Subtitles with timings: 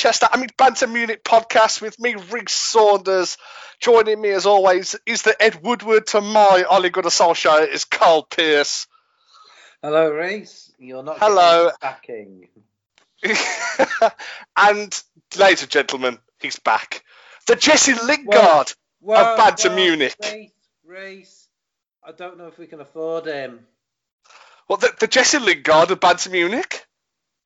[0.00, 3.36] Manchester, I mean Banter Munich podcast with me, Rick Saunders.
[3.80, 8.22] Joining me as always is the Ed Woodward to my Ole Gunnar show is Carl
[8.22, 8.86] Pierce.
[9.82, 10.72] Hello, Reese.
[10.78, 11.70] You're not Hello.
[11.82, 12.48] backing.
[14.56, 15.02] and
[15.36, 17.04] ladies and gentlemen, he's back.
[17.46, 18.72] The Jesse Lingard
[19.06, 20.16] of Banter Munich.
[20.22, 20.50] Reese,
[20.82, 21.48] Reese,
[22.02, 23.66] I don't know if we can afford him.
[24.66, 26.86] Well, the, the Jesse Lingard of Banter Munich?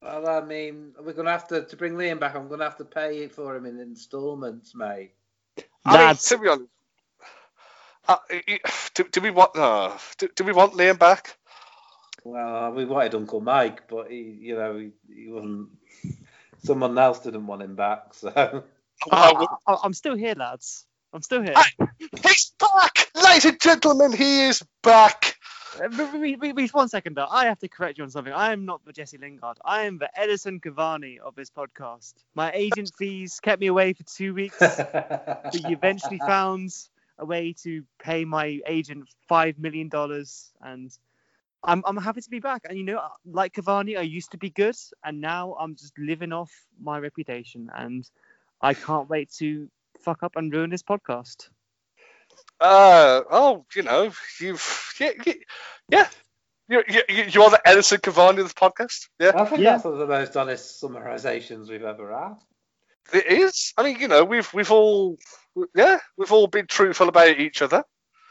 [0.04, 2.64] Well, I mean, we're going to have to, to bring Liam back, I'm going to
[2.64, 5.12] have to pay for him in instalments, mate.
[5.84, 6.28] I mean, Lads.
[6.28, 6.70] to be honest,
[8.06, 8.16] uh,
[8.94, 11.38] do, do we want uh, do, do we want Liam back?
[12.22, 15.68] Well, we wanted Uncle Mike, but he, you know, he, he wasn't.
[16.62, 18.30] Someone else didn't want him back, so.
[19.10, 20.86] Well, I, I, I'm still here, lads.
[21.12, 21.54] I'm still here.
[21.56, 21.86] Hey.
[22.22, 24.12] He's back, ladies and gentlemen.
[24.12, 25.33] He is back.
[25.80, 27.26] Uh, one second, though.
[27.30, 28.32] I have to correct you on something.
[28.32, 29.58] I am not the Jesse Lingard.
[29.64, 32.14] I am the Edinson Cavani of this podcast.
[32.34, 36.72] My agent fees kept me away for two weeks, but you eventually found
[37.18, 40.96] a way to pay my agent five million dollars, and
[41.62, 42.62] I'm I'm happy to be back.
[42.68, 46.32] And you know, like Cavani, I used to be good, and now I'm just living
[46.32, 48.08] off my reputation, and
[48.60, 49.68] I can't wait to
[49.98, 51.48] fuck up and ruin this podcast.
[52.60, 55.32] Uh, oh, you know, you've yeah, yeah,
[55.90, 56.08] yeah.
[56.66, 59.08] You, you, you are the Edinson Cavani of the podcast.
[59.20, 59.72] Yeah, I think Yeah.
[59.72, 62.36] that's one of the most honest summarizations we've ever had.
[63.12, 63.74] it is.
[63.76, 65.18] I mean, you know, we've we've all
[65.74, 67.84] yeah, we've all been truthful about each other.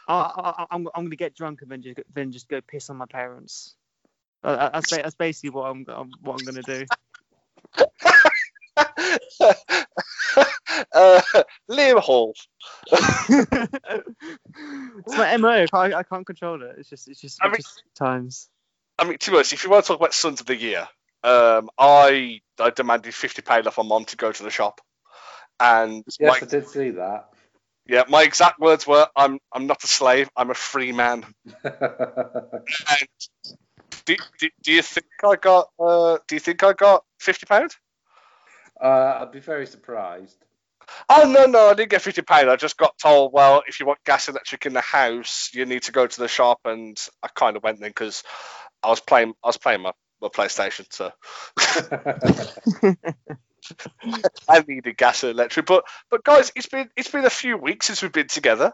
[0.07, 2.97] I, I, I'm, I'm gonna get drunk and then just then just go piss on
[2.97, 3.75] my parents.
[4.43, 6.85] Uh, that's that's basically what I'm I'm- what I'm gonna do.
[10.93, 11.21] uh,
[11.69, 12.33] Liam Hall.
[12.91, 13.67] it's
[15.17, 15.65] my mo.
[15.73, 16.75] I, I can't control it.
[16.77, 18.49] It's just it's just, I mean- just times.
[18.99, 20.87] I mean, to be honest, if you want to talk about Sons of the Year,
[21.23, 24.81] um, I I demanded fifty pound off my mom to go to the shop,
[25.59, 27.29] and Yes, my, I did see that.
[27.87, 30.29] yeah, my exact words were, "I'm I'm not a slave.
[30.35, 31.25] I'm a free man."
[31.65, 33.07] And
[34.05, 35.69] do, do, do you think I got?
[35.79, 37.71] Uh, do you think I got fifty pound?
[38.81, 40.37] Uh, I'd be very surprised.
[41.09, 42.49] Oh no, no, I didn't get fifty pound.
[42.49, 45.83] I just got told, well, if you want gas electric in the house, you need
[45.83, 48.23] to go to the shop, and I kind of went then because
[48.83, 49.91] I was playing, I was playing my,
[50.21, 51.11] my PlayStation, so
[54.49, 55.65] I needed gas and electric.
[55.65, 58.73] But but guys, it's been it's been a few weeks since we've been together.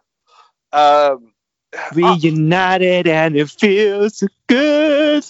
[0.72, 1.34] Um,
[1.74, 5.26] I, Reunited and it feels so good.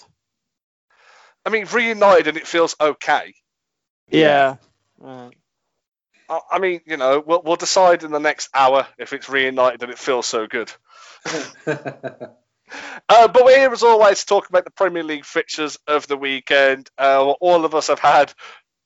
[1.45, 3.33] I mean, reunited and it feels okay.
[4.09, 4.57] Yeah.
[4.99, 5.33] Right.
[6.29, 9.83] I, I mean, you know, we'll we'll decide in the next hour if it's reunited
[9.83, 10.71] and it feels so good.
[13.07, 16.17] Uh, but we're here as always to talk about the Premier League fixtures of the
[16.17, 16.89] weekend.
[16.97, 18.31] Uh, all of us have had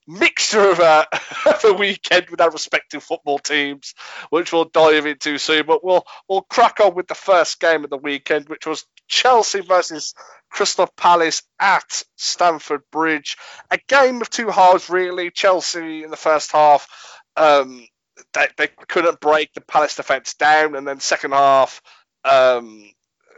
[0.08, 1.08] mixture of a,
[1.46, 3.94] of a weekend with our respective football teams,
[4.30, 5.66] which we'll dive into soon.
[5.66, 9.62] But we'll we'll crack on with the first game of the weekend, which was Chelsea
[9.62, 10.13] versus
[10.50, 13.38] Crystal Palace at Stamford Bridge.
[13.72, 15.31] A game of two halves, really.
[15.31, 16.88] Chelsea in the first half.
[17.36, 17.88] Um,
[18.34, 21.81] they, they couldn't break the Palace defence down, and then second half,
[22.24, 22.89] um,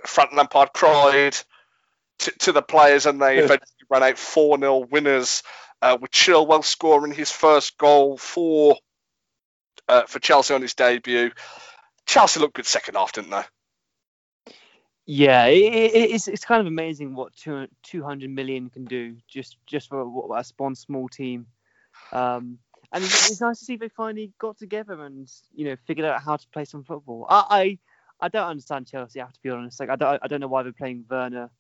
[0.06, 1.36] Frank Lampard cried
[2.20, 5.44] to, to the players, and they eventually ran out 4 0 winners,
[5.82, 8.78] uh, with Chilwell scoring his first goal for
[9.88, 11.32] uh, for Chelsea on his debut.
[12.06, 13.44] Chelsea looked good second half, didn't they?
[15.08, 19.58] Yeah, it, it, it's it's kind of amazing what two, 200 million can do just
[19.68, 21.46] just for a one small team.
[22.12, 22.58] Um,
[22.92, 26.22] and it's, it's nice to see they finally got together and you know figured out
[26.22, 27.28] how to play some football.
[27.30, 27.46] I
[28.20, 29.22] I, I don't understand Chelsea.
[29.22, 29.80] I have to be honest.
[29.80, 31.52] Like I don't I don't know why they're playing Werner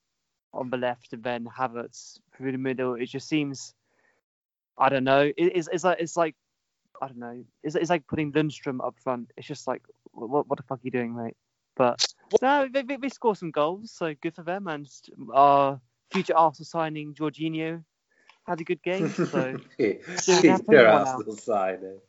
[0.51, 2.95] on the left and then Havertz through the middle.
[2.95, 3.75] It just seems
[4.77, 5.21] I don't know.
[5.21, 6.35] It, it's it's like it's like
[7.01, 7.43] I don't know.
[7.63, 9.31] It's, it's like putting Lundstrom up front.
[9.37, 9.81] It's just like
[10.11, 11.35] what what the fuck are you doing, mate?
[11.75, 12.05] But
[12.41, 14.67] no, they, they, they score some goals, so good for them.
[14.67, 14.87] And
[15.33, 15.81] our
[16.11, 17.83] future Arsenal signing, Jorginho,
[18.47, 19.09] had a good game.
[19.25, 21.07] So Future happen or not?
[21.07, 21.99] Arsenal signing.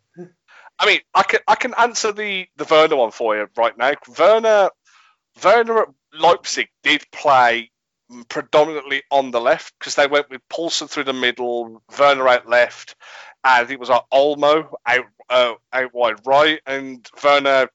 [0.78, 3.92] I mean, I can I can answer the the Werner one for you right now.
[4.18, 4.70] Werner
[5.42, 7.70] Werner at Leipzig did play
[8.28, 12.94] predominantly on the left because they went with Poulsen through the middle, Werner out left,
[13.44, 17.68] and it was like Olmo out uh, out wide right, and Werner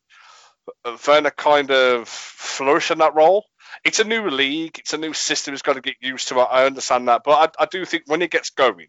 [1.07, 3.45] Werner kind of flourished in that role.
[3.83, 5.54] It's a new league, it's a new system.
[5.54, 6.48] He's got to get used to it.
[6.51, 8.88] I understand that, but I, I do think when he gets going,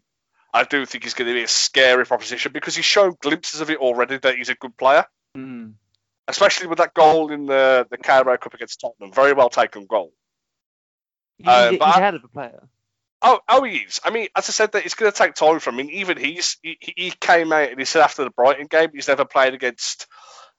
[0.53, 3.69] I do think he's going to be a scary proposition because he's shown glimpses of
[3.69, 5.05] it already that he's a good player,
[5.35, 5.73] mm,
[6.27, 9.11] especially with that goal in the the Carabao Cup against Tottenham.
[9.11, 10.13] Very well taken goal.
[11.37, 12.67] He, Uh, he, but he's I- ahead of a player.
[13.25, 14.01] Oh, oh, he is.
[14.03, 15.75] I mean, as I said, that it's going to take time for him.
[15.75, 18.89] I mean, even he's he, he came out and he said after the Brighton game
[18.93, 20.07] he's never played against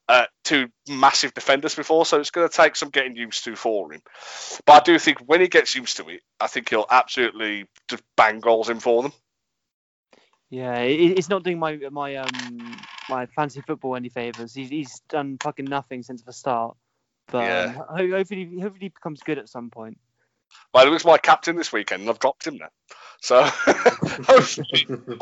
[0.09, 3.93] uh, two massive defenders before, so it's going to take some getting used to for
[3.93, 4.00] him.
[4.65, 8.03] But I do think when he gets used to it, I think he'll absolutely just
[8.17, 9.12] bang goals in for them.
[10.49, 12.76] Yeah, it, it's not doing my my um
[13.11, 14.55] my fancy football any favors.
[14.55, 16.76] He's he's done fucking nothing since the start.
[17.29, 17.75] But Yeah.
[17.88, 19.99] um, hopefully hopefully he becomes good at some point.
[20.72, 22.68] Well, he was my captain this weekend, and I've dropped him now.
[23.20, 24.86] So hopefully,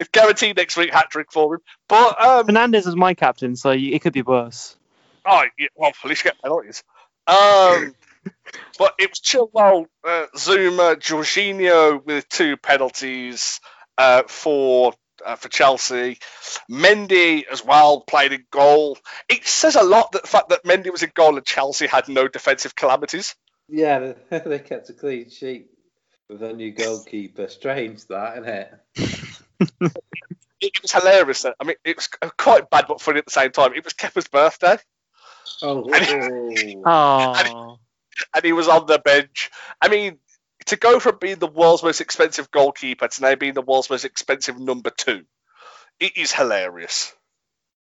[0.00, 1.60] it's guaranteed next week hat trick for him.
[1.88, 4.76] But um, Fernandes is my captain, so it could be worse.
[5.24, 6.82] Oh, yeah, well, at least you get penalties.
[7.26, 7.94] Um,
[8.78, 13.60] but it was Chilwell, uh, Zouma, Jorginho with two penalties
[13.96, 14.92] uh, for
[15.24, 16.18] uh, for Chelsea.
[16.70, 18.98] Mendy as well played a goal.
[19.28, 22.08] It says a lot that the fact that Mendy was a goal and Chelsea had
[22.08, 23.34] no defensive calamities.
[23.74, 25.70] Yeah, they, they kept a clean sheet
[26.28, 27.48] with a new goalkeeper.
[27.48, 29.92] Strange that, isn't it?
[30.60, 31.44] It was hilarious.
[31.44, 33.74] I mean, it was quite bad but funny at the same time.
[33.74, 34.78] It was Kepa's birthday.
[35.60, 35.84] Oh,
[36.86, 37.78] Oh,
[38.34, 39.50] and he was on the bench.
[39.82, 40.18] I mean,
[40.66, 44.06] to go from being the world's most expensive goalkeeper to now being the world's most
[44.06, 45.24] expensive number two,
[46.00, 47.12] it is hilarious.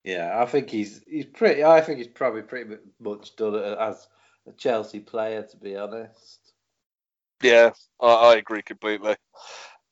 [0.06, 0.40] yeah.
[0.42, 1.66] I think he's he's pretty.
[1.66, 4.08] I think he's probably pretty much done it as
[4.50, 6.40] a Chelsea player, to be honest.
[7.42, 9.16] Yeah, I, I agree completely.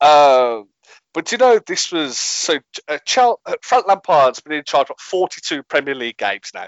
[0.02, 0.68] Um,
[1.14, 2.60] but you know, this was so.
[2.88, 6.68] Uh, Chel- uh, Frank Lampard's been in charge of 42 Premier League games now.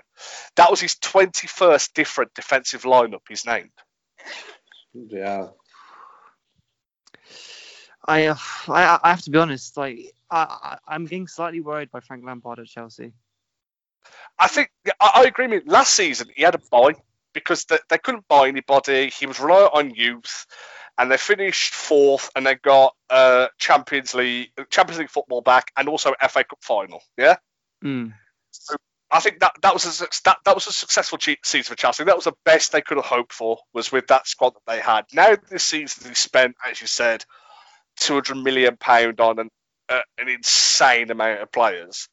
[0.56, 3.70] That was his 21st different defensive lineup he's named.
[4.94, 5.48] Yeah.
[8.06, 8.36] I, uh,
[8.68, 9.78] I I have to be honest.
[9.78, 13.14] Like I, I I'm getting slightly worried by Frank Lampard at Chelsea.
[14.40, 15.72] I think I, I agree with you.
[15.72, 16.94] Last season he had a buy
[17.40, 19.10] because they, they couldn't buy anybody.
[19.10, 20.46] He was reliant on youth,
[20.98, 25.90] and they finished fourth, and they got uh, Champions League Champions League football back, and
[25.90, 27.02] also FA Cup final.
[27.18, 27.36] Yeah,
[27.84, 28.14] Mm.
[29.12, 32.04] I think that that was a that, that was a successful season for Chelsea.
[32.04, 34.80] That was the best they could have hoped for was with that squad that they
[34.80, 35.06] had.
[35.14, 37.26] Now this season they spent, as you said,
[37.98, 39.50] two hundred million pound on an
[39.88, 42.08] uh, an insane amount of players,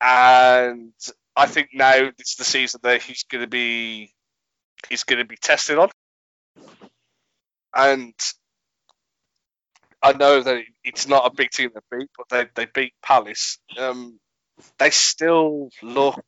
[0.00, 0.92] and
[1.36, 4.14] I think now it's the season that he's going to be
[4.88, 5.90] he's going to be tested on,
[7.74, 8.14] and
[10.02, 13.58] I know that it's not a big team to beat, but they they beat Palace.
[13.78, 14.18] Um,
[14.78, 16.24] they still look.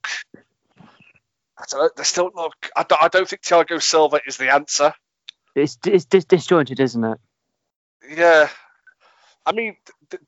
[1.59, 2.55] I don't know, they still look.
[2.77, 4.93] I don't, I don't think Thiago Silva is the answer.
[5.55, 7.19] It's it's dis- disjointed, isn't it?
[8.11, 8.49] Yeah,
[9.47, 9.77] I mean,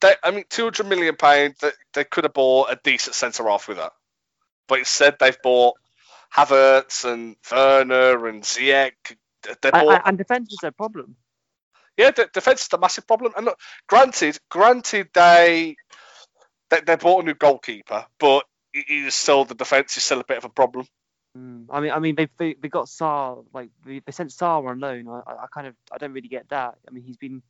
[0.01, 1.55] they, I mean, two hundred million pound.
[1.61, 3.93] They, they could have bought a decent centre off with that,
[4.69, 5.75] but instead they've bought
[6.37, 9.17] Havertz and Werner and Ziyech.
[9.63, 11.17] They I, bought, I, and defense is their problem.
[11.97, 13.33] yeah, the defense is a massive problem.
[13.37, 15.77] And look, granted, granted they
[16.71, 20.25] they, they bought a new goalkeeper, but it is still the defense is still a
[20.25, 20.87] bit of a problem.
[21.37, 21.67] Mm.
[21.71, 24.81] I mean, I mean, they they, they got Saar like they, they sent Saar on
[24.81, 25.09] loan.
[25.09, 26.77] I, I kind of I don't really get that.
[26.89, 27.43] I mean, he's been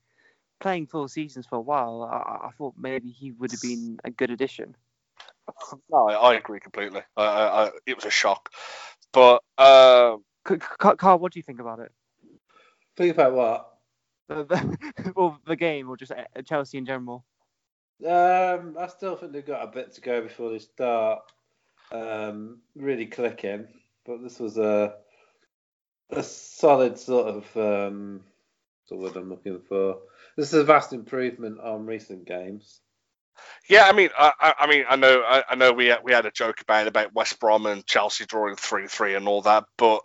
[0.60, 2.02] playing full seasons for a while.
[2.02, 4.76] I- I thought maybe he would have been a good addition.
[5.90, 7.02] No, I, I agree completely.
[7.16, 8.50] I, I, I, it was a shock,
[9.12, 11.92] but um, C- C- Carl, what do you think about it?
[12.96, 13.70] Think about what?
[14.28, 17.24] The, the, or the game, or just uh, Chelsea in general?
[18.04, 21.22] Um, I still think they've got a bit to go before they start
[21.92, 23.66] um, really clicking.
[24.04, 24.96] But this was a
[26.10, 28.20] a solid sort of um,
[28.88, 29.98] what's the word I'm looking for.
[30.36, 32.80] This is a vast improvement on recent games.
[33.68, 36.30] Yeah, I mean, I, I, mean, I know, I, I know, we we had a
[36.30, 40.02] joke about about West Brom and Chelsea drawing three three and all that, but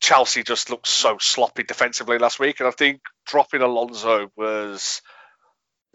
[0.00, 5.02] Chelsea just looked so sloppy defensively last week, and I think dropping Alonso was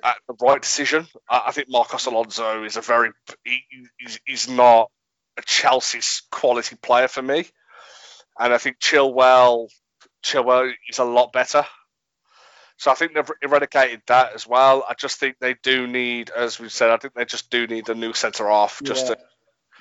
[0.03, 1.07] the right decision.
[1.29, 3.11] I, I think Marcos Alonso is a very
[3.43, 3.61] he,
[3.97, 4.89] he's, he's not
[5.37, 7.45] a Chelsea's quality player for me,
[8.39, 9.67] and I think Chilwell
[10.23, 11.65] Chilwell is a lot better.
[12.77, 14.85] So I think they've eradicated that as well.
[14.89, 17.87] I just think they do need, as we've said, I think they just do need
[17.89, 18.81] a new centre half.
[18.83, 19.15] Just yeah.
[19.15, 19.21] to,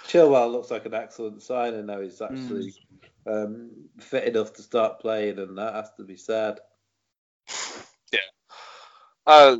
[0.08, 2.00] Chilwell looks like an excellent signing now.
[2.00, 2.74] He's actually
[3.26, 6.60] um, fit enough to start playing, and that has to be said.
[8.12, 8.20] Yeah.
[9.26, 9.56] uh,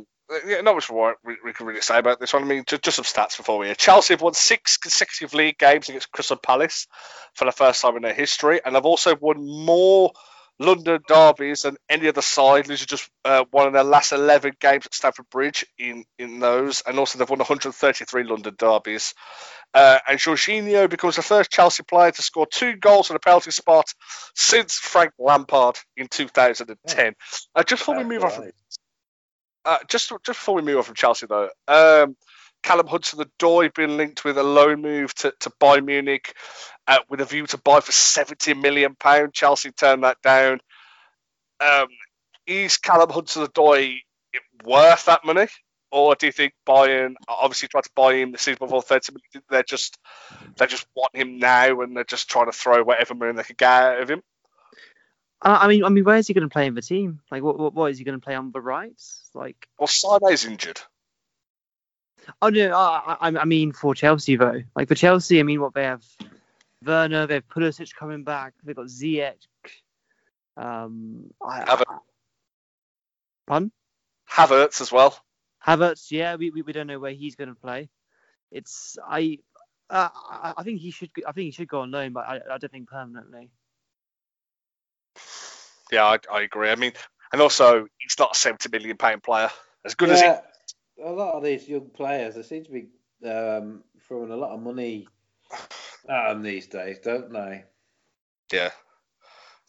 [0.47, 2.43] yeah, not much more we, we can really say about this one.
[2.43, 3.73] I mean, just, just some stats before we.
[3.75, 6.87] Chelsea have won six consecutive league games against Crystal Palace
[7.33, 10.11] for the first time in their history, and they've also won more
[10.59, 12.65] London derbies than any other side.
[12.65, 16.39] These are just uh, one of their last 11 games at Stamford Bridge in, in
[16.39, 19.13] those, and also they've won 133 London derbies.
[19.73, 23.51] Uh, and Jorginho becomes the first Chelsea player to score two goals on a penalty
[23.51, 23.93] spot
[24.33, 27.13] since Frank Lampard in 2010.
[27.53, 28.51] Uh, just before we move on from
[29.65, 32.15] uh, just just before we move on from Chelsea though, um,
[32.65, 36.33] Callum Hudson-Odoi been linked with a loan move to, to Bayern Munich
[36.87, 39.33] uh, with a view to buy for 70 million pound.
[39.33, 40.59] Chelsea turned that down.
[41.59, 41.87] Um,
[42.47, 43.99] is Callum Hudson-Odoi
[44.63, 45.45] worth that money?
[45.91, 49.45] Or do you think Bayern obviously tried to buy him the season before 30 million?
[49.47, 49.99] They're just
[50.57, 53.55] they just want him now and they're just trying to throw whatever money they can
[53.59, 54.23] get out of him.
[55.39, 57.21] I mean, I mean, where is he going to play in the team?
[57.29, 58.99] Like, what, what, what is he going to play on the right?
[59.35, 60.81] Like, well, Sane's injured.
[62.41, 64.61] Oh no, I, I, mean for Chelsea though.
[64.75, 66.03] Like for Chelsea, I mean what they have,
[66.83, 68.53] Werner, they have Pulisic coming back.
[68.63, 69.35] They've got Ziyech.
[70.57, 71.99] Um, I, Havertz.
[73.47, 73.71] Pardon?
[74.29, 75.17] Havertz as well.
[75.65, 77.89] Havertz, yeah, we, we, we don't know where he's going to play.
[78.51, 79.39] It's I,
[79.89, 80.09] uh,
[80.57, 82.71] I think he should I think he should go on loan, but I, I don't
[82.71, 83.49] think permanently.
[85.91, 86.69] Yeah, I, I agree.
[86.69, 86.93] I mean,
[87.31, 89.49] and also he's not a seventy million pound player.
[89.83, 90.15] As good yeah.
[90.15, 90.27] as he
[91.03, 92.87] a lot of these young players, they seem to be
[93.27, 95.07] um, throwing a lot of money
[96.09, 97.63] at them these days, don't they?
[98.51, 98.71] Yeah.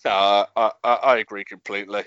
[0.05, 2.05] No, I, I, I agree completely.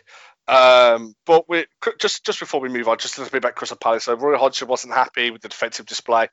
[0.48, 1.66] Um, but we
[2.00, 4.06] just just before we move on, just a little bit about Crystal Palace.
[4.06, 6.28] So Roy Hodgson wasn't happy with the defensive display.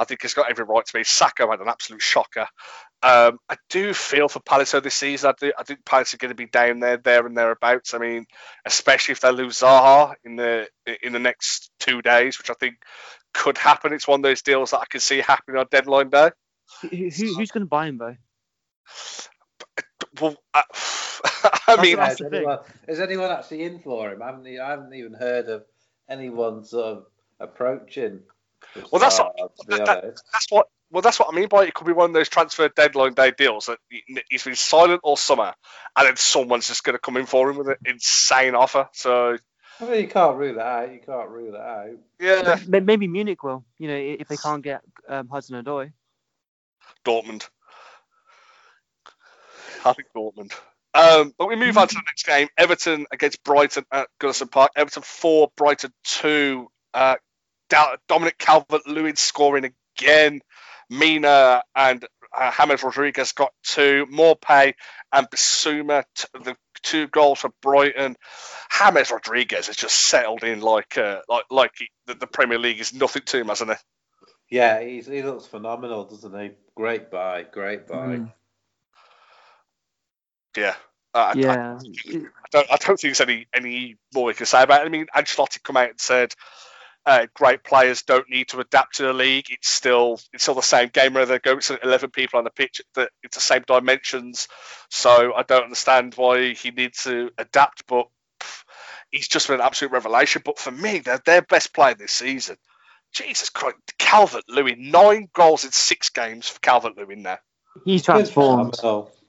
[0.00, 1.00] I think he's got every right to be.
[1.00, 2.46] Sakho had an absolute shocker.
[3.02, 5.28] Um, I do feel for Palace this season.
[5.28, 7.92] I, do, I think Palace are going to be down there, there and thereabouts.
[7.92, 8.24] I mean,
[8.64, 10.68] especially if they lose Zaha in the
[11.02, 12.76] in the next two days, which I think
[13.34, 13.92] could happen.
[13.92, 16.30] It's one of those deals that I can see happening on deadline day.
[16.80, 18.16] Who, who's going to buy him though?
[20.18, 20.62] Well, I,
[21.68, 24.22] I mean, is anyone, is anyone, actually in for him?
[24.22, 25.64] I haven't, I haven't even heard of
[26.08, 27.06] anyone sort of
[27.38, 28.20] approaching
[28.90, 29.36] well, that's what,
[29.68, 30.66] that, that's what.
[30.92, 31.68] Well, that's what I mean by it.
[31.68, 31.74] it.
[31.74, 33.78] Could be one of those transfer deadline day deals that
[34.28, 35.54] he's been silent all summer,
[35.96, 38.88] and then someone's just going to come in for him with an insane offer.
[38.92, 39.38] So
[39.80, 40.92] I mean, you can't rule that out.
[40.92, 41.90] You can't rule that out.
[42.20, 42.58] Yeah.
[42.80, 43.64] Maybe Munich will.
[43.78, 45.92] You know, if they can't get um, Hudson Odoi.
[47.04, 47.48] Dortmund.
[49.84, 50.52] I think Dortmund.
[50.92, 52.48] Um, but we move on to the next game.
[52.58, 54.72] Everton against Brighton at Goodison Park.
[54.76, 56.68] Everton four, Brighton two.
[56.92, 57.16] Uh,
[58.08, 60.40] Dominic Calvert Lewin scoring again.
[60.90, 62.04] Mina and
[62.36, 64.06] uh, James Rodriguez got two.
[64.10, 64.74] Maupay
[65.12, 68.16] and Bissouma, t- the two goals for Brighton.
[68.76, 72.80] James Rodriguez has just settled in like uh, like like he, the, the, Premier League
[72.80, 73.76] is nothing to him, hasn't he?
[74.56, 76.50] Yeah, he's, he looks phenomenal, doesn't he?
[76.74, 78.16] Great buy, great buy.
[78.16, 78.32] Mm.
[80.56, 80.74] Yeah.
[81.12, 81.78] Uh, yeah.
[81.80, 84.86] I, I, don't, I don't think there's any any more we can say about it.
[84.86, 86.34] I mean, Ancelotti come out and said
[87.10, 89.46] uh, great players don't need to adapt to the league.
[89.50, 92.80] It's still it's still the same game whether go it's 11 people on the pitch.
[92.94, 94.46] That it's the same dimensions.
[94.90, 97.88] So I don't understand why he needs to adapt.
[97.88, 98.06] But
[98.40, 98.62] pff,
[99.10, 100.42] he's just been an absolute revelation.
[100.44, 102.56] But for me, they're their best player this season.
[103.12, 107.42] Jesus Christ, Calvert Lewin, nine goals in six games for Calvert Lewin There,
[107.84, 108.76] He's transformed.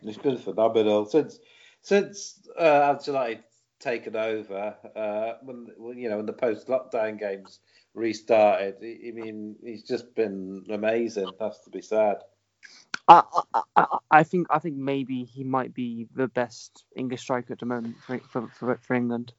[0.03, 1.39] He's been phenomenal since
[1.81, 3.39] since uh, Ancelotti
[3.81, 7.59] taken over uh, when you know when the post lockdown games
[7.93, 8.75] restarted.
[8.81, 11.31] I mean, he's just been amazing.
[11.39, 12.17] That's to be said.
[13.07, 13.23] I,
[13.75, 17.65] I, I think I think maybe he might be the best English striker at the
[17.65, 19.33] moment for for, for, for England.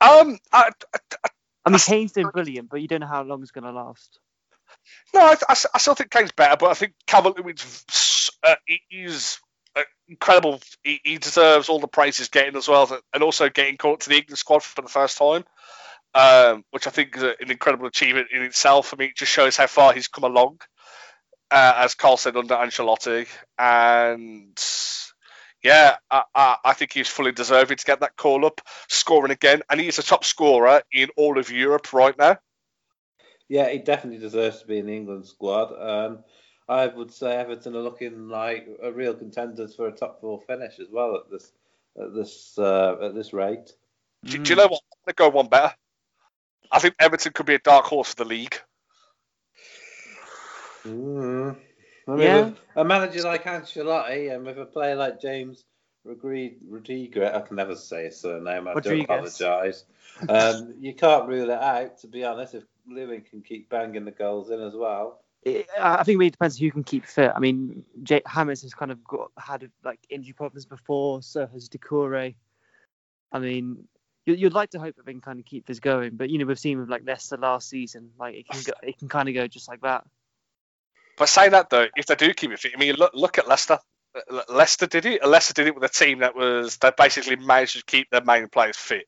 [0.00, 1.28] Um, I, I,
[1.64, 4.20] I mean, Kane's been brilliant, but you don't know how long it's going to last.
[5.14, 8.54] No, I, I, I, still think Kane's better, but I think Calvert Lewin's uh,
[8.88, 9.40] he's
[10.08, 10.60] incredible.
[10.82, 14.08] He, he, deserves all the praise he's getting as well, and also getting called to
[14.08, 15.44] the England squad for the first time,
[16.14, 18.92] um, which I think is an incredible achievement in itself.
[18.92, 20.60] I mean, it just shows how far he's come along,
[21.50, 24.58] uh, as Carl said under Ancelotti, and
[25.62, 29.62] yeah, I, I, I, think he's fully deserving to get that call up, scoring again,
[29.68, 32.38] and he's a top scorer in all of Europe right now.
[33.48, 35.72] Yeah, he definitely deserves to be in the England squad.
[35.72, 36.24] Um,
[36.68, 40.78] I would say Everton are looking like a real contenders for a top four finish
[40.78, 41.52] as well at this
[42.00, 43.72] at this uh, at this rate.
[44.24, 44.82] Do, do you know what?
[44.92, 45.72] I'm going to go one better.
[46.70, 48.56] I think Everton could be a dark horse for the league.
[50.84, 51.56] Mm.
[52.06, 52.50] I mean, yeah.
[52.76, 55.64] a manager like Ancelotti and with a player like James
[56.04, 58.68] Rodriguez, I can never say his surname.
[58.68, 59.06] I Rodriguez.
[59.38, 59.84] do apologise.
[60.28, 62.54] Um, you can't rule it out, to be honest.
[62.54, 65.20] If Lewin can keep banging the goals in as well.
[65.46, 67.32] I think it really depends who can keep fit.
[67.34, 71.68] I mean, J- James has kind of got had like injury problems before, so has
[71.68, 72.34] Doucouré.
[73.30, 73.86] I mean,
[74.26, 76.44] you'd like to hope that they can kind of keep this going, but you know,
[76.44, 79.34] we've seen with like Leicester last season, like it can go, it can kind of
[79.34, 80.04] go just like that.
[81.16, 83.48] But saying that though, if they do keep it fit, I mean, look look at
[83.48, 83.78] Leicester.
[84.48, 85.26] Leicester did it.
[85.26, 88.48] Leicester did it with a team that was that basically managed to keep their main
[88.48, 89.06] players fit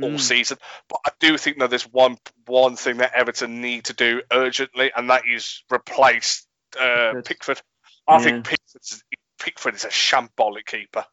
[0.00, 0.18] all Mm.
[0.18, 0.58] season.
[0.88, 4.92] But I do think that there's one one thing that Everton need to do urgently,
[4.96, 6.46] and that is replace
[6.80, 7.24] uh, Pickford.
[7.24, 7.62] Pickford.
[8.08, 8.20] I Yeah.
[8.20, 9.04] think Pickford is,
[9.40, 11.04] Pickford is a shambolic keeper.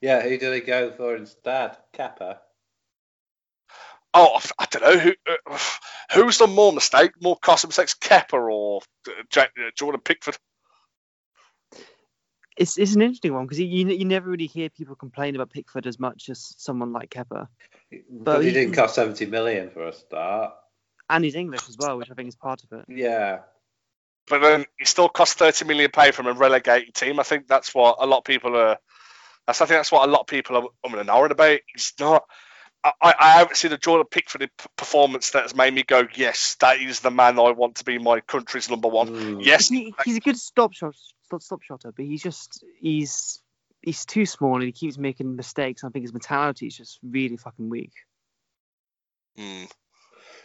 [0.00, 1.76] Yeah, who do they go for instead?
[1.94, 2.38] Kepa.
[4.14, 5.58] Oh, I don't know who uh,
[6.14, 10.36] who's done more mistake, more costly mistakes, Kepa or uh, uh, Jordan Pickford.
[12.56, 15.86] It's it's an interesting one because you you never really hear people complain about Pickford
[15.86, 17.48] as much as someone like Kepa,
[18.10, 20.52] But he he- didn't cost 70 million for a start.
[21.08, 22.84] and he's English as well, which I think is part of it.
[22.88, 23.40] Yeah.
[24.28, 27.18] but then he still cost 30 million pay from a relegated team.
[27.18, 28.78] I think that's what a lot of people are.
[29.46, 31.58] That's, I think that's what a lot of people are umming and ahhing about.
[31.74, 32.24] He's not.
[32.84, 36.56] I, I I haven't seen a Jordan Pickford performance that has made me go, yes,
[36.60, 39.08] that is the man I want to be my country's number one.
[39.08, 39.44] Mm.
[39.44, 40.94] Yes, He, he's a good stop shot
[41.32, 43.42] stop, stop shotter, but he's just he's
[43.80, 45.84] he's too small and he keeps making mistakes.
[45.84, 47.92] I think his mentality is just really fucking weak.
[49.38, 49.70] Mm.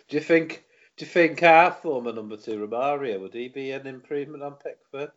[0.10, 0.64] Do you think?
[0.98, 5.12] Do you think our former number two Romero would he be an improvement on Pickford?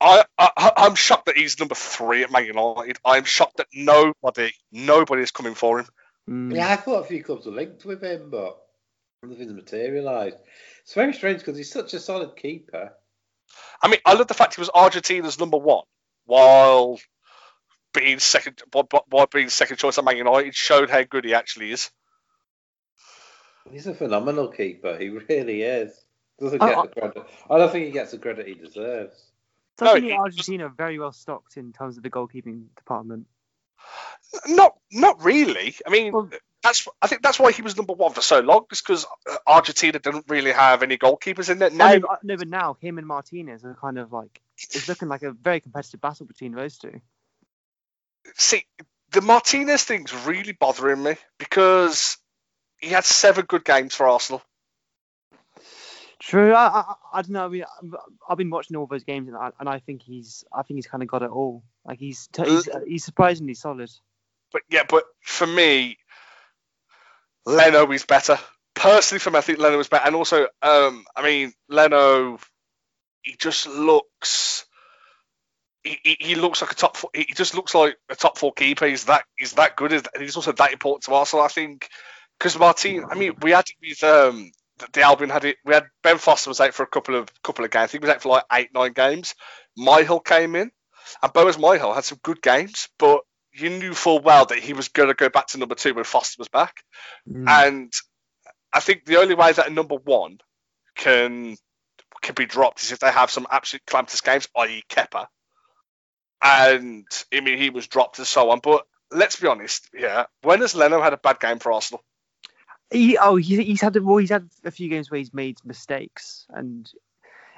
[0.00, 2.98] I, I I'm shocked that he's number three at Man United.
[3.04, 5.86] I'm shocked that nobody nobody is coming for him.
[6.28, 6.54] Mm.
[6.54, 8.58] Yeah, I thought a few clubs were linked with him, but
[9.22, 10.36] nothing's materialised.
[10.82, 12.92] It's very strange because he's such a solid keeper.
[13.82, 15.84] I mean, I love the fact he was Argentina's number one
[16.24, 16.98] while
[17.92, 21.72] being second while, while being second choice at Man United showed how good he actually
[21.72, 21.90] is.
[23.70, 24.96] He's a phenomenal keeper.
[24.98, 26.04] He really is.
[26.38, 27.26] Doesn't I- get I- the credit.
[27.50, 29.22] I don't think he gets the credit he deserves.
[29.78, 33.26] So No, think Argentina are very well stocked in terms of the goalkeeping department.
[34.46, 35.74] Not not really.
[35.86, 36.30] I mean, Well-
[36.66, 39.36] that's I think that's why he was number one for so long, just because uh,
[39.46, 41.70] Argentina didn't really have any goalkeepers in there.
[41.70, 44.88] Now, I know, I- no, but now him and Martinez are kind of like it's
[44.88, 47.00] looking like a very competitive battle between those two.
[48.34, 48.64] see,
[49.12, 52.18] the Martinez thing's really bothering me because
[52.78, 54.42] he had seven good games for Arsenal.
[56.18, 56.52] True.
[56.54, 57.44] I, I, I don't know.
[57.44, 57.96] I mean, I've-
[58.28, 60.86] I've been watching all those games, and I, and I think he's, I think he's
[60.86, 61.62] kind of got it all.
[61.84, 63.90] Like he's, he's, uh, he's surprisingly solid.
[64.52, 65.98] But yeah, but for me,
[67.46, 68.38] Leno is better.
[68.74, 70.06] Personally, for me, I think Leno is better.
[70.06, 72.38] And also, um, I mean, Leno,
[73.22, 74.66] he just looks.
[75.84, 76.96] He, he, he looks like a top.
[76.96, 78.86] Four, he just looks like a top four keeper.
[78.86, 79.24] He's that.
[79.38, 79.92] He's that good.
[80.18, 81.44] He's also that important to Arsenal.
[81.44, 81.88] I think
[82.38, 83.04] because Martin.
[83.10, 84.50] I mean, we had it with um,
[84.92, 85.56] the- Albion had it.
[85.64, 87.84] We had Ben Foster was out for a couple of couple of games.
[87.84, 89.34] I think he was out for like eight nine games.
[89.78, 90.70] Myhill came in,
[91.22, 93.20] and Boaz Myhill had some good games, but
[93.58, 96.04] you knew full well that he was going to go back to number two when
[96.04, 96.84] Foster was back.
[97.28, 97.48] Mm.
[97.48, 97.92] And
[98.72, 100.38] I think the only way that a number one
[100.94, 101.56] can
[102.22, 104.82] can be dropped is if they have some absolute calamitous games, i.e.
[104.88, 105.26] Kepa.
[106.42, 108.60] And I mean, he was dropped and so on.
[108.62, 110.26] But let's be honest, yeah.
[110.42, 112.02] When has Leno had a bad game for Arsenal?
[112.90, 116.46] He, oh, he, he's had well, he's had a few games where he's made mistakes,
[116.50, 116.88] and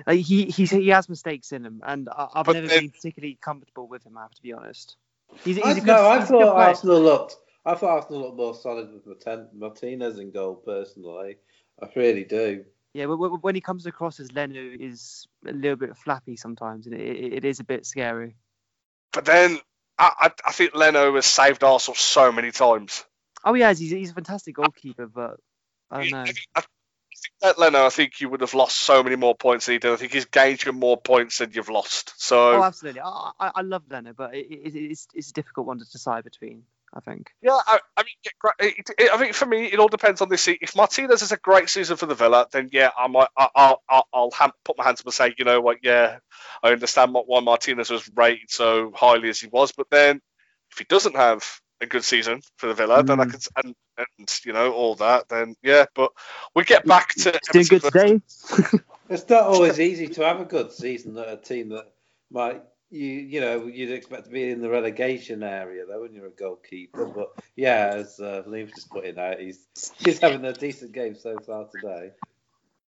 [0.06, 3.36] like he he's, he has mistakes in him, and I, I've But never been particularly
[3.40, 4.16] comfortable with him.
[4.16, 4.96] I have to be honest.
[5.44, 6.56] He's, he's I, a good, no, I he's a good thought.
[6.56, 7.36] Arsenal looked.
[7.64, 10.56] I thought Arsenal looked more solid with Martinez in goal.
[10.56, 11.36] Personally,
[11.82, 12.64] I really do.
[12.94, 16.86] Yeah, w- w- when he comes across as Leno is a little bit flappy sometimes,
[16.86, 18.36] and it, it, it is a bit scary.
[19.12, 19.58] But then
[19.98, 23.04] I, I, I think Leno has saved Arsenal so many times.
[23.44, 25.38] Oh yeah, he's he's a fantastic goalkeeper, but
[25.90, 26.22] I don't know.
[26.22, 26.70] I think, I think
[27.42, 29.78] Uh, that Leno, I think you would have lost so many more points than he
[29.78, 29.92] did.
[29.92, 32.14] I think he's gained you more points than you've lost.
[32.16, 33.00] So Oh, absolutely.
[33.00, 36.24] I, I, I love Leno, but it, it, it's it's a difficult one to decide
[36.24, 36.64] between.
[36.94, 37.32] I think.
[37.42, 38.14] Yeah, I, I mean,
[38.60, 40.48] it, it, I think for me, it all depends on this.
[40.48, 43.82] If Martinez is a great season for the Villa, then yeah, I might, I, I'll,
[43.88, 46.18] I'll, I'll ham- put my hands up and say, you know what, yeah,
[46.62, 49.72] I understand what why Martinez was rated so highly as he was.
[49.72, 50.22] But then,
[50.72, 51.44] if he doesn't have
[51.80, 53.30] a good season for the Villa, then I Mm.
[53.30, 55.86] can, s- and, and you know all that, then yeah.
[55.94, 56.12] But
[56.54, 58.22] we get back to He's doing good Everton
[58.60, 58.78] today.
[59.10, 61.86] It's not always easy to have a good season at a team that
[62.30, 66.26] might you you know you'd expect to be in the relegation area though when you're
[66.26, 67.06] a goalkeeper.
[67.06, 69.58] But yeah, as uh, Liam's just putting out, he's
[69.98, 72.10] he's having a decent game so far today.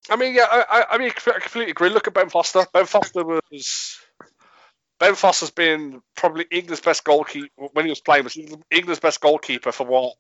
[0.10, 1.90] I mean, yeah, I, I- I mean, I completely agree.
[1.90, 2.66] Look at Ben Foster.
[2.74, 4.00] Ben Foster was
[5.00, 8.26] Ben Foster's been probably England's best goalkeeper when he was playing.
[8.26, 8.38] Was
[8.72, 10.16] England's best goalkeeper for what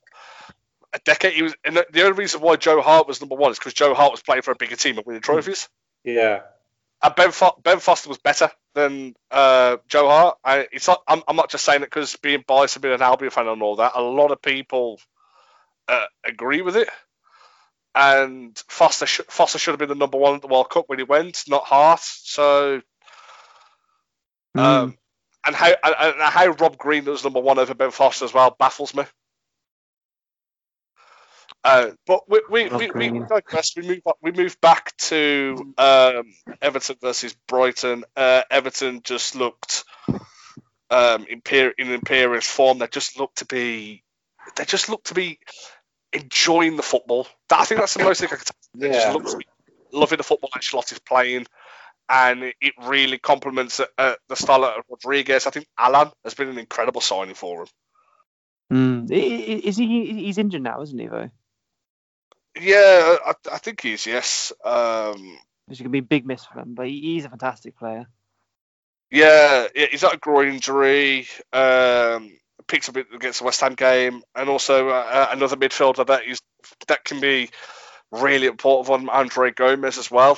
[0.93, 1.33] a decade.
[1.33, 3.93] He was, and the- only reason why Joe Hart was number one is because Joe
[3.93, 5.67] Hart was playing for a bigger team and winning trophies.
[6.03, 6.41] Yeah,
[7.01, 10.37] And Ben, Fo- ben Foster was better than uh, Joe Hart.
[10.43, 13.01] I, it's not, I'm, I'm not just saying it because being biased and being an
[13.01, 13.91] Albion fan and all that.
[13.95, 14.99] A lot of people
[15.87, 16.89] uh, agree with it.
[17.95, 20.99] And Foster, sh- Foster should have been the number one at the World Cup when
[20.99, 21.99] he went, not Hart.
[22.01, 22.81] So,
[24.59, 24.65] Hmm.
[24.65, 24.97] um,
[25.45, 28.93] and how and how Rob Green was number one over Ben Foster as well baffles
[28.93, 29.03] me.
[31.63, 33.75] Uh, but we we, we, we, we digress.
[33.75, 36.23] We move we move back to um,
[36.61, 38.03] Everton versus Brighton.
[38.15, 39.83] Uh, Everton just looked
[40.89, 42.79] um, imper- in imperious form.
[42.79, 44.03] They just looked to be
[44.55, 45.39] they just looked to be
[46.13, 47.27] enjoying the football.
[47.51, 48.49] I think that's the most thing I could.
[48.75, 48.93] They Yeah.
[48.93, 49.47] just looked to be
[49.91, 51.45] loving the football Ancelotti's playing,
[52.09, 55.45] and it, really complements uh, the style of Rodriguez.
[55.45, 57.67] I think Allan has been an incredible signing for him.
[58.71, 59.11] Mm.
[59.11, 60.25] Is he?
[60.25, 61.07] He's injured now, isn't he?
[61.07, 61.29] Though,
[62.59, 64.51] Yeah, I, I think he's yes.
[64.63, 66.73] Um, which gonna be a big miss for him.
[66.73, 68.07] But he's a fantastic player.
[69.11, 71.27] yeah, yeah, he's got a groin injury.
[71.53, 76.41] Um, picks up against the West Ham game, and also uh, another midfielder that is
[76.87, 77.49] that can be
[78.11, 80.37] really important on Andre Gomes as well.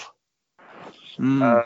[1.17, 1.41] Mm.
[1.41, 1.63] Uh,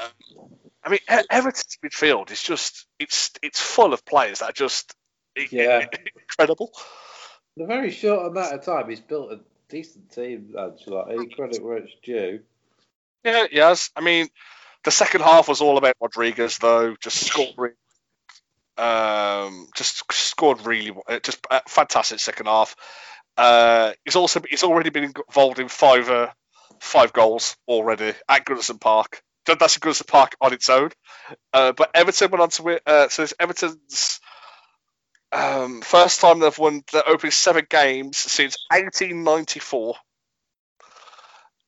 [0.84, 4.93] I mean, Everton's midfield is just it's it's full of players that are just
[5.36, 5.86] Yeah.
[6.15, 6.71] incredible.
[7.58, 11.36] In a very short amount of time, he's built a decent team, Ancelotti.
[11.36, 12.41] Credit where it's due.
[13.23, 13.89] Yeah, yes.
[13.95, 14.27] I mean,
[14.84, 16.95] the second half was all about Rodriguez, though.
[16.99, 17.73] Just scoring,
[18.77, 22.75] um, just scored really, uh, just a fantastic second half.
[23.38, 26.27] Uh, he's also he's already been involved in five uh,
[26.79, 29.23] five goals already at Goodison Park.
[29.45, 30.91] That's Goodison Park on its own.
[31.53, 32.79] Uh, but Everton went on to win.
[32.86, 34.19] Uh, so it's Everton's
[35.31, 39.95] um, first time they've won the opening seven games since 1894.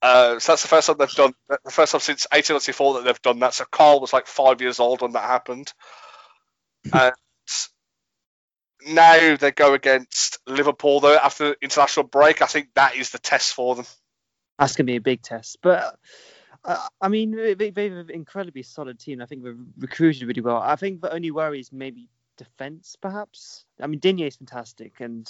[0.01, 3.21] Uh, so that's the first time they've done the first time since 1894 that they've
[3.21, 3.53] done that.
[3.53, 5.73] So Carl was like five years old when that happened,
[6.93, 7.13] and
[8.87, 12.41] now they go against Liverpool though after the international break.
[12.41, 13.85] I think that is the test for them.
[14.59, 15.57] That's gonna be a big test.
[15.63, 15.97] But
[16.67, 19.21] uh, I mean, they, they- they've an incredibly solid team.
[19.21, 20.57] I think they've recruited really well.
[20.57, 23.65] I think the only worry is maybe defense, perhaps.
[23.81, 25.27] I mean, Digne is fantastic, and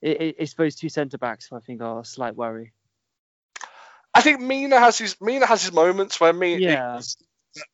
[0.00, 2.72] it, it, it's those two centre backs who I think are a slight worry.
[4.14, 7.00] I think Mina has his Mina has his moments where me Yeah.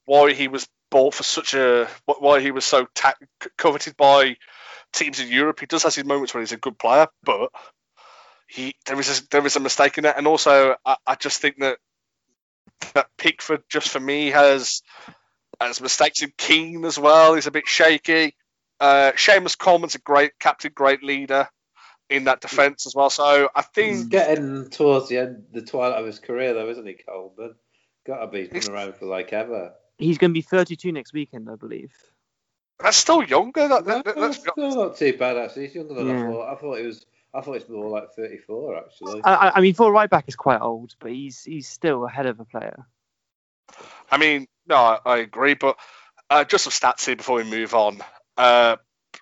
[0.04, 3.14] why he was bought for such a why he was so ta-
[3.56, 4.36] coveted by
[4.92, 5.60] teams in Europe.
[5.60, 7.50] He does have his moments where he's a good player, but
[8.48, 11.40] he there is a, there is a mistake in that, and also I, I just
[11.40, 11.78] think that
[12.94, 14.82] that Pickford just for me has
[15.60, 17.34] has mistakes in Keane as well.
[17.34, 18.34] He's a bit shaky.
[18.80, 21.48] Uh, Seamus Coleman's a great captain, great leader
[22.10, 23.08] in that defence as well.
[23.08, 26.86] So I He's think getting towards the end, the twilight of his career, though, isn't
[26.86, 27.54] he, Coleman?
[28.06, 29.72] Got to be he's He's- been around for like ever.
[29.96, 31.92] He's going to be 32 next weekend, I believe.
[32.80, 33.68] that's still younger.
[33.68, 35.66] That, No, that, that's, still not too bad actually.
[35.66, 36.24] He's younger than Yeah.
[36.28, 36.52] I thought.
[36.52, 37.06] I thought he was.
[37.34, 39.20] I thought he's more like 34 actually.
[39.24, 42.04] I, I- I mean, for a right back, is quite old, but he's he's still
[42.04, 42.86] ahead of a player.
[44.10, 45.76] I mean, no, I, I agree, but
[46.30, 47.98] uh, just some stats here before we move on.
[48.36, 48.76] Uh,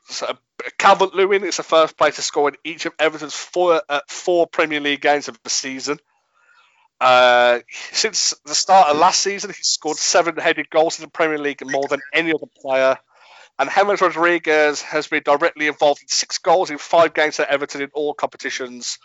[0.08, 0.36] so,
[0.78, 4.46] Calvert Lewin is the first player to score in each of Everton's four uh, four
[4.46, 5.98] Premier League games of the season.
[7.00, 11.38] Uh, since the start of last season, he's scored seven headed goals in the Premier
[11.38, 12.96] League more than any other player.
[13.62, 17.80] And James Rodriguez has been directly involved in six goals in five games at Everton
[17.80, 18.98] in all competitions.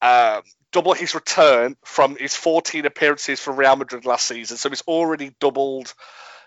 [0.00, 0.40] Um,
[0.72, 4.56] double his return from his 14 appearances for Real Madrid last season.
[4.56, 5.92] So he's already doubled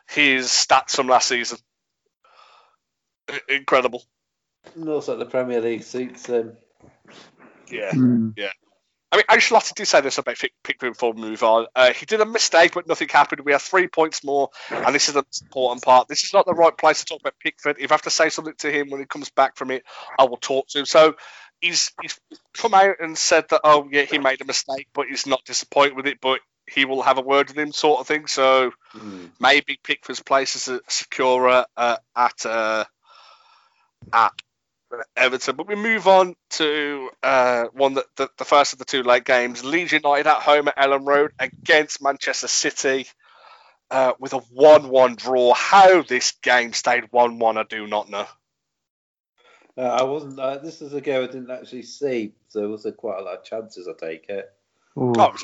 [0.10, 1.60] his stats from last season.
[3.48, 4.04] Incredible.
[4.74, 6.58] And also the Premier League suits him.
[7.70, 7.94] Yeah.
[8.36, 8.52] Yeah.
[9.16, 11.68] I mean, Ancelotti did say this about Pickford before we move on.
[11.74, 13.42] Uh, he did a mistake, but nothing happened.
[13.46, 16.10] We have three points more, and this is the important part.
[16.10, 17.78] This is not the right place to talk about Pickford.
[17.80, 19.84] If I have to say something to him when he comes back from it,
[20.20, 20.86] I will talk to him.
[20.86, 21.16] So
[21.62, 22.20] he's he's
[22.54, 25.96] come out and said that, oh yeah, he made a mistake, but he's not disappointed
[25.96, 26.20] with it.
[26.20, 28.28] But he will have a word with him, sort of thing.
[28.28, 29.28] So Hmm.
[29.40, 32.84] maybe Pickford's place is a securer uh, at uh,
[34.12, 34.34] at
[35.16, 35.56] Everton.
[35.56, 39.26] But we move on to uh, one that the, the first of the two late
[39.26, 39.64] games.
[39.64, 43.08] Leeds United at home at Elland Road against Manchester City
[43.92, 45.54] uh, with a one-one draw.
[45.54, 48.26] How this game stayed one-one, I do not know.
[49.78, 50.40] Uh, I wasn't.
[50.40, 53.24] Uh, this is a game I didn't actually see, so there was a, quite a
[53.24, 53.88] lot of chances.
[53.88, 54.50] I take it.
[54.98, 55.14] Ooh.
[55.18, 55.44] Oh, it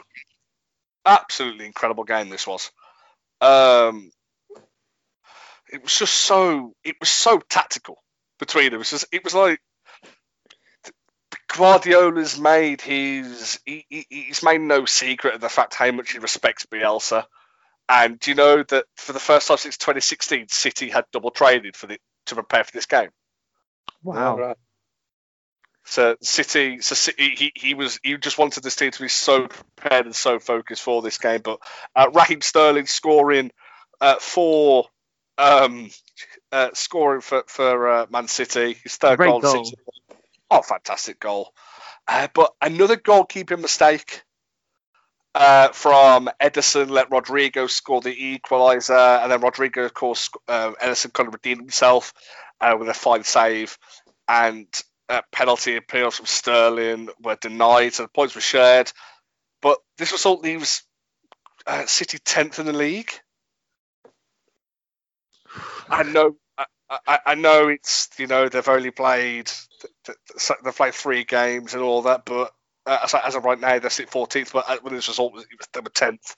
[1.06, 2.30] absolutely incredible game.
[2.30, 2.72] This was.
[3.42, 4.12] Um,
[5.72, 6.74] it was just so.
[6.86, 8.02] It was so tactical
[8.42, 8.76] between them.
[8.76, 9.62] It was, just, it was like
[11.48, 13.60] Guardiola's made his.
[13.66, 17.24] He, he, he's made no secret of the fact how much he respects Bielsa.
[17.88, 21.78] And do you know that for the first time since 2016, City had double traded
[21.78, 23.10] for the to prepare for this game.
[24.04, 24.38] wow.
[24.38, 24.58] right.
[25.86, 29.48] So City, so City, he, he was he just wanted this team to be so
[29.48, 31.42] prepared and so focused for this game.
[31.44, 31.60] But
[31.96, 33.52] uh, Raheem Sterling scoring
[34.00, 34.86] uh, for
[35.38, 35.90] um,
[36.52, 38.78] uh, scoring for for uh, Man City.
[38.84, 39.42] His third Great goal.
[39.42, 39.72] goal.
[40.50, 41.54] Oh, fantastic goal!
[42.08, 44.24] Uh, but another goalkeeping mistake
[45.34, 51.14] uh, from Ederson let Rodrigo score the equaliser, and then Rodrigo, of course, uh, Ederson
[51.14, 52.14] kind of redeemed himself
[52.60, 53.78] uh, with a fine save,
[54.28, 54.68] and
[55.10, 58.92] uh, penalty appeals from Sterling were denied, so the points were shared.
[59.62, 60.84] But this result leaves
[61.66, 63.12] uh, City tenth in the league.
[65.92, 66.66] I know, I,
[67.08, 69.52] I, I know it's you know they've only played
[70.06, 72.54] th- th- they've played three games and all that, but
[72.88, 74.54] uh, as, as of right now they're sitting 14th.
[74.54, 76.36] But uh, when this result was, was they were 10th.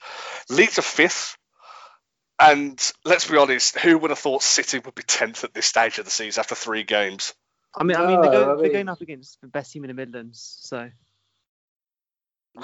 [0.50, 1.38] Leeds are fifth,
[2.40, 6.00] and let's be honest, who would have thought City would be 10th at this stage
[6.00, 7.34] of the season after three games?
[7.76, 9.84] I mean, I mean, they're, No, go, I they're going up against the best team
[9.86, 10.90] in the Midlands, so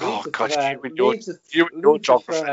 [0.00, 1.14] Oh Leeds have God, you and your
[1.52, 2.48] you and your Leeds have geography.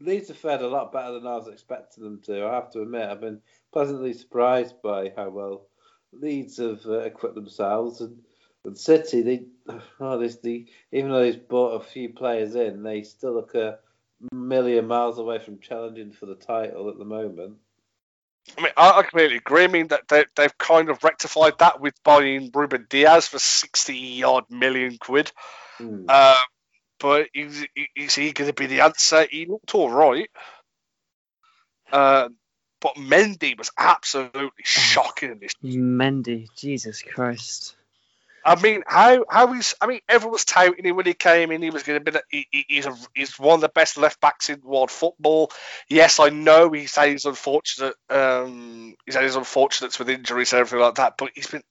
[0.00, 2.46] Leeds have fared a lot better than I was expecting them to.
[2.46, 3.40] I have to admit, I've been
[3.72, 5.66] pleasantly surprised by how well
[6.12, 8.00] Leeds have uh, equipped themselves.
[8.00, 8.18] And,
[8.64, 9.44] and City, they,
[10.00, 13.78] oh, this, the, even though they've bought a few players in, they still look a
[14.32, 17.56] million miles away from challenging for the title at the moment.
[18.56, 19.64] I mean, I, I completely agree.
[19.64, 24.24] I mean that they, they've kind of rectified that with buying Ruben Dias for 60
[24.24, 25.30] odd million quid.
[25.78, 26.08] Hmm.
[26.08, 26.34] Um,
[27.00, 29.26] but is, is he going to be the answer?
[29.30, 30.28] He looked all right.
[31.92, 32.28] Uh,
[32.80, 35.54] but Mendy was absolutely shocking in this.
[35.64, 37.76] Mendy, Jesus Christ.
[38.42, 39.74] I mean, how how he's?
[39.82, 41.60] I mean, everyone was touting him when he came in.
[41.60, 42.18] He was going to be.
[42.30, 45.52] He, he- he's a, he's one of the best left backs in world football.
[45.90, 47.94] Yes, I know he's had his unfortunate.
[48.08, 51.14] Um, he's had his unfortunates with injuries and everything like that.
[51.18, 51.62] But he's been.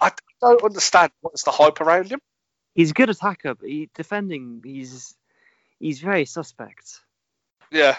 [0.00, 2.20] I don't understand what's the hype around him.
[2.78, 5.16] He's a good attacker, but he, defending, he's
[5.80, 7.00] he's very suspect.
[7.72, 7.96] Yeah.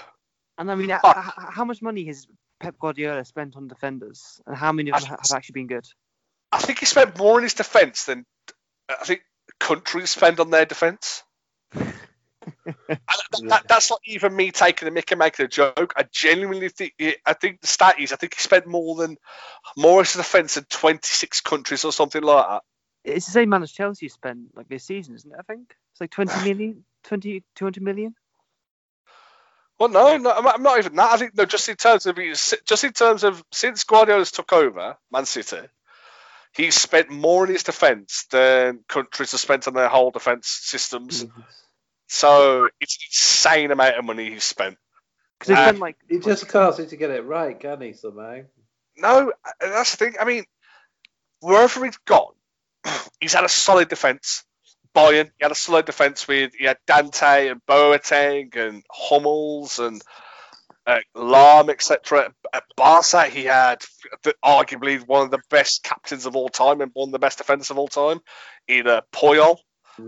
[0.57, 2.27] And I mean, h- h- how much money has
[2.61, 5.85] Pep Guardiola spent on defenders, and how many of them ha- have actually been good?
[6.53, 8.25] I think he spent more on his defence than
[8.87, 9.23] I think
[9.59, 11.23] countries spend on their defence.
[11.73, 13.01] That,
[13.49, 15.91] that- that's not even me taking a mick and making a joke.
[15.97, 16.93] I genuinely think
[17.25, 19.17] I think the stat is I think he spent more than
[19.75, 22.63] more as a defence in 26 countries or something like that.
[23.03, 25.37] It's the same amount as Chelsea spent like this season, isn't it?
[25.39, 28.15] I think it's like 20 million, 20, 200 million.
[29.79, 31.13] Well, no, no, I'm not- I'm not even that.
[31.13, 34.97] I think no, just in terms of just in terms of since Guardiola's took over
[35.09, 35.61] Man City,
[36.53, 41.25] he's spent more in his defence than countries have spent on their whole defence systems.
[42.07, 44.77] So it's an insane amount of money he's spent.
[45.39, 48.41] Because they Uh, like He just can't seem to get it right, can he, somehow?
[48.97, 49.31] No,
[49.61, 50.15] that's the thing.
[50.19, 50.43] I mean,
[51.39, 52.33] wherever he's gone,
[53.19, 54.43] he's had a solid defence.
[54.95, 60.01] Bayern, he had a solid defence with he had Dante and Boateng and Hummels and
[60.87, 62.33] uh, Lahm, etc.
[62.53, 63.77] At Barca, he had
[64.23, 67.37] the, arguably one of the best captains of all time and one of the best
[67.37, 68.19] defenders of all time
[68.67, 69.57] in uh, Puyol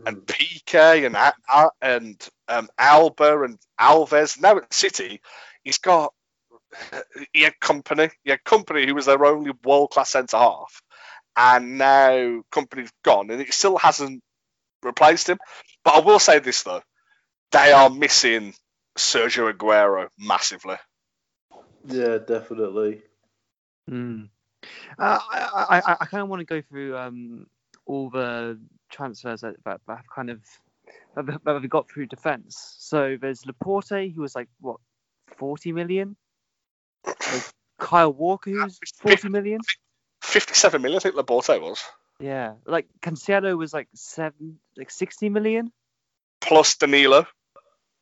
[0.06, 4.42] and Piqué and A- and um, Alba and Alves.
[4.42, 5.22] Now at City,
[5.64, 6.14] he's got
[7.34, 8.10] he had Kompany.
[8.24, 10.82] He had Kompany who was their only world class centre half,
[11.36, 14.22] and now Kompany's gone, and it still hasn't
[14.84, 15.38] replaced him.
[15.84, 16.82] But I will say this though,
[17.52, 18.54] they are missing
[18.98, 20.78] Sergio Aguero massively.
[21.86, 23.02] Yeah, definitely.
[23.90, 24.30] Mm.
[25.00, 25.40] Uh, I,
[25.70, 27.48] I, I, I kind of want to go through um,
[27.86, 30.40] all the transfers that, that, that have kind of
[31.16, 32.76] that that that we got through defence.
[32.80, 34.78] So there's Laporte, who was like what
[35.38, 36.16] 40 million.
[37.04, 39.60] There's Kyle Walker, who's 40 million.
[40.22, 41.84] Fifty-seven million, I think Laporte was,
[42.20, 45.72] Yeah, like Cancelo was like seven, like 60 million.
[46.40, 47.26] plus Danilo.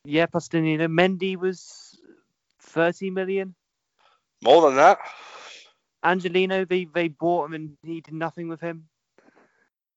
[0.04, 0.86] Yeah, plus Danilo.
[0.86, 1.98] Mendy was
[2.62, 3.54] 30 million.
[4.42, 4.98] More than that,
[6.02, 8.88] Angelino, they they bought him and he did nothing with him.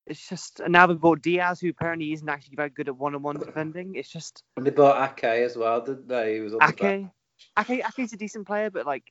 [0.05, 3.37] It's just and now they bought Dias, who apparently isn't actually very good at one-on-one
[3.39, 3.95] defending.
[3.95, 6.35] It's just And they bought Ake as well, didn't they?
[6.35, 6.83] He was on the back.
[6.83, 7.07] Ake.
[7.69, 9.03] Ake Ake's a decent player, but like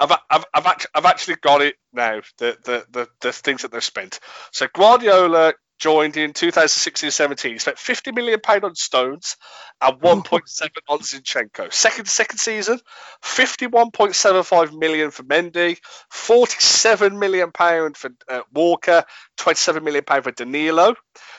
[0.00, 2.20] I've, I've, I've, actually, I've actually got it now.
[2.38, 4.18] The, the, the, the things that they've spent.
[4.50, 7.52] So Guardiola joined in 2016-17.
[7.52, 9.36] He spent 50 million pound on Stones
[9.80, 11.72] and 1.7 on Zinchenko.
[11.72, 12.78] Second second season,
[13.24, 15.78] 51.75 million for Mendy,
[16.10, 19.04] 47 million pound for uh, Walker,
[19.38, 20.94] 27 million pound for Danilo.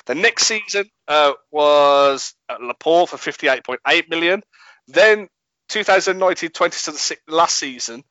[0.07, 4.41] The next season uh, was uh, Laporte for 58.8 million.
[4.87, 5.27] Then
[5.69, 8.03] 2019-20 last season,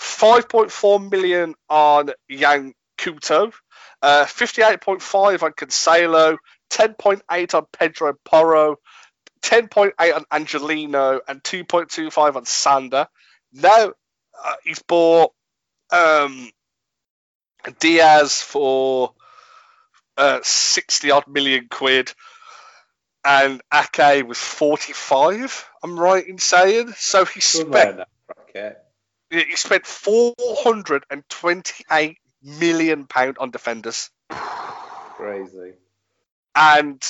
[0.00, 3.52] 5.4 million on Yan Couto,
[4.02, 6.36] uh, 58.5 on Cancelo,
[6.70, 8.76] 10.8 on Pedro Porro,
[9.42, 13.06] 10.8 on Angelino, and 2.25 on Sandler.
[13.52, 13.92] now
[14.44, 15.32] uh, he's bought
[15.92, 16.50] um,
[17.78, 19.12] Dias for
[20.16, 22.12] uh, 60 odd million quid
[23.24, 25.66] and Ake was 45.
[25.82, 26.92] I'm right in saying.
[26.96, 28.00] So he spent
[29.30, 34.10] he spent 428 million pound on defenders.
[34.28, 35.72] Crazy.
[36.54, 37.02] And,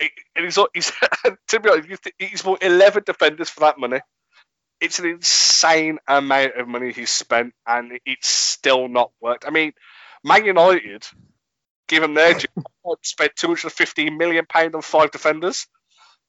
[0.00, 0.92] and he's, he's
[1.48, 4.00] to be honest, he's bought 11 defenders for that money.
[4.80, 9.46] It's an insane amount of money he's spent, and it's still not worked.
[9.46, 9.72] I mean,
[10.24, 11.06] Man United
[11.88, 12.50] given their job,
[13.02, 15.66] spent 215 million pound on five defenders.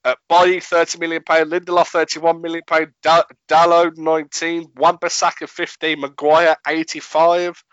[0.06, 6.58] Uh, Bailly, 30 million pound, Lindelof, 31 million pound, da- Dalot, 19, Wan-Bissaka, 15, Maguire,
[6.68, 7.64] 85.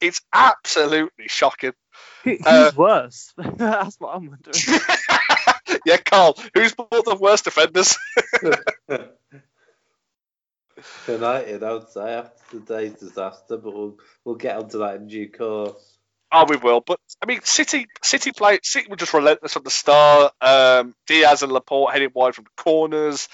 [0.00, 1.72] It's absolutely shocking.
[2.24, 3.34] Who, who's uh, worse?
[3.56, 4.80] That's what I'm wondering.
[5.84, 7.96] yeah, Carl, who's bought the worst defenders?
[11.08, 15.28] United, I would say, after today's disaster, but we'll, we'll get onto that in due
[15.28, 15.98] course.
[16.32, 16.80] Oh, we will.
[16.80, 18.60] But I mean, City, City play.
[18.62, 20.32] City were just relentless from the start.
[20.40, 23.28] Um, Dias and Laporte heading wide from the corners.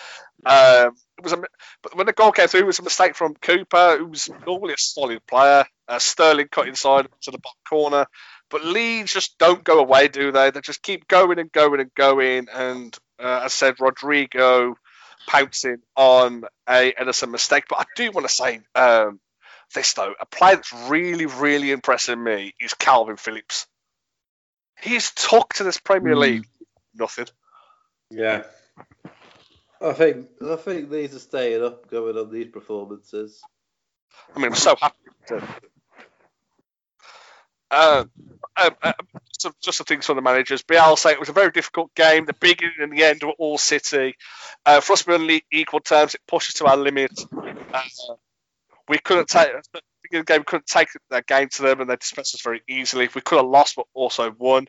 [0.47, 1.43] Um, it was a,
[1.83, 4.75] but when the goal came through, it was a mistake from Cooper, who was normally
[4.75, 5.65] a solid player.
[5.89, 8.07] Uh, Sterling cut inside to the bottom corner.
[8.49, 10.51] But Leeds just don't go away, do they?
[10.51, 12.49] They just keep going and going and going.
[12.53, 14.77] And uh, I said, Rodrigo
[15.27, 17.65] pouncing on a Ederson mistake.
[17.69, 19.21] But I do want to say um,
[19.75, 23.67] this though, a player that's really, really impressing me is Kalvin Phillips.
[24.81, 26.21] He's talked to this Premier mm.
[26.21, 26.49] League,
[26.95, 27.27] nothing.
[28.11, 28.45] Yeah,
[29.81, 33.41] I think I think these are staying up, going on these performances.
[34.35, 34.97] I mean, I'm so happy.
[35.29, 35.43] To...
[37.71, 38.05] Uh,
[38.57, 38.93] um, uh,
[39.39, 40.63] just, just the things from the managers.
[40.63, 42.25] Bielsa, it was a very difficult game.
[42.25, 44.15] The beginning and the end were all City.
[44.65, 46.15] Uh, for us, we're on equal terms.
[46.15, 47.13] It pushes to our limit.
[48.89, 50.45] We couldn't take the game.
[50.45, 53.09] Couldn't take that game to them, and they dispensed us very easily.
[53.15, 54.69] We could have lost, but also won.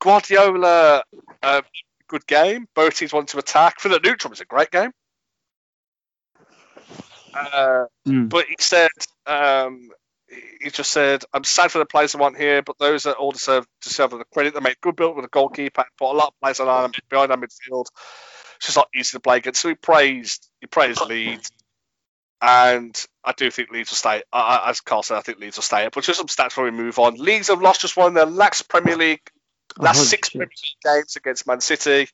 [0.00, 1.02] Guardiola,
[1.42, 1.62] uh,
[2.08, 2.66] good game.
[2.74, 3.80] Both teams wanted to attack.
[3.80, 4.90] For the neutral, it was a great game.
[7.34, 8.28] Uh, mm.
[8.28, 8.90] But he said,
[9.26, 9.90] um,
[10.60, 13.30] he just said, "I'm sad for the players I want here, but those that all
[13.30, 14.54] deserve deserve the credit.
[14.54, 17.36] They made good build with a goalkeeper, put a lot of players on behind our
[17.36, 17.86] midfield.
[18.56, 21.50] It's just not easy to play against." So he praised, he praised Leeds
[22.40, 24.22] and I do think Leeds will stay.
[24.32, 25.94] Uh, as Carl said, I think Leeds will stay up.
[25.94, 27.16] But just some stats before we move on.
[27.16, 29.20] Leeds have lost just one of their last Premier League,
[29.76, 32.08] last oh, six Premier League games against Man City.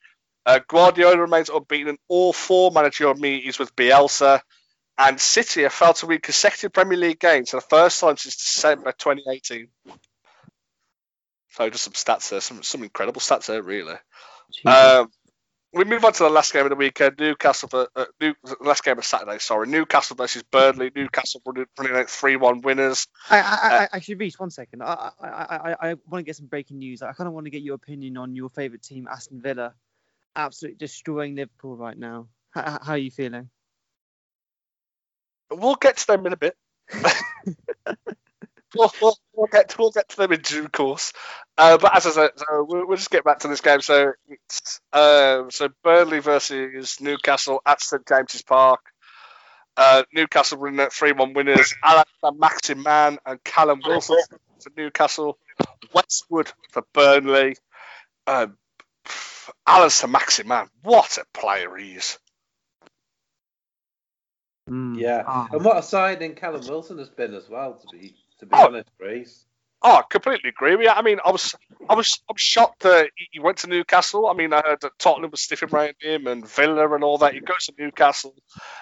[0.47, 4.41] Uh, Guardiola remains unbeaten in all four managerial meetings with Bielsa.
[4.97, 8.37] And City have failed to win consecutive Premier League games for the first time since
[8.37, 9.69] December 2018.
[11.51, 13.97] So just some stats there, some some incredible stats there, really.
[14.65, 15.11] Um,
[15.73, 17.19] we move on to the last game of the weekend.
[17.19, 19.39] Newcastle, for, uh, New, last game of Saturday.
[19.39, 20.91] Sorry, Newcastle versus Burnley.
[20.95, 23.07] Newcastle running, running out three-one winners.
[23.31, 24.83] I, I, uh, I, actually, Reese, one second.
[24.83, 27.01] I, I, I, I want to get some breaking news.
[27.01, 29.75] I kind of want to get your opinion on your favourite team, Aston Villa,
[30.37, 32.29] absolutely destroying Liverpool right now.
[32.51, 33.49] How, how are you feeling?
[35.51, 36.57] We'll get to them in a bit.
[38.75, 41.13] we'll, we'll, we'll, get to, we'll get to them in due course.
[41.59, 43.81] Uh, but as I said, so we'll, we'll, just get back to this game.
[43.81, 48.81] So it's uh, so Burnley versus Newcastle at St James's Park.
[49.77, 51.75] Uh, Newcastle running at three-one winners.
[51.85, 54.19] Allan Saint-Maximin and Callum Wilson
[54.61, 55.39] for Newcastle.
[55.95, 57.57] Westwood for Burnley.
[58.27, 58.57] Um,
[59.67, 62.19] Allan Saint-Maximin, what a player he is.
[64.71, 64.99] Mm.
[64.99, 65.49] Yeah, oh.
[65.53, 67.75] and what a signing Callum Wilson has been as well.
[67.75, 68.67] To be to be oh.
[68.67, 69.47] honest, Reese.
[69.85, 70.93] Oh, I completely agree with you.
[70.93, 71.57] I mean, I was,
[71.89, 74.29] I was, I'm shocked that he went to Newcastle.
[74.29, 77.35] I mean, I heard that Tottenham was sniffing around him and Villa and all that.
[77.35, 78.33] He goes to Newcastle.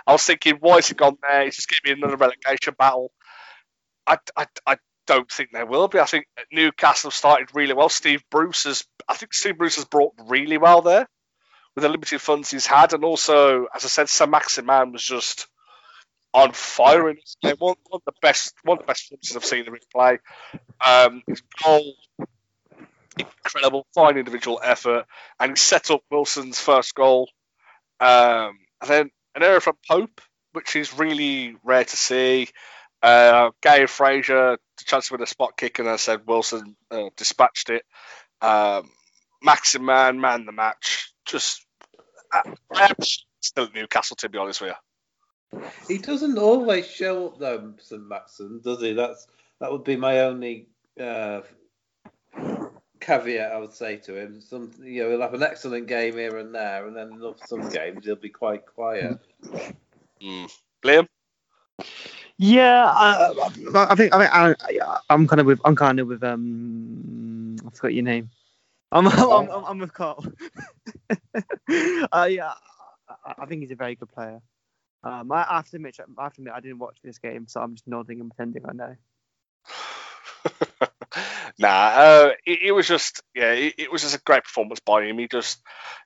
[0.07, 1.45] I was thinking, why has he gone there?
[1.45, 3.13] He's just giving me another relegation battle.
[4.07, 6.01] I, I, I don't think there will be.
[6.01, 7.89] I think Newcastle started really well.
[7.89, 11.09] Steve Bruce has, I think Steve Bruce has brought really well there
[11.75, 15.47] with the limited funds he's had, and also, as I said, Saint-Maximin was just
[16.33, 17.57] on fire in this game.
[17.59, 20.19] One, one, of the best, one of the best performances I've seen him play.
[20.85, 21.95] Um, his goal,
[23.19, 25.07] incredible, fine individual effort,
[25.39, 27.29] and he set up Wilson's first goal.
[27.99, 30.21] Um, and then an error from Pope,
[30.53, 32.49] which is really rare to see.
[33.03, 37.71] Uh, Gary Fraser, the chance with a spot kick, and I said Wilson uh, dispatched
[37.71, 37.85] it.
[38.41, 38.91] Um,
[39.43, 41.13] Maximin, man the match.
[41.25, 41.65] Just,
[42.33, 42.43] uh,
[42.75, 42.95] I'm
[43.41, 44.90] still at Newcastle, to be honest with you.
[45.89, 48.07] He doesn't always show up though, St.
[48.07, 48.93] Maxon, does he?
[48.93, 49.27] That's
[49.61, 50.69] that would be my only
[51.01, 51.41] uh,
[53.01, 54.41] caveat I would say to him.
[54.41, 57.69] Some, you know, he'll have an excellent game here and there, and then in some
[57.69, 59.19] games he'll be quite quiet.
[60.23, 60.53] Mm.
[60.85, 61.09] Liam.
[62.37, 63.33] Yeah, I,
[63.75, 67.71] I think I think I, I'm kind of with I'm kind of with um I
[67.71, 68.31] forgot your name.
[68.93, 70.25] I'm I'm, I'm, I'm with Carl.
[72.13, 72.55] uh, yeah,
[73.25, 74.41] I, I think he's a very good player.
[75.03, 77.61] Um, I have to admit, I have to admit, I didn't watch this game, so
[77.61, 78.97] I'm just nodding and pretending I know.
[81.59, 85.05] nah, uh, it, it, was just yeah, it, it, was just a great performance by
[85.05, 85.19] him.
[85.19, 85.61] He just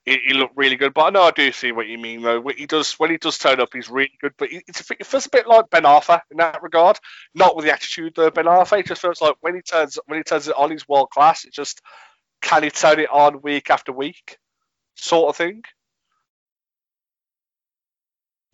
[0.05, 0.95] he, he, looked really good.
[0.95, 2.43] But I know I do see what you mean though.
[2.57, 4.33] He does when he does turn up, he's really good.
[4.39, 6.99] But it, it feels a bit like Ben Arfa in that regard.
[7.35, 8.31] Not with the attitude though.
[8.31, 10.89] Ben Arfa it just feels like when he turns when he turns it on, he's
[10.89, 11.45] world class.
[11.45, 11.81] It just
[12.41, 14.39] can he turn it on week after week,
[14.95, 15.63] sort of thing.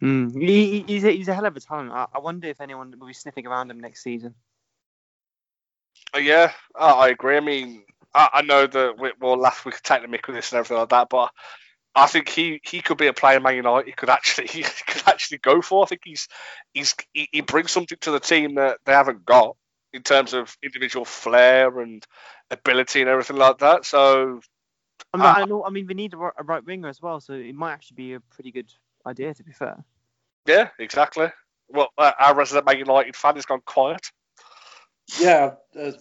[0.03, 0.41] Mm.
[0.41, 1.93] He, he's, a, he's a hell of a talent.
[1.93, 4.35] I, I wonder if anyone will be sniffing around him next season.
[6.15, 7.37] Uh, yeah, I agree.
[7.37, 7.85] I mean,
[8.15, 10.59] I, I know that we, will laugh, we could take the mick with this and
[10.59, 11.31] everything like that, but
[11.95, 13.87] I think he, he could be a player Man United.
[13.87, 15.85] He could actually he could actually go for.
[15.85, 16.29] I think he's
[16.73, 19.57] he's he, he brings something to the team that they haven't got
[19.93, 22.05] in terms of individual flair and
[22.51, 23.85] ability and everything like that.
[23.85, 24.41] So
[25.13, 27.33] I mean, uh, I, know, I mean, we need a right winger as well, so
[27.33, 28.73] it might actually be a pretty good
[29.07, 29.85] idea, to be fair.
[30.47, 31.29] Yeah, exactly.
[31.69, 34.11] Well, uh, our resident Man United fan has gone quiet.
[35.21, 35.93] Yeah, uh,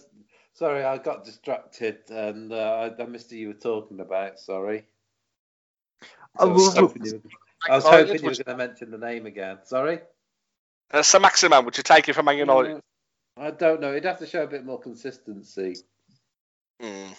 [0.54, 4.38] sorry, I got distracted and uh, I, I, missed what you were talking about.
[4.38, 4.86] Sorry.
[6.38, 7.22] I was hoping you
[7.68, 9.58] were, was hoping you were going to mention the name again.
[9.64, 10.00] Sorry.
[10.92, 12.80] Uh, Saint-Maximin, would you take it from Man United?
[13.36, 13.94] I don't know.
[13.94, 15.76] He'd have to show a bit more consistency.
[16.82, 17.14] Mm.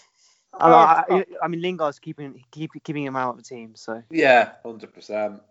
[0.54, 4.94] I, I, mean, Lingard's keeping keep, keeping him out of the team, so yeah, hundred
[4.94, 5.42] percent.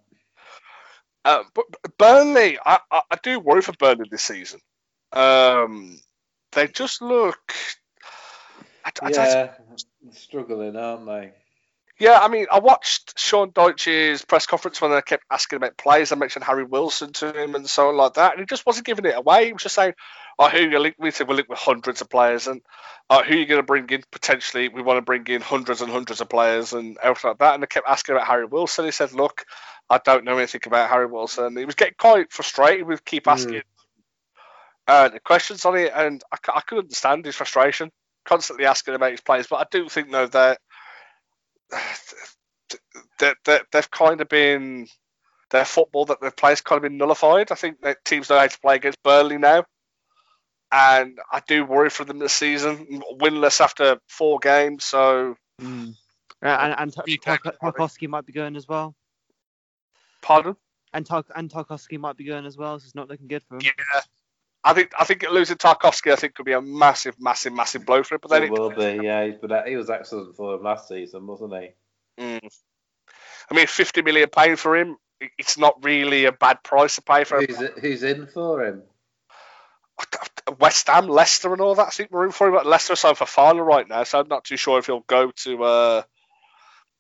[1.25, 1.65] Uh, but
[1.99, 4.61] Burnley, I, I, I, do worry for Burnley this season.
[5.13, 6.01] Um,
[6.53, 7.53] they just look.
[8.85, 9.51] I, yeah,
[10.13, 11.33] struggling, aren't they?
[12.01, 16.11] Yeah, I mean, I watched Sean Dyche's press conference when they kept asking about players.
[16.11, 18.87] I mentioned Harry Wilson to him and so on like that, and he just wasn't
[18.87, 19.45] giving it away.
[19.45, 19.93] He was just saying,
[20.39, 22.63] "Oh, who you link?" Said we're linked with hundreds of players, and
[23.11, 24.03] oh, who are you going to bring in?
[24.11, 27.53] Potentially, we want to bring in hundreds and hundreds of players and everything like that.
[27.53, 28.87] And they kept asking about Harry Wilson.
[28.87, 29.45] He said, "Look,
[29.91, 33.31] I don't know anything about Harry Wilson." He was getting quite frustrated with keep hmm.
[33.31, 33.63] asking mm.
[34.87, 37.91] uh, the questions on it, and I, I could understand his frustration,
[38.25, 39.47] constantly asking about his players.
[39.47, 40.61] But I do think though that
[43.19, 44.87] that, that they've kind of been
[45.51, 47.53] their football that they've played has kind of been nullified.
[47.53, 49.65] I think that teams know how to play against Burnley now,
[50.73, 54.85] and I do worry for them this season, winless after four games.
[54.85, 55.95] So, mm.
[56.43, 58.95] and, and Tarkowski might be going as well.
[60.23, 60.57] Pardon?
[60.93, 63.55] And Tark and Tarkowski might be going as well, so it's not looking good for
[63.55, 63.61] him.
[63.63, 64.01] Yeah,
[64.65, 68.03] I think I think losing Tarkowski, I think could be a massive, massive, massive blow
[68.03, 68.21] for him.
[68.23, 69.31] But then it, it will be, yeah.
[69.41, 71.71] But he was excellent for him last season, wasn't he?
[72.23, 72.49] Mm.
[73.51, 74.97] I mean, fifty million paid for him.
[75.39, 77.47] It's not really a bad price to pay for him.
[77.47, 78.83] Who's, who's in for him?
[80.59, 81.89] West Ham, Leicester, and all that.
[81.89, 82.55] I think we're in for him.
[82.55, 85.63] But Leicester signed Fofana right now, so I'm not too sure if he'll go to
[85.63, 86.03] uh,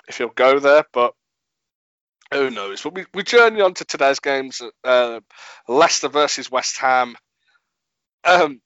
[0.09, 0.85] if he'll go there.
[0.93, 1.15] But
[2.33, 2.83] who knows?
[2.83, 5.21] But we, we journey on to today's games: uh,
[5.69, 7.17] Leicester versus West Ham.
[8.25, 8.61] Um,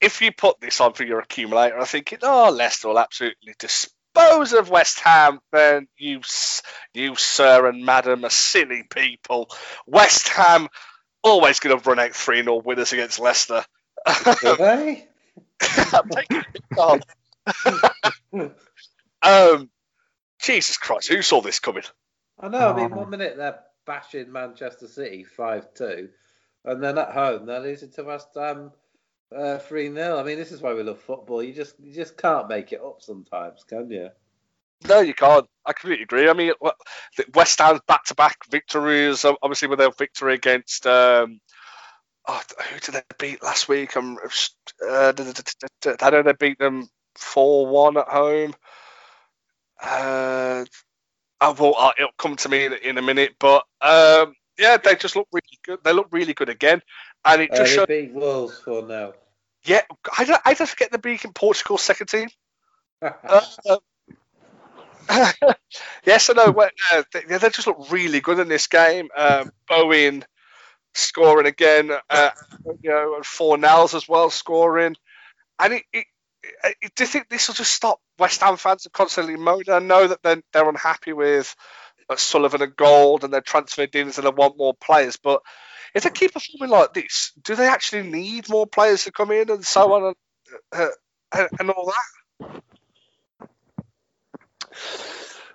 [0.00, 4.52] if you put this on for your accumulator, I think, oh, Leicester will absolutely dispose
[4.52, 5.40] of West Ham.
[5.52, 6.20] Then you,
[6.92, 9.48] you, sir and madam, are silly people.
[9.86, 10.68] West Ham
[11.22, 13.64] always going to run out 3 0 winners against Leicester.
[14.06, 15.06] Are they?
[15.92, 17.00] I'm taking it on.
[19.22, 19.70] um,
[20.40, 21.84] Jesus Christ, who saw this coming?
[22.38, 22.72] I know.
[22.72, 26.08] I mean, one minute they're bashing Manchester City 5 2,
[26.64, 28.72] and then at home they're losing to West Ham
[29.34, 30.18] uh, 3 uh, 0.
[30.18, 31.42] I mean, this is why we love football.
[31.42, 34.10] You just you just can't make it up sometimes, can you?
[34.86, 35.46] No, you can't.
[35.64, 36.28] I completely agree.
[36.28, 36.52] I mean,
[37.34, 40.86] West Ham's back-to-back victories, obviously with their victory against.
[40.86, 41.40] Um,
[42.26, 43.96] oh, who did they beat last week?
[43.96, 44.18] I'm,
[44.86, 48.54] uh, I know they beat them four-one at home.
[49.82, 50.64] Uh,
[51.40, 54.94] oh, well, uh, it'll come to me in, in a minute, but um, yeah, they
[54.94, 55.78] just look really good.
[55.84, 56.82] They look really good again,
[57.24, 57.88] and it just uh, showed.
[57.88, 59.14] Beat Wolves for now.
[59.64, 59.82] Yeah,
[60.16, 62.28] I don't, I don't forget the being in Portugal's second team.
[63.02, 63.42] uh,
[66.04, 66.68] yes, I know.
[66.92, 69.08] Uh, they, they, just look really good in this game.
[69.16, 70.24] Um, Bowen
[70.94, 72.30] scoring again, uh,
[72.82, 74.96] you know, and Fornals as well scoring.
[75.58, 76.06] And it, it,
[76.94, 79.70] do you think this will just stop West Ham fans from constantly moaning?
[79.70, 81.54] I know that they're, they're unhappy with
[82.08, 85.16] uh, Sullivan and Gold and they're transferred in and they want more players.
[85.16, 85.42] But
[85.94, 89.50] if they keep performing like this, do they actually need more players to come in
[89.50, 90.16] and so on and,
[90.72, 90.88] uh,
[91.32, 92.62] and, and all that?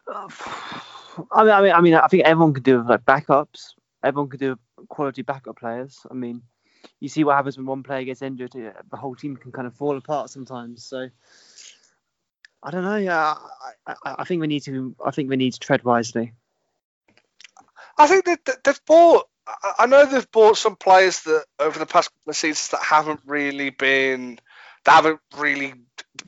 [1.32, 3.74] I mean, I mean, I mean, I think everyone could do like backups.
[4.04, 6.00] Everyone could do quality backup players.
[6.10, 6.42] I mean,
[7.00, 9.76] you see what happens when one player gets injured, the whole team can kind of
[9.76, 10.84] fall apart sometimes.
[10.84, 11.10] So
[12.62, 12.98] I don't know.
[12.98, 13.36] Yeah,
[13.88, 14.96] I, I, I think we need to.
[15.04, 16.34] I think we need to tread wisely.
[17.98, 19.28] I think that they've bought.
[19.78, 23.22] I know they've bought some players that over the past couple of seasons that haven't
[23.26, 24.40] really been,
[24.86, 25.74] that haven't really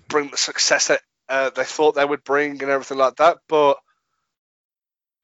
[0.08, 3.38] bring the success that uh, they thought they would bring and everything like that.
[3.48, 3.78] But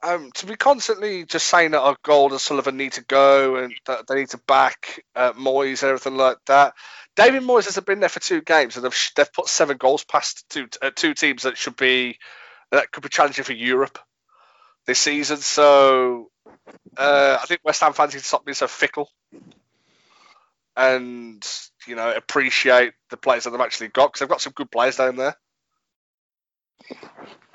[0.08, 3.74] um, to be constantly just saying that our Gold and Sullivan need to go and
[3.86, 6.74] that they need to back uh, Moyes and everything like that.
[7.16, 10.46] David Moyes has been there for two games and they've, they've put seven goals past
[10.50, 12.18] two uh, two teams that should be
[12.72, 14.00] that could be challenging for Europe
[14.86, 15.38] this season.
[15.38, 16.30] So
[16.96, 19.10] uh, I think West Ham fans need to stop being so fickle
[20.78, 21.46] and
[21.88, 24.96] you know appreciate the players that they've actually got because they've got some good players
[24.96, 25.36] down there.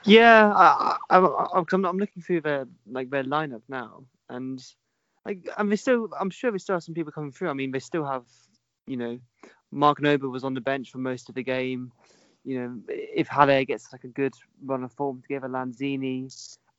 [0.05, 4.63] Yeah, I, I, I'm, I'm looking through their like their lineup now, and
[5.25, 7.51] like I mean, still, I'm sure we still have some people coming through.
[7.51, 8.25] I mean, they still have,
[8.87, 9.19] you know,
[9.71, 11.93] Mark Noble was on the bench for most of the game.
[12.45, 14.35] You know, if Haller gets like a good
[14.65, 16.29] run of form together, Lanzini,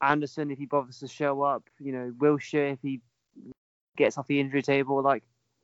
[0.02, 3.00] Anderson if he bothers to show up, you know, Wilshere if he
[3.96, 5.24] gets off the injury table, like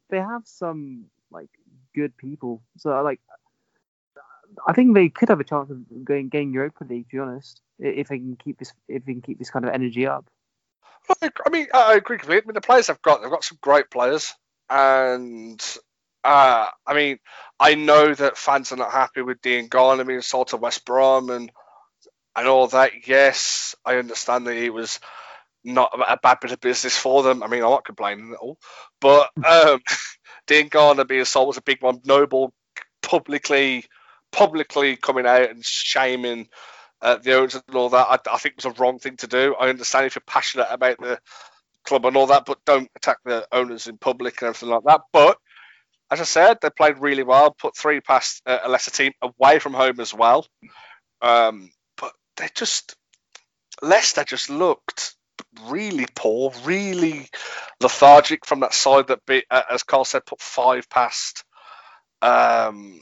[0.10, 1.50] they have some like
[1.94, 2.62] good people.
[2.78, 3.20] So I like
[4.68, 7.10] I think they could have a chance of going getting Europa League.
[7.10, 9.74] To be honest, if they can keep this, if they can keep this kind of
[9.74, 10.26] energy up.
[11.20, 12.44] I mean, I agree completely.
[12.44, 14.34] I mean, the players they've got, they've got some great players,
[14.70, 15.62] and
[16.24, 17.20] uh, I mean,
[17.60, 21.52] I know that fans are not happy with Diangana being sold to West Brom and
[22.36, 23.08] and all that.
[23.08, 25.00] Yes, I understand that he was
[25.64, 27.44] not a bad bit of business for them.
[27.44, 28.58] I mean, I'm not complaining at all,
[29.02, 29.82] but um,
[30.48, 32.02] Diangana being sold was a big one.
[32.06, 32.54] Noble
[33.02, 33.86] publicly
[34.32, 36.48] publicly coming out and shaming
[37.02, 39.56] uh, the owners and all that, I, I, think was a wrong thing to do.
[39.60, 41.20] I understand if you're passionate about the
[41.86, 45.02] club and all that, but don't attack the owners in public and everything like that.
[45.14, 45.38] But
[46.12, 49.60] as I said, they played really well, put three past uh, a lesser team away
[49.60, 50.46] from home as well.
[51.22, 52.96] Um, but they just
[53.82, 55.16] Leicester just looked
[55.68, 57.30] really poor, really
[57.82, 61.44] lethargic from that side that, be, uh, as Carl said, put five past
[62.22, 63.02] um,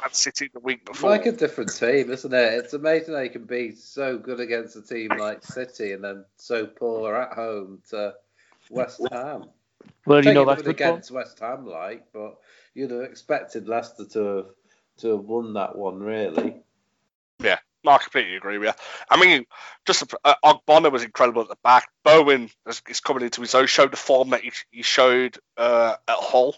[0.00, 1.10] Man City the week before.
[1.10, 2.52] Like a different team, isn't it?
[2.54, 6.66] It's amazing they can be so good against a team like City and then so
[6.66, 8.14] poor at home to
[8.70, 9.46] West Ham.
[10.06, 12.38] Well, you know that's against West Ham, like, but
[12.74, 14.46] you'd have expected Leicester to have
[14.98, 16.62] to have won that one, really.
[17.84, 18.74] Yeah, I completely agree with you.
[19.08, 19.44] I mean,
[19.86, 21.88] just uh, Ogbonna was incredible at the back.
[22.04, 23.66] Bowen is, is, coming into his own.
[23.66, 26.56] Showed the form that he, he showed uh, at Hull.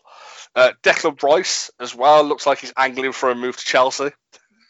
[0.55, 4.11] Uh, Declan Rice as well looks like he's angling for a move to Chelsea.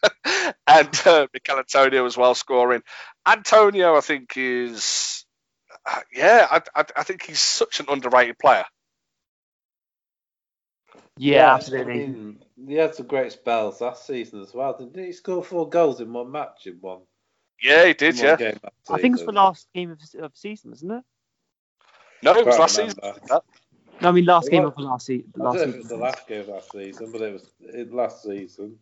[0.66, 2.82] and uh, Michail Antonio as well scoring.
[3.26, 5.24] Antonio, I think, is
[5.86, 8.64] uh, yeah, I, I, I, think he's such an underrated player.
[11.16, 12.36] Yeah, yeah absolutely.
[12.60, 14.76] I mean, he had some great spells last season as well.
[14.76, 17.00] Didn't he score four goals in one match in one?
[17.62, 18.18] Yeah, he did.
[18.18, 18.36] Yeah,
[18.90, 21.04] I think it's the last game of, of season, isn't it?
[22.22, 23.00] No, it was last remember.
[23.02, 23.40] season.
[24.00, 25.74] No, I mean last it game was, of last, se- last season.
[25.74, 28.78] It was the last game of last season, but it was it, last season.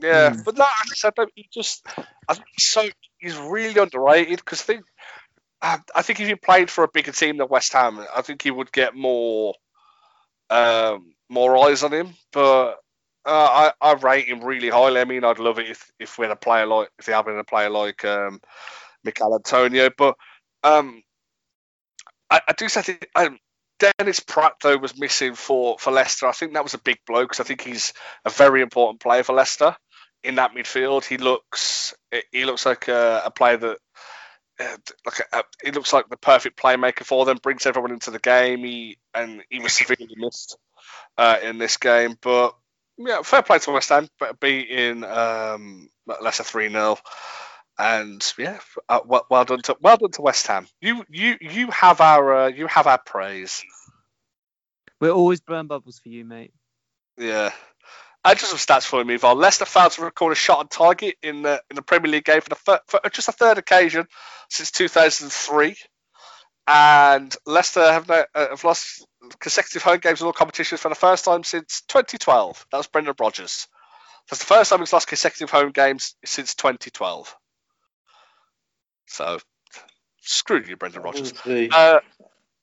[0.00, 0.44] Yeah, mm.
[0.44, 1.86] but like I said, he just
[2.28, 4.84] I think he's so he's really underrated because I think
[5.62, 8.50] I think if he played for a bigger team than West Ham, I think he
[8.50, 9.54] would get more
[10.50, 12.14] um, more eyes on him.
[12.32, 12.78] But
[13.26, 15.00] uh, I, I rate him really highly.
[15.00, 17.26] I mean, I'd love it if, if we had a player like if they had
[17.26, 18.40] a player like um,
[19.06, 19.90] Antonio.
[19.96, 20.16] But
[20.62, 21.02] um,
[22.30, 23.38] I, I do say um,
[23.78, 26.26] Dennis Praet though was missing for for Leicester.
[26.26, 27.92] I think that was a big blow because I think he's
[28.24, 29.76] a very important player for Leicester
[30.22, 31.04] in that midfield.
[31.04, 31.94] He looks
[32.30, 33.78] he looks like a, a player that.
[34.60, 37.38] Uh, like he looks like the perfect playmaker for them.
[37.42, 38.60] Brings everyone into the game.
[38.60, 40.56] He and he was severely missed
[41.16, 42.56] uh, in this game, but
[42.96, 44.08] yeah, fair play to West Ham,
[44.40, 46.98] beating um, Leicester three 0
[47.78, 50.66] and yeah, uh, well, well, done to well done to West Ham.
[50.80, 53.64] You you you have our uh, you have our praise.
[55.00, 56.52] We're always burn bubbles for you, mate.
[57.18, 57.50] Yeah.
[58.24, 59.34] And just some stats for me, Val.
[59.34, 62.40] Leicester failed to record a shot on target in the in the Premier League game
[62.40, 64.06] for the fir- for just a third occasion
[64.48, 65.76] since 2003,
[66.66, 69.06] and Leicester have, uh, have lost
[69.38, 72.66] consecutive home games in all competitions for the first time since 2012.
[72.70, 73.68] That was Brendan Rodgers.
[74.30, 77.34] That's the first time he's lost consecutive home games since 2012.
[79.06, 79.38] So,
[80.20, 81.32] screw you, Brendan Rodgers.
[81.32, 82.00] Obviously, uh,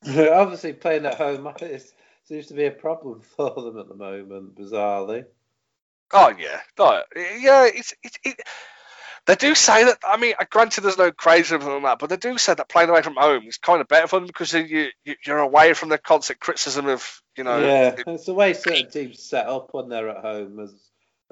[0.34, 1.48] obviously playing at home
[2.24, 5.26] seems to be a problem for them at the moment, bizarrely.
[6.14, 7.70] Oh yeah, no, yeah.
[7.74, 8.42] It's it, it
[9.28, 10.00] They do say that.
[10.04, 12.70] I mean, uh, granted, there's no craze of them that, but they do say that
[12.70, 15.74] playing away from home is kind of better for them because you, you you're away
[15.74, 17.62] from the constant criticism of you know.
[17.62, 20.74] Yeah, it's the way certain teams set up when they're at home as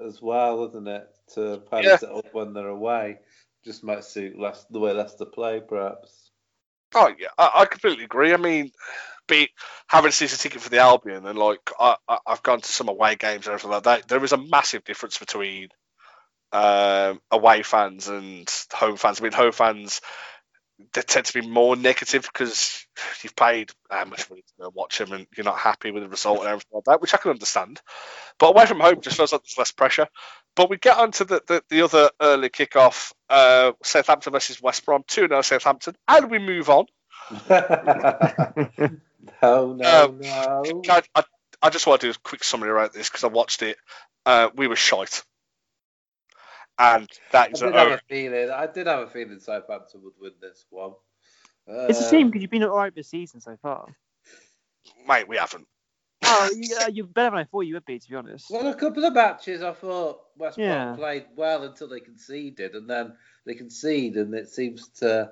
[0.03, 1.07] as well, isn't it?
[1.33, 1.97] To play Yeah.
[1.97, 3.19] set up when they're away,
[3.65, 6.29] just might suit less the way Leicester play, perhaps.
[6.93, 8.33] Oh yeah, I, I completely agree.
[8.33, 8.71] I mean,
[9.27, 9.49] be
[9.87, 12.89] having a season ticket for the Albion and like I, I I've gone to some
[12.89, 14.07] away games and everything like that.
[14.07, 15.69] There is a massive difference between
[16.51, 19.19] um, away fans and home fans.
[19.19, 20.01] I mean, home fans
[20.93, 22.85] they tend to be more negative because
[23.21, 26.39] you've paid how much money to watch them and you're not happy with the result
[26.39, 27.81] and everything like that, which I can understand.
[28.37, 30.07] But away from home just feels like there's less pressure.
[30.55, 34.85] But we get on to the, the, the other early kickoff, uh, Southampton versus West
[34.85, 36.85] Brom, 2 0 Southampton, and we move on.
[37.49, 37.63] no,
[39.41, 40.81] no, Um, no.
[40.89, 41.23] I, I,
[41.61, 43.77] I just want to do a quick summary about this because I watched it.
[44.25, 45.23] Uh, we were shite.
[46.79, 48.49] And that I did a, have a feeling.
[48.49, 50.93] I did have a feeling Southampton would win this one.
[51.67, 53.85] It's a Uh, shame because you've been alright this season so far.
[55.07, 55.67] mate, we haven't.
[56.23, 58.49] Oh, you, uh, you're better than I thought you would be, to be honest.
[58.49, 60.95] Well, a couple of matches I thought West Brom Yeah.
[60.95, 63.13] played well until they conceded, and then
[63.45, 65.31] they concede, and it seems to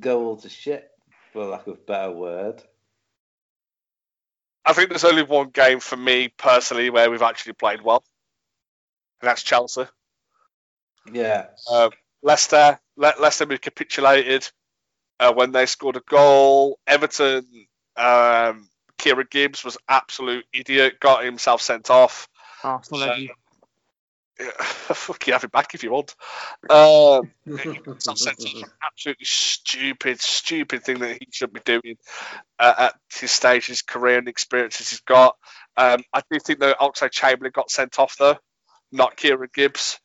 [0.00, 0.90] go all to shit,
[1.32, 2.62] for lack of a better word.
[4.64, 8.04] I think there's only one game for me personally where we've actually played well,
[9.20, 9.86] and that's Chelsea.
[11.12, 11.46] Yeah.
[11.70, 11.90] Um,
[12.22, 14.48] Leicester, Le- Leicester we capitulated
[15.20, 16.78] uh, when they scored a goal.
[16.86, 17.46] Everton,
[17.96, 22.28] um, Kieran Gibbs was absolute idiot, got himself sent off.
[22.62, 23.30] Arsenal love you.
[24.52, 26.14] Fuck you, have it back if you want.
[26.68, 27.30] Um,
[27.98, 31.96] sent off an absolutely stupid, stupid thing that he should be doing
[32.58, 35.36] uh, at his stage, his career and experiences he's got.
[35.76, 38.36] Um, I do think that Oxlade Chamberlain got sent off though,
[38.92, 39.98] not Kieran Gibbs.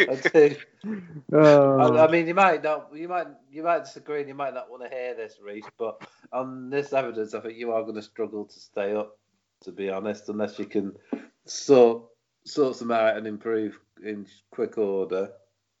[0.00, 0.56] I do.
[1.32, 1.78] Oh.
[1.78, 4.70] I, I mean, you might not, you might, you might disagree, and you might not
[4.70, 5.66] want to hear this, Reese.
[5.78, 6.00] But
[6.32, 9.18] on this evidence, I think you are going to struggle to stay up,
[9.64, 10.96] to be honest, unless you can
[11.44, 12.04] sort
[12.44, 15.30] sort some out and improve in quick order.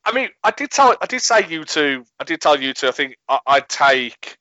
[0.04, 2.88] I mean, I did tell, I did say you two, I did tell you two.
[2.88, 4.36] I think I, I'd take,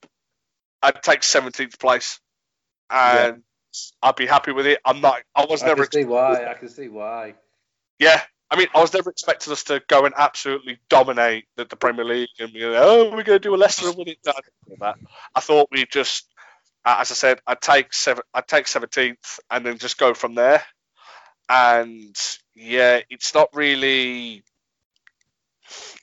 [0.82, 2.20] I'd take seventeenth place,
[2.89, 3.43] and
[4.01, 4.80] I'd be happy with it.
[4.86, 6.45] I'm not, I was I never, can see why.
[6.45, 7.36] I can see why.
[7.99, 8.22] yeah.
[8.49, 12.05] I mean, I was never expecting us to go and absolutely dominate the, the Premier
[12.05, 14.20] League and you know, oh, we're going to do a Leicester and win it.
[14.26, 14.95] I didn't do that.
[15.36, 16.30] I thought we'd just,
[16.86, 20.36] uh, as I said, I'd take seven, I'd take seventeenth and then just go from
[20.36, 20.63] there.
[21.49, 22.15] And
[22.55, 24.43] yeah, it's not really.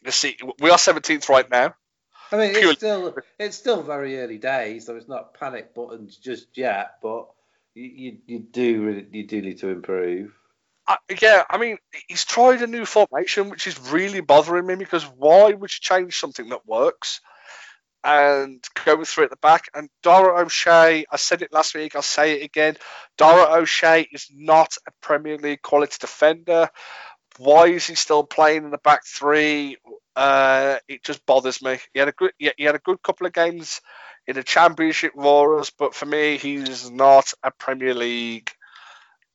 [0.04, 1.74] Let's see, we are seventeenth right now.
[2.30, 6.58] I mean, it's still it's still very early days, so it's not panic buttons just
[6.58, 6.96] yet.
[7.02, 7.28] But
[7.74, 10.32] you you, do really, you do need to improve.
[10.86, 15.04] I, yeah, I mean, he's tried a new formation, which is really bothering me because
[15.04, 17.20] why would you change something that works
[18.04, 19.68] and go through at the back?
[19.74, 22.76] And Dara O'Shea, I said it last week, I'll say it again.
[23.16, 26.68] Dara O'Shea is not a Premier League quality defender.
[27.38, 29.78] Why is he still playing in the back three?
[30.14, 31.78] Uh, it just bothers me.
[31.92, 33.80] He had a good, he had a good couple of games
[34.26, 38.50] in the Championship for us, but for me, he's not a Premier League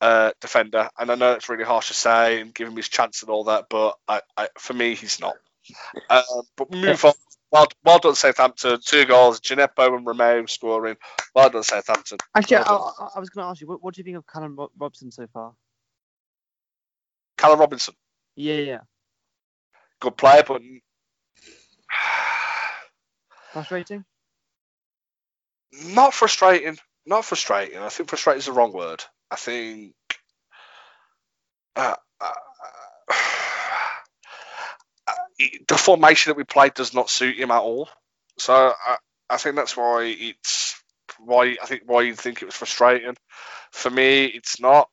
[0.02, 3.22] uh, defender, and I know it's really harsh to say and give him his chance
[3.22, 5.36] and all that, but I, I, for me, he's not.
[6.10, 6.24] Um,
[6.58, 7.14] but we move on.
[7.52, 8.80] Well, well done, Southampton.
[8.84, 9.40] Two goals.
[9.40, 10.98] Djenepo and Romeu scoring.
[11.34, 12.20] Well done, Southampton.
[12.36, 14.18] Actually, I, Well I, I was going to ask you, what, what do you think
[14.18, 15.54] of Callum Robinson so far?
[17.38, 17.96] Callum Robinson,
[18.36, 18.80] Yeah, yeah.
[20.02, 20.62] good player, but
[23.54, 24.06] Frustrating?
[25.74, 26.78] Not frustrating.
[27.06, 27.80] Not frustrating.
[27.80, 29.04] I think frustrating is the wrong word.
[29.32, 29.94] I think.
[31.76, 32.32] Uh, uh,
[35.08, 35.14] uh,
[35.68, 37.90] the formation that we played does not suit him at all.
[38.38, 38.98] So I,
[39.30, 40.82] I think that's why it's
[41.20, 43.16] why I think why you think it was frustrating.
[43.72, 44.90] For me, it's not.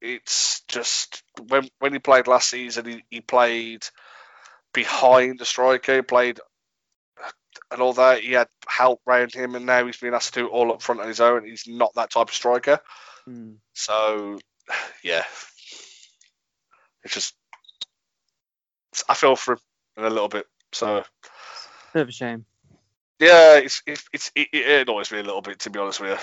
[0.00, 3.84] It's just when when he played last season, he, he played
[4.72, 6.40] behind the striker, he played
[7.70, 8.20] and all that.
[8.20, 10.82] He had help around him, and now he's been asked to do it all up
[10.82, 11.44] front on his own.
[11.44, 12.80] He's not that type of striker.
[13.24, 13.54] Hmm.
[13.74, 14.38] So,
[15.02, 15.24] yeah,
[17.04, 17.34] it's just
[19.08, 19.58] I feel for him
[20.04, 20.46] a little bit.
[20.72, 21.04] So,
[21.92, 22.44] Bit of a shame.
[23.18, 26.10] yeah, it's, it's, it's it, it annoys me a little bit to be honest with
[26.10, 26.16] you.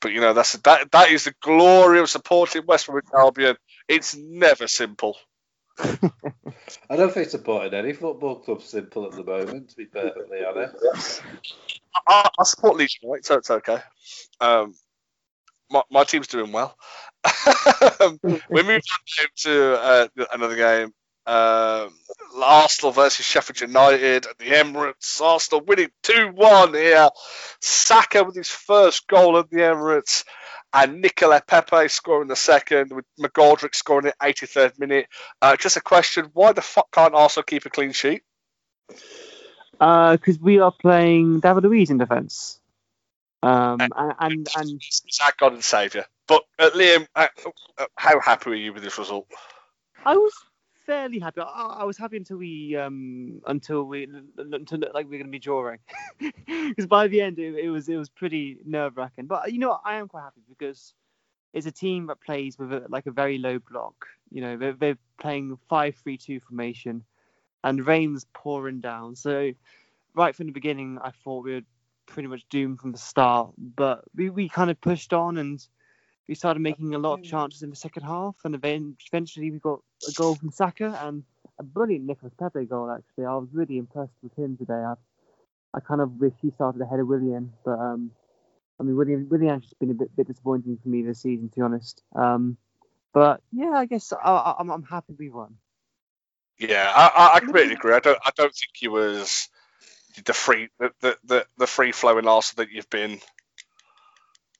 [0.00, 3.56] But you know, that's that that is the glory of supporting West Bromwich Albion.
[3.88, 5.16] It's never simple.
[6.90, 11.22] I don't think supporting any football club simple at the moment, to be perfectly honest.
[12.06, 13.78] I, I support Leeds United, so it's okay.
[14.40, 14.74] Um,
[15.70, 16.76] my, my team's doing well.
[18.50, 20.92] we moved on to uh, another game.
[21.26, 21.94] Um,
[22.42, 25.20] Arsenal versus Sheffield United at the Emirates.
[25.20, 27.08] Arsenal winning 2 1 here.
[27.60, 30.24] Saka with his first goal at the Emirates.
[30.72, 35.08] And Nicola Pepe scoring the second, with McGoldrick scoring the 83rd minute.
[35.42, 38.22] Uh, just a question why the fuck can't Arsenal keep a clean sheet?
[38.88, 42.60] Because uh, we are playing David Luiz in defence.
[43.42, 46.04] Um, and, and, and is that God and Saviour?
[46.28, 47.26] But uh, Liam, uh,
[47.78, 49.26] uh, how happy are you with this result?
[50.04, 50.32] I was
[50.86, 51.40] fairly happy.
[51.40, 55.38] I, I was happy until we um until we until like we are to be
[55.38, 55.78] drawing,
[56.18, 59.26] because by the end it, it, was it was pretty nerve wracking.
[59.26, 60.94] But you know I am quite happy because
[61.52, 64.06] it's a team that plays with a, like a very low block.
[64.30, 67.04] You know they're, they're playing five three two formation,
[67.64, 69.16] and rain's pouring down.
[69.16, 69.52] So
[70.14, 71.62] right from the beginning I thought we were
[72.06, 73.52] pretty much doomed from the start.
[73.56, 75.64] But we, we kind of pushed on and
[76.30, 78.36] we started making a lot of chances in the second half.
[78.44, 81.24] And eventually we got a goal from Saka and
[81.58, 83.24] a brilliant Nicolas Pepe goal, actually.
[83.24, 84.74] I was really impressed with him today.
[84.74, 84.94] I,
[85.74, 88.12] I kind of wish he started ahead of Willian, but um,
[88.78, 91.56] I mean, Willian Willian's just been a bit, bit disappointing for me this season, to
[91.56, 92.00] be honest.
[92.14, 92.56] Um,
[93.12, 95.56] but yeah, I guess I, am I'm, I'm happy we won.
[96.60, 97.94] Yeah, I, I completely agree.
[97.94, 99.48] I don't I don't think he was
[100.24, 103.18] the free the the, the free flowing Arsenal that you've been.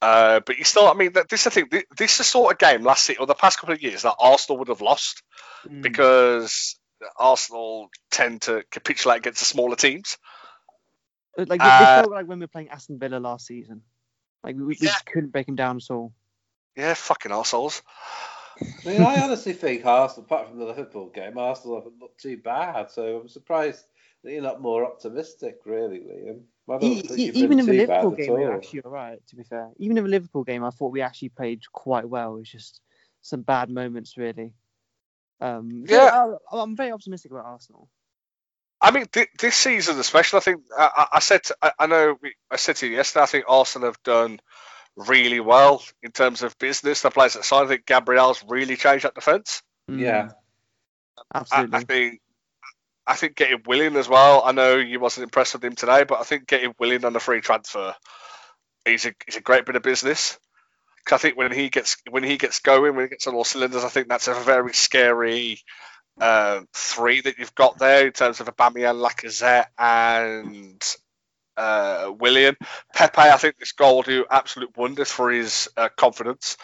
[0.03, 1.82] Uh, but you still, I mean, this is the thing.
[1.96, 4.14] This is the sort of game last season or the past couple of years that
[4.18, 5.22] Arsenal would have lost
[5.68, 5.82] mm.
[5.82, 6.78] because
[7.16, 10.16] Arsenal tend to capitulate against the smaller teams.
[11.36, 13.82] Like uh, felt like when we were playing Aston Villa last season.
[14.42, 14.90] Like we, we yeah.
[14.90, 16.12] just couldn't break them down at all.
[16.76, 17.82] Yeah, fucking assholes.
[18.61, 22.36] I mean, I honestly think Arsenal, apart from the Liverpool game, Arsenal haven't looked too
[22.36, 22.90] bad.
[22.90, 23.84] So I'm surprised
[24.22, 26.42] that you're not more optimistic, really, Liam.
[26.80, 29.18] Even in the Liverpool game, we were actually all right.
[29.28, 32.36] To be fair, even in the Liverpool game, I thought we actually played quite well.
[32.36, 32.80] It was just
[33.22, 34.54] some bad moments, really.
[35.40, 37.88] Um, yeah, I, am very optimistic about Arsenal.
[38.80, 42.16] I mean, th- this season, especially, I think I, I said, to, I, I, know,
[42.22, 44.40] we, I said to you yesterday, I think Arsenal have done
[44.96, 47.02] really well in terms of business.
[47.02, 49.62] The players that signed, I think Gabriel's really changed that defence.
[49.88, 50.30] Yeah,
[51.34, 51.74] absolutely.
[51.74, 52.20] I, I think
[53.11, 54.42] I think getting Willian as well.
[54.44, 57.20] I know you wasn't impressed with him today, but I think getting Willian on a
[57.20, 57.92] free transfer,
[58.84, 60.38] he's a he's a great bit of business.
[61.04, 63.42] Because I think when he gets when he gets going, when he gets on all
[63.42, 65.58] cylinders, I think that's a very scary
[66.20, 70.80] uh, three that you've got there in terms of Aubameyang, Lacazette, and
[71.56, 72.56] uh, Willian.
[72.94, 76.56] Pepe, I think this goal will do absolute wonders for his uh, confidence.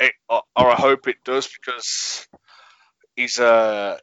[0.00, 2.26] It, or, or, I hope it does because
[3.14, 4.00] he's a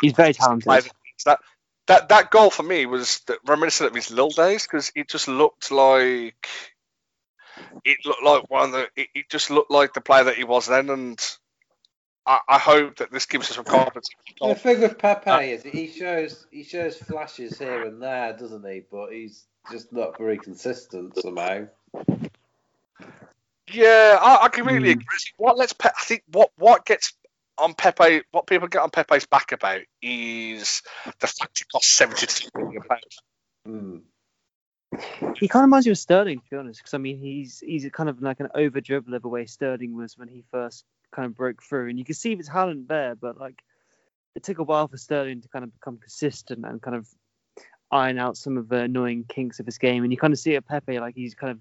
[0.00, 0.90] He's very talented.
[1.24, 1.38] That
[1.86, 5.70] that that goal for me was reminiscent of his Lille days because it just looked
[5.70, 6.48] like
[7.84, 8.88] it looked like one of the.
[8.96, 11.20] It, it, just looked like the player that he was then, and
[12.26, 14.08] I, I hope that this gives us some confidence.
[14.40, 18.66] The thing with Pepe uh, is he shows he shows flashes here and there, doesn't
[18.66, 18.82] he?
[18.90, 21.66] But he's just not very consistent somehow.
[23.70, 24.92] Yeah, I, I completely mm.
[24.92, 25.18] agree.
[25.36, 27.14] What let's I think what what gets
[27.58, 30.82] on Pepe, what people get on Pepe's back about is
[31.20, 33.22] the fact it costs seventy-two million pounds.
[33.68, 34.02] Mm.
[35.38, 37.88] He kind of reminds me of Sterling, to be honest, because I mean he's he's
[37.92, 41.36] kind of like an over dribbler the way Sterling was when he first kind of
[41.36, 43.62] broke through, and you can see his talent there, but like
[44.34, 47.08] it took a while for Sterling to kind of become consistent and kind of
[47.90, 50.56] iron out some of the annoying kinks of his game, and you kind of see
[50.56, 51.60] at Pepe like he's kind of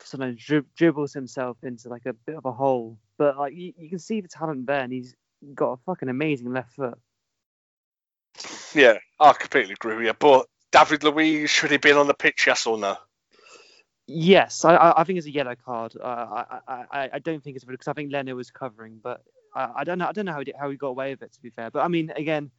[0.00, 3.90] sometimes dri- dribbles himself into like a bit of a hole but like you, you
[3.90, 5.14] can see the talent there, and he's
[5.54, 6.98] got a fucking amazing left foot.
[8.74, 10.12] Yeah, I completely agree with you.
[10.14, 12.46] But David Luiz, should he been on the pitch?
[12.46, 12.96] Yes or no?
[14.06, 15.94] Yes, I, I think it's a yellow card.
[16.00, 19.22] Uh, I, I, I don't think it's because I think Leno was covering, but
[19.54, 20.06] I, I don't know.
[20.06, 21.32] I don't know how he, how he got away with it.
[21.34, 22.50] To be fair, but I mean, again,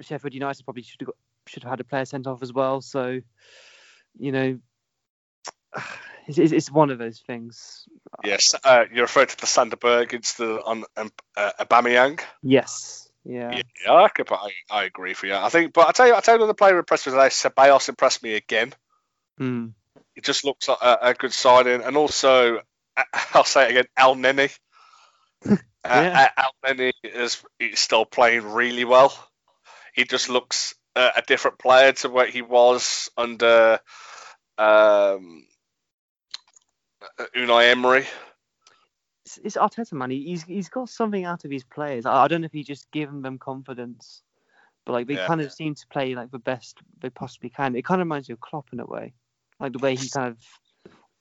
[0.00, 1.16] Sheffield United probably should have got,
[1.46, 2.80] should have had a player sent off as well.
[2.80, 3.20] So,
[4.18, 4.58] you know,
[6.28, 7.84] it's, it's one of those things.
[8.24, 12.20] Yes, uh, you're referring to the Sander Berges the on um, uh, Aubameyang.
[12.42, 13.08] Yes.
[13.24, 13.60] Yeah.
[13.84, 15.34] Yeah, I, could, I, I agree for you.
[15.34, 17.26] I think, but I tell you, I tell you, the player impressed me today.
[17.26, 18.74] Ceballos impressed me again.
[19.40, 19.72] Mm.
[20.16, 22.60] It just looks like a, a, good signing, and also
[23.34, 24.56] I'll say it again, Elneny.
[25.46, 26.28] yeah.
[26.36, 27.42] uh, Elneny is
[27.74, 29.14] still playing really well.
[29.94, 33.78] He just looks uh, a different player to what he was under
[34.56, 35.44] um,
[37.18, 38.06] Uh, Unai Emery.
[39.24, 40.10] It's, it's Arteta, man.
[40.10, 42.06] He's he's got something out of his players.
[42.06, 44.22] I, I don't know if he just given them confidence,
[44.84, 45.26] but like they yeah.
[45.26, 47.76] kind of seem to play like the best they possibly can.
[47.76, 49.12] It kind of reminds you of Klopp in a way,
[49.60, 50.38] like the way he kind of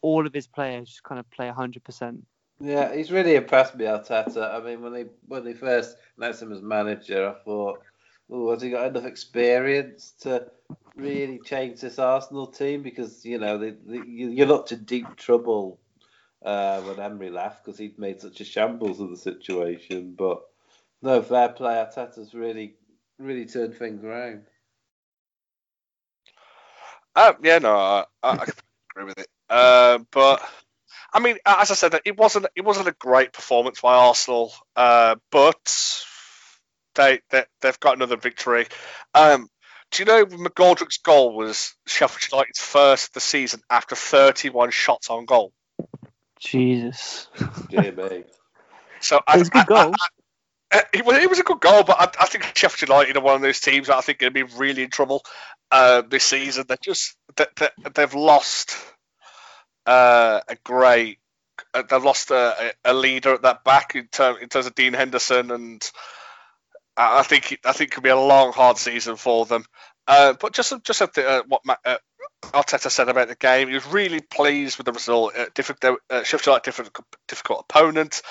[0.02, 2.26] all of his players just kind of play hundred percent.
[2.60, 4.54] Yeah, he's really impressed me, Arteta.
[4.56, 7.82] I mean, when he when he first announced him as manager, I thought,
[8.32, 10.48] oh, has he got enough experience to
[10.98, 12.84] really change this Arsenal team?
[12.84, 15.80] Because you know they, they, you looked in deep trouble
[16.44, 20.16] uh, when Emery left because he'd made such a shambles of the situation.
[20.18, 20.42] But
[21.02, 21.76] no, fair play.
[21.76, 22.76] Arteta's really
[23.20, 24.44] really turned things around.
[27.16, 28.34] Um, yeah, no, I, I
[28.92, 29.28] agree with it.
[29.50, 30.42] Uh, but
[31.14, 35.16] I mean, as I said, it wasn't it wasn't a great performance by Arsenal, uh,
[35.32, 36.04] but
[36.96, 38.68] they, they they've got another victory.
[39.14, 39.50] Um,
[39.92, 45.10] do you know McGoldrick's goal was Sheffield United's first of the season after 31 shots
[45.10, 45.54] on goal?
[46.40, 47.28] Jesus.
[47.70, 48.24] Dear me.
[49.00, 49.94] So it was a good goal.
[49.94, 50.08] I,
[50.72, 53.22] I, it, was, it was a good goal, but I, I, think Sheffield United are
[53.22, 55.24] one of those teams that I think are going to be really in trouble
[55.72, 56.66] uh, this season.
[56.68, 58.76] They're just they, they, they've lost
[59.86, 61.20] uh, a great.
[61.74, 64.94] Uh, they've lost a, a, leader at that back in, term, in terms of Dean
[64.94, 65.90] Henderson, and
[66.98, 69.66] I think I think it could be a long, hard season for them.
[70.08, 71.98] Uh, but just just at the, uh, what uh,
[72.46, 75.36] Arteta said about the game, he was really pleased with the result.
[75.38, 78.22] Uh, difficult, uh, difficult, difficult opponent.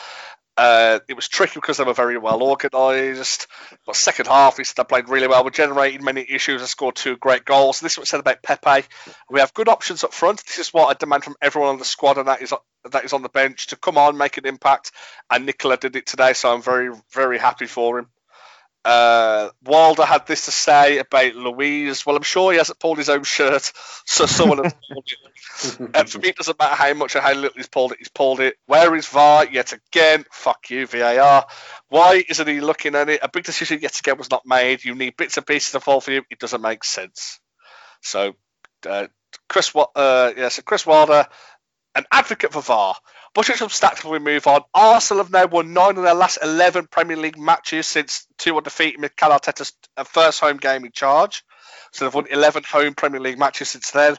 [0.56, 3.46] Uh, it was tricky because they were very well organised.
[3.84, 5.44] But second half, he said they played really well.
[5.44, 7.80] We generated many issues and scored two great goals.
[7.80, 8.86] This is what said about Pepe.
[9.28, 10.42] We have good options up front.
[10.46, 12.54] This is what I demand from everyone on the squad, and that is
[12.90, 14.92] that is on the bench to come on, make an impact.
[15.30, 18.08] And Nicola did it today, so I'm very very happy for him.
[18.87, 22.07] Uh, Wilder had this to say about Luiz.
[22.07, 23.72] Well, I'm sure he hasn't pulled his own shirt,
[24.05, 25.91] so someone has pulled it.
[25.97, 27.99] and for me, it doesn't matter how much or how little he's pulled it.
[27.99, 28.55] He's pulled it.
[28.66, 29.45] Where is VAR?
[29.45, 31.47] Yet again, fuck you, VAR.
[31.89, 33.18] Why isn't he looking at it?
[33.24, 34.84] A big decision yet again was not made.
[34.84, 36.22] You need bits and pieces to fall for you.
[36.30, 37.41] It doesn't make sense.
[38.03, 38.37] So,
[38.89, 39.09] uh,
[39.49, 41.26] Chris, uh, yeah, so Chris Wilder,
[41.97, 42.95] an advocate for VAR.
[43.37, 44.62] But some stats before we move on.
[44.72, 48.62] Arsenal have now won nine of their last 11 Premier League matches since 2 1
[48.62, 51.45] defeat Mikel Arteta's uh, first home game in charge.
[51.93, 54.16] So they've won 11 home Premier League matches since then.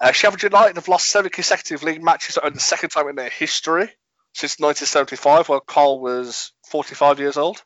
[0.00, 3.28] Uh, Sheffield United have lost seven consecutive league matches for the second time in their
[3.28, 3.90] history
[4.34, 7.60] since 1975, while Cole was 45 years old.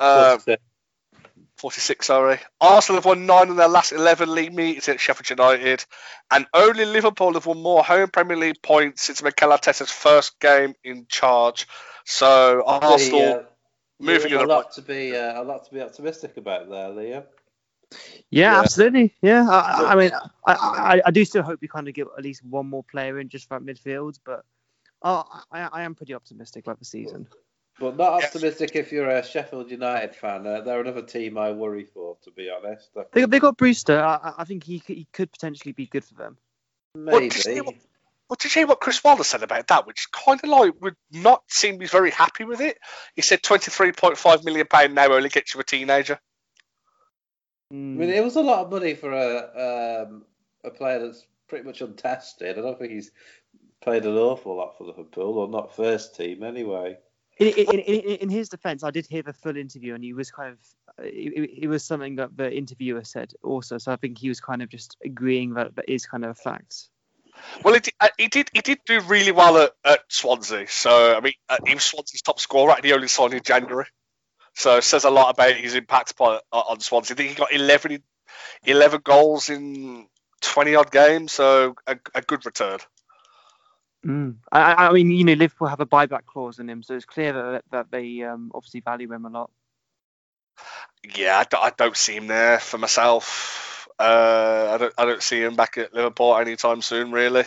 [0.00, 0.36] Uh,
[1.60, 2.38] 46, sorry.
[2.60, 5.84] Arsenal have won nine of their last 11 league meetings at Sheffield United,
[6.30, 10.74] and only Liverpool have won more home Premier League points since Mikel Arteta's first game
[10.82, 11.68] in charge.
[12.04, 13.42] So Arsenal the, uh,
[13.98, 17.24] moving a lot to be uh, a lot to be optimistic about there, Liam.
[18.30, 19.14] Yeah, yeah, absolutely.
[19.20, 20.10] Yeah, I, I mean,
[20.46, 23.18] I, I, I, do still hope we kind of get at least one more player
[23.18, 24.44] in just for midfield, but
[25.02, 27.26] oh, I, I am pretty optimistic about the season.
[27.80, 30.46] But not optimistic if you're a Sheffield United fan.
[30.46, 32.90] Uh, they're another team I worry for, to be honest.
[33.12, 33.98] They, they got Brewster.
[33.98, 36.36] I, I think he, he could potentially be good for them.
[36.94, 37.30] Maybe.
[38.28, 39.86] Well, did you hear what Chris Wilder said about that?
[39.86, 42.76] Which kind of like would not seem to be very happy with it.
[43.16, 46.20] He said £23.5 million now only gets you a teenager.
[47.72, 50.24] I mean, it was a lot of money for a um,
[50.64, 52.58] a player that's pretty much untested.
[52.58, 53.10] I don't think he's
[53.80, 56.98] played an awful lot for the Liverpool, or not first team anyway
[57.40, 60.30] in, in, in, in, his defense, I did hear the full interview, and he was
[60.30, 60.58] kind of
[61.04, 63.78] it, it, was something that the interviewer said also.
[63.78, 66.34] So I think he was kind of just agreeing that that is kind of a
[66.34, 66.90] fact.
[67.64, 70.66] Well, did, uh, did he did do really well at, at Swansea.
[70.68, 73.86] So I mean, uh, he was Swansea's top scorer, and he only signed in January.
[74.54, 77.14] So it says a lot about his impact upon, on Swansea.
[77.14, 78.02] I think he got 11,
[78.66, 80.08] 11 goals in
[80.42, 82.78] 20 odd games, so a, a good return.
[84.06, 84.36] Mm.
[84.50, 87.32] I, I, mean, you know, Liverpool have a buyback clause in him, so it's clear
[87.32, 89.50] that, that they um, obviously value him a lot.
[91.16, 93.88] Yeah, I don't, I don't see him there for myself.
[93.98, 97.44] Uh, I don't, I don't see him back at Liverpool anytime soon, really.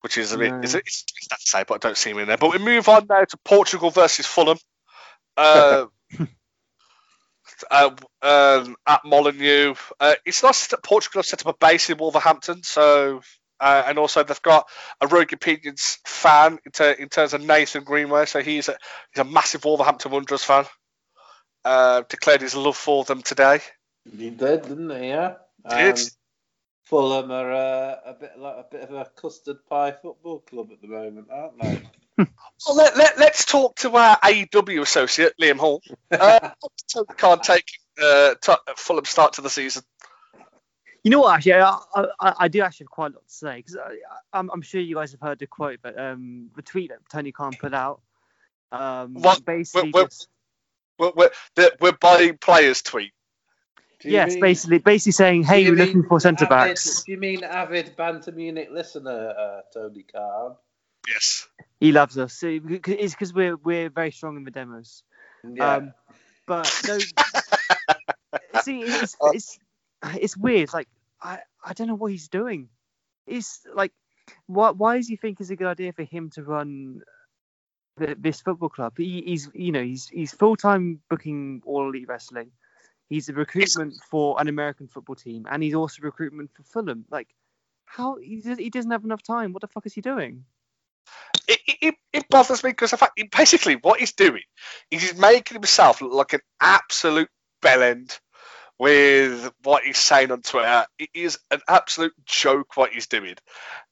[0.00, 0.60] Which is a bit, no.
[0.60, 2.36] it's, it's, it's to say, but I don't see him in there.
[2.36, 4.58] But we move on now to Portugal versus Fulham.
[5.36, 5.86] Uh,
[7.70, 7.90] uh,
[8.22, 9.74] um, at Molineux.
[9.98, 13.22] Uh, it's nice that Portugal have set up a base in Wolverhampton, so
[13.60, 14.68] uh, and also they've got
[15.00, 18.26] a Rogue Opinions fan in, ter- in, terms of Nathan Greenway.
[18.26, 18.76] So he's a,
[19.12, 20.64] he's a massive Wolverhampton Wanderers fan.
[21.64, 23.60] Uh, declared his love for them today.
[24.04, 25.08] He did, didn't he?
[25.08, 25.36] Yeah.
[25.68, 25.98] Did.
[25.98, 26.04] Um,
[26.84, 30.82] Fulham are uh, a bit like a bit of a custard pie football club at
[30.82, 31.82] the moment, aren't they?
[32.66, 35.82] well, let, let, us talk to our AEW associate, Liam Hall.
[36.10, 36.50] Uh,
[37.16, 37.64] can't take
[38.00, 39.82] uh, t- Fulham start to the season.
[41.04, 41.36] You know what?
[41.36, 43.76] Actually, I, I, I do actually have quite a lot to say because
[44.32, 47.30] I'm, I'm sure you guys have heard the quote, but um, the tweet that Tony
[47.30, 48.00] Khan put out.
[48.72, 49.44] Um, what?
[49.44, 50.28] Basically, we're, just,
[50.98, 53.12] we're, we're, we're buying players tweet.
[54.02, 57.96] Yes, mean, basically, basically saying, "Hey, we're looking for centre backs." Do you mean avid
[57.96, 60.56] Banter Munich listener, uh, Tony Khan?
[61.08, 61.48] Yes.
[61.80, 62.34] He loves us.
[62.34, 65.02] So, It's because we're we're very strong in the demos.
[65.42, 65.76] Yeah.
[65.76, 65.94] Um,
[66.46, 66.98] but no,
[68.62, 69.58] see, it's, it's
[70.02, 70.72] it's weird.
[70.72, 70.88] Like
[71.24, 72.68] I I don't know what he's doing.
[73.26, 73.92] It's like
[74.46, 77.00] why why does he think it's a good idea for him to run
[77.96, 78.94] the, this football club?
[78.96, 82.50] He, he's you know he's he's full time booking all elite wrestling.
[83.08, 87.06] He's a recruitment for an American football team, and he's also recruitment for Fulham.
[87.10, 87.28] Like
[87.86, 89.52] how he, he doesn't have enough time.
[89.52, 90.44] What the fuck is he doing?
[91.48, 94.42] it, it, it bothers me because the fact basically what he's doing
[94.90, 97.28] is he's making himself look like an absolute
[97.62, 98.18] bellend
[98.78, 100.86] with what he's saying on Twitter.
[100.98, 103.36] It is an absolute joke what he's doing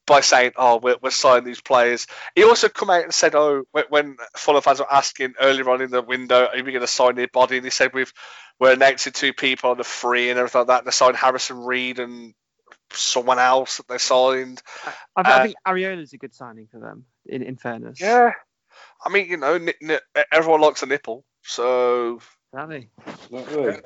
[0.06, 3.64] by saying, "Oh, we're, we're signing these players." He also come out and said, "Oh,
[3.72, 6.86] when, when Fulham fans were asking earlier on in the window, are we going to
[6.86, 8.12] sign their body?" And he said, "We've
[8.58, 11.58] we're announcing two people on the free and everything like that." And they signed Harrison
[11.64, 12.34] Reed and
[12.92, 14.62] someone else that they signed.
[14.84, 17.04] I, I Uh, think Areola's a good signing for them.
[17.26, 18.32] In in fairness, Yeah.
[19.04, 19.98] I mean, you know, ni- ni-
[20.30, 22.20] everyone likes a nipple, so
[22.52, 22.90] Exactly.
[23.30, 23.80] Not really.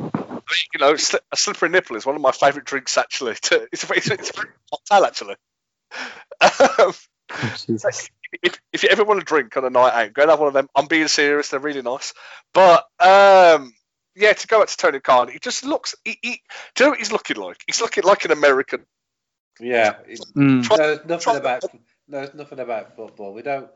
[0.00, 0.37] I mean,
[0.74, 2.96] you know, sli- a slippery nipple is one of my favourite drinks.
[2.98, 5.36] Actually, to, it's a, it's it's a very cocktail actually.
[6.40, 6.92] Um,
[7.66, 8.10] Jesus.
[8.42, 10.48] if, if you ever want to drink on a night out, go and have one
[10.48, 10.68] of them.
[10.74, 12.14] I'm being serious; they're really nice.
[12.54, 13.72] But um,
[14.16, 15.94] yeah, to go out to Tony Khan, he just looks.
[16.04, 16.42] He, he,
[16.74, 17.58] do you know what he's looking like?
[17.66, 18.84] He's looking like an American.
[19.60, 19.96] Yeah.
[20.06, 20.66] It, Mm.
[20.68, 21.64] there's nothing Try- about
[22.08, 23.34] there's nothing about football.
[23.34, 23.68] We don't.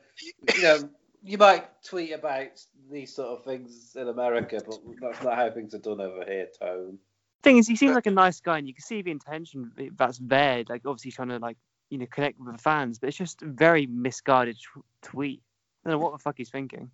[0.57, 0.91] You know,
[1.23, 2.49] you might tweet about
[2.91, 6.49] these sort of things in America, but that's not how things are done over here,
[6.59, 6.99] Tone.
[7.43, 10.19] Thing is, he seems like a nice guy, and you can see the intention that's
[10.19, 10.65] there.
[10.69, 11.57] Like obviously trying to like
[11.91, 15.43] you know connect with the fans, but it's just a very misguided t- tweet.
[15.85, 16.91] I don't know what the fuck he's thinking.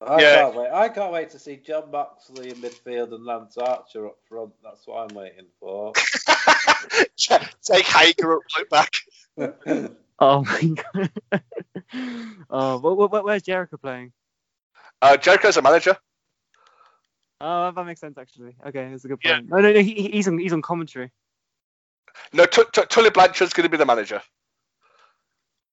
[0.00, 0.42] I Yeah.
[0.42, 0.70] can't wait.
[0.72, 4.52] I can't wait to see Jon Moxley in midfield and Lance Archer up front.
[4.62, 5.92] That's what I'm waiting for.
[7.16, 9.92] Jake Hager up right back.
[10.18, 11.10] Oh my god.
[12.50, 14.12] oh, wh- wh- where's Jericho playing?
[15.00, 15.96] Uh, Jericho's a manager.
[17.40, 18.54] Oh, that makes sense actually.
[18.66, 19.36] Okay, that's a good Yeah.
[19.36, 19.48] point.
[19.48, 19.80] No, no, no.
[19.80, 21.10] He, he's on he's on commentary.
[22.32, 24.22] No, T- T- Tully Blanchard's going to be the manager.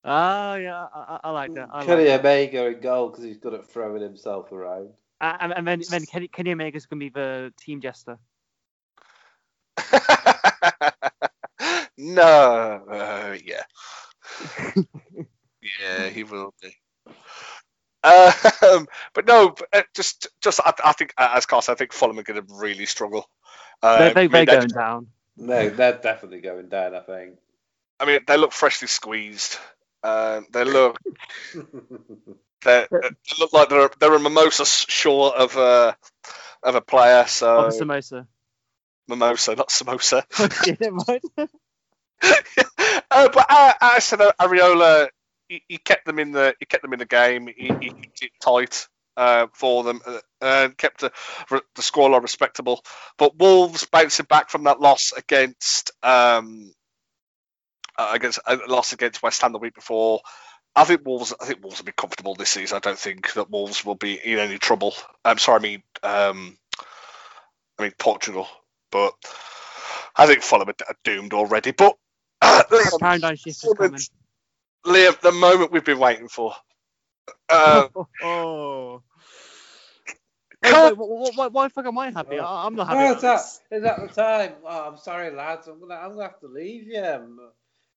[0.04, 1.70] Oh yeah, I, I, I like that.
[1.72, 2.22] I like Kenny that.
[2.22, 4.90] Omega in goal because he's good at throwing himself around.
[5.22, 8.18] Uh, and, and then then Kenny, Kenny Omega's gonna be the team jester.
[11.98, 13.64] no, uh, yeah,
[15.82, 16.76] yeah, he will be.
[18.02, 21.94] Um, but no, uh, just just I, I think uh, as Carl said, I think
[21.94, 23.30] Fulham are going to really struggle.
[23.82, 25.08] Uh, they're they, I, mean, they're going down.
[25.38, 26.96] No, they're definitely going down.
[26.96, 27.36] I think.
[28.00, 29.58] I mean, they look freshly squeezed.
[30.02, 30.98] Um, they look
[32.64, 33.10] they, they
[33.40, 35.98] look like they're they're a mimosa short of a
[36.64, 37.26] of a player.
[37.28, 38.28] So Oh, samosa.
[39.08, 40.24] mimosa, not samosa.
[40.68, 41.22] yeah, never mind.
[43.12, 45.10] uh, but I, I said uh, Areola,
[45.50, 47.48] he, he kept them in the he kept them in the game.
[47.48, 48.88] He, he kept it tight
[49.18, 51.12] uh, for them uh, and kept the
[51.50, 52.84] the scoreline respectable.
[53.18, 56.72] But Wolves bouncing back from that loss against um,
[57.98, 60.22] uh, against a loss against West Ham the week before.
[60.76, 61.34] I think Wolves.
[61.42, 62.78] I think Wolves will be comfortable this season.
[62.78, 64.94] I don't think that Wolves will be in any trouble.
[65.26, 65.60] I'm sorry.
[65.60, 66.58] I mean, um,
[67.78, 68.48] I mean Portugal,
[68.92, 69.14] but
[70.16, 71.72] I think Fulham are, are doomed already.
[71.72, 71.98] But
[72.42, 74.00] uh, Liam, is coming.
[74.86, 76.54] Liam, the moment we've been waiting for.
[77.50, 77.88] Uh,
[78.24, 79.02] oh.
[80.64, 82.40] Can't- Wait, wait, why, why, why the fuck am I happy?
[82.40, 83.00] I, I'm not happy.
[83.00, 83.82] Oh, about is that this.
[83.84, 84.54] that the time?
[84.66, 85.68] Oh, I'm sorry, lads.
[85.68, 87.02] I'm gonna I'm gonna have to leave you.
[87.02, 87.40] Um,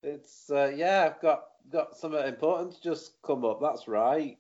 [0.03, 3.61] It's uh, yeah, I've got got something important to just come up.
[3.61, 4.39] That's right.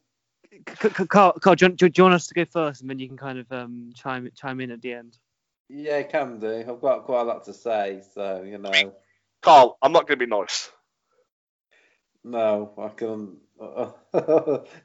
[0.52, 2.98] C- C- Carl, Carl do, you, do you want us to go first, and then
[2.98, 5.18] you can kind of um, chime chime in at the end?
[5.68, 6.64] Yeah, I can do.
[6.68, 8.92] I've got quite a lot to say, so you know.
[9.40, 10.70] Carl, I'm not going to be nice.
[12.24, 13.36] No, I can.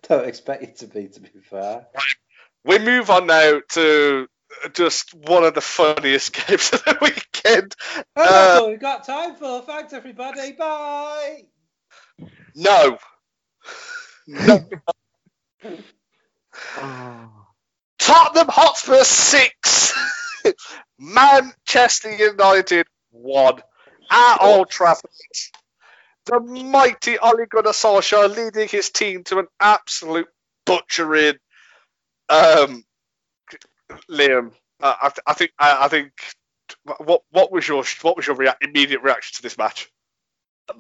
[0.08, 1.08] don't expect it to be.
[1.08, 1.88] To be fair.
[2.64, 4.28] We move on now to
[4.74, 7.76] just one of the funniest games of the weekend.
[7.96, 9.62] Oh, that's Uh, all we've got time for.
[9.62, 10.54] Thanks, everybody.
[10.54, 11.44] Bye.
[12.56, 12.98] no.
[14.28, 14.66] no.
[18.00, 19.94] Tottenham Hotspur 6.
[21.00, 23.62] Manchester United 1.
[24.10, 25.12] At Old Trafford.
[26.28, 30.28] The mighty Ole Gunnar Solskjaer leading his team to an absolute
[30.66, 31.36] butchering.
[32.30, 32.84] Um,
[34.12, 34.52] Liam,
[34.82, 36.12] uh, I, I think I, I think
[36.98, 39.90] what what was your what was your rea- immediate reaction to this match?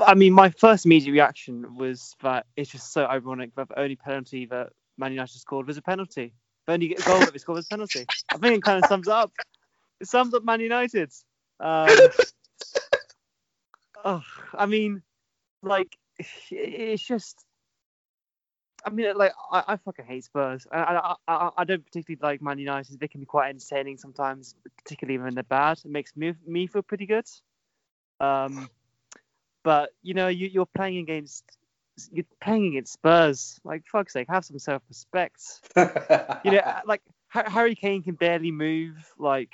[0.01, 3.95] I mean, my first immediate reaction was that it's just so ironic that the only
[3.95, 6.33] penalty that Man United scored was a penalty.
[6.65, 8.05] The only goal that they scored was a penalty.
[8.33, 9.31] I think it kind of sums up.
[10.01, 11.13] It sums up Man United.
[11.61, 11.89] Um,
[14.05, 14.23] oh,
[14.53, 15.01] I mean,
[15.61, 15.97] like
[16.51, 17.45] it's just.
[18.85, 20.65] I mean, like I, I fucking hate Spurs.
[20.71, 22.99] I, I I I don't particularly like Man United.
[22.99, 25.79] They can be quite entertaining sometimes, particularly when they're bad.
[25.83, 27.25] It makes me me feel pretty good.
[28.19, 28.69] Um,
[29.63, 31.43] but you know, you, you're playing against
[32.11, 33.59] you're playing against Spurs.
[33.63, 35.41] Like fuck's sake, have some self-respect.
[36.45, 38.95] You know, like Harry Kane can barely move.
[39.17, 39.53] Like,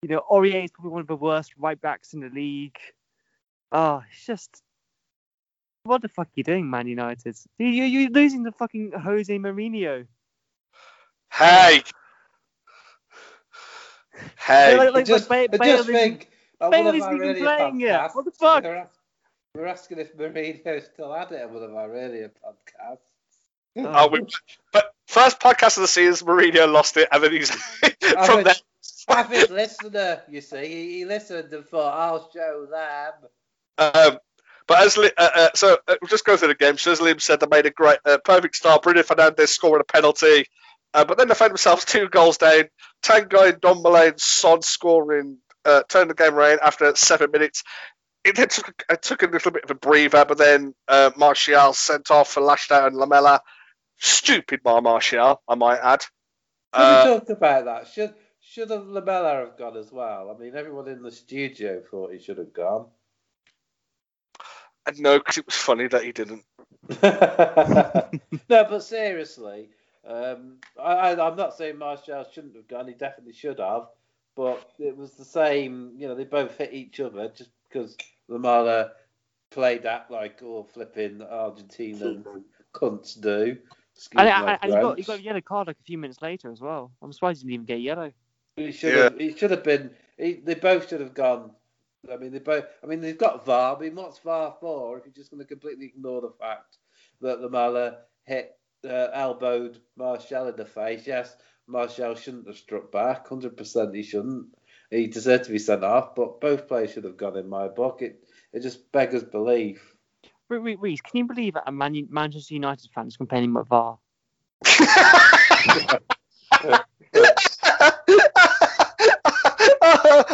[0.00, 2.78] you know, Aurier is probably one of the worst right backs in the league.
[3.72, 4.62] Oh, it's just
[5.84, 7.36] what the fuck are you doing, Man United?
[7.58, 10.06] You, you, you're losing to fucking Jose Mourinho.
[11.32, 11.82] Hey,
[14.38, 14.76] hey.
[14.76, 16.30] Like- like- just, like Ba- I just think
[16.60, 18.10] on Bale one of isn't even radio playing yet.
[18.14, 18.64] What the fuck?
[19.54, 22.98] We're, asking if Mourinho still had it on one of our radio podcasts.
[23.76, 24.24] Oh, we,
[24.72, 27.50] but first podcast of the season, Mourinho lost it, and then he's
[28.24, 28.54] from mean- there.
[29.06, 33.12] Avid listener, you see, he, he listened and thought, "I'll show them."
[33.76, 34.18] Um,
[34.66, 36.78] but as uh, uh, so, uh, we'll just go through the game.
[36.78, 38.82] So as Liam said, they made a great, uh, perfect start.
[38.82, 40.46] Bruno Fernandes scoring a penalty,
[40.94, 42.64] uh, but then they found themselves two goals down.
[43.02, 47.62] Tanguy, Ndombele, and Son scoring, uh, turned the game around after seven minutes.
[48.24, 51.74] It, then took, it took a little bit of a breather, but then uh, Martial
[51.74, 53.40] sent off for Lashdowne and Lamela.
[53.98, 56.04] Stupid by Martial, I might add.
[56.72, 57.88] we Uh, talked about that.
[57.88, 60.34] Should should have Lamela have gone as well?
[60.34, 62.86] I mean, everyone in the studio thought he should have gone.
[64.98, 66.44] No, because it was funny that he didn't.
[68.50, 69.70] no, but seriously,
[70.06, 72.88] um, I, I, I'm not saying Martial shouldn't have gone.
[72.88, 73.88] He definitely should have.
[74.36, 75.92] But it was the same.
[75.96, 77.96] You know, they both hit each other just because
[78.28, 78.92] Lamela
[79.50, 82.24] played that like all flipping Argentinian
[82.74, 83.56] cunts do.
[84.16, 86.20] And, my and, and he, got, he got a yellow card like a few minutes
[86.20, 86.90] later as well.
[87.00, 88.10] I'm surprised he didn't even get yellow.
[88.56, 89.18] He should have.
[89.18, 89.90] He should have been.
[90.18, 91.52] He, they both should have gone.
[92.12, 92.64] I mean, they both.
[92.82, 93.76] I mean, they've got VAR.
[93.76, 94.98] I mean, what's VAR for?
[94.98, 96.78] If you're just going to completely ignore the fact
[97.20, 101.06] that the Lamela hit, uh, elbowed Martial in the face.
[101.06, 101.36] Yes,
[101.66, 103.28] Martial shouldn't have struck back.
[103.28, 104.46] Hundred percent, he shouldn't.
[104.90, 106.14] He deserved to be sent off.
[106.14, 108.02] But both players should have gone in my book.
[108.02, 109.94] It it just beggars belief.
[110.48, 113.98] Re- Re- can you believe that a Man- Manchester United fan is complaining about VAR?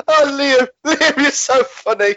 [0.09, 2.15] oh, Liam, Liam, you're so funny.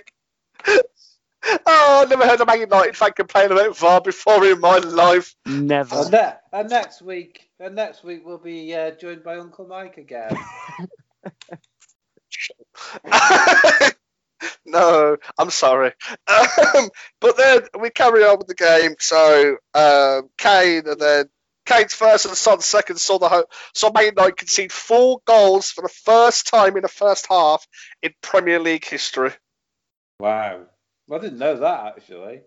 [1.66, 5.36] Oh, I've never heard a Man United fan complain about VAR before in my life.
[5.46, 5.98] Never.
[5.98, 9.98] And, ne- and next week, and next week we'll be uh, joined by Uncle Mike
[9.98, 10.38] again.
[14.66, 15.92] no, I'm sorry.
[16.28, 16.90] Um,
[17.20, 18.96] but then we carry on with the game.
[19.00, 21.26] So um, Kane and then
[21.66, 25.82] Kane's first and Son's second saw the ho- saw Man United concede four goals for
[25.82, 27.66] the first time in the first half
[28.02, 29.32] in Premier League history.
[30.20, 30.62] wow,
[31.12, 32.42] I didn't know that actually.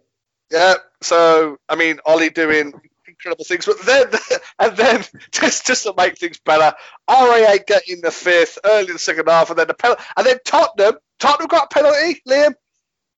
[0.50, 2.72] Yeah, so I mean, Ollie doing
[3.08, 4.06] incredible things, but then
[4.58, 6.74] and then just just to make things better,
[7.08, 10.38] Aurier getting the fifth early in the second half, and then the penalty, and then
[10.44, 12.20] Tottenham, Tottenham got a penalty.
[12.28, 12.54] Liam,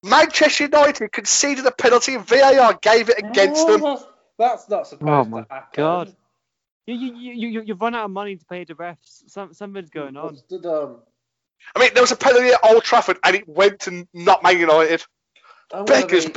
[0.04, 4.04] Manchester United conceded a penalty, and VAR gave it against Oh, them.
[4.39, 5.74] That's, that's not supposed Oh my to happen.
[5.74, 6.16] God.
[6.86, 9.28] You, you, you, you, you've run out of money to pay the refs.
[9.28, 10.27] Some, something's going on.
[10.27, 10.97] What's the done?
[11.77, 14.59] I mean, there was a penalty at Old Trafford, and it went to not Man
[14.59, 15.05] United.
[15.73, 16.35] I'm gonna, be,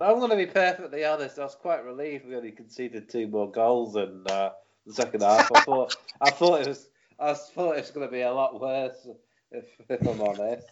[0.00, 1.38] I'm gonna be perfectly honest.
[1.38, 4.50] I was quite relieved we only conceded two more goals in uh,
[4.86, 5.50] the second half.
[5.52, 6.88] I thought I thought it was
[7.18, 9.06] I thought it was gonna be a lot worse
[9.50, 10.66] if, if I'm honest.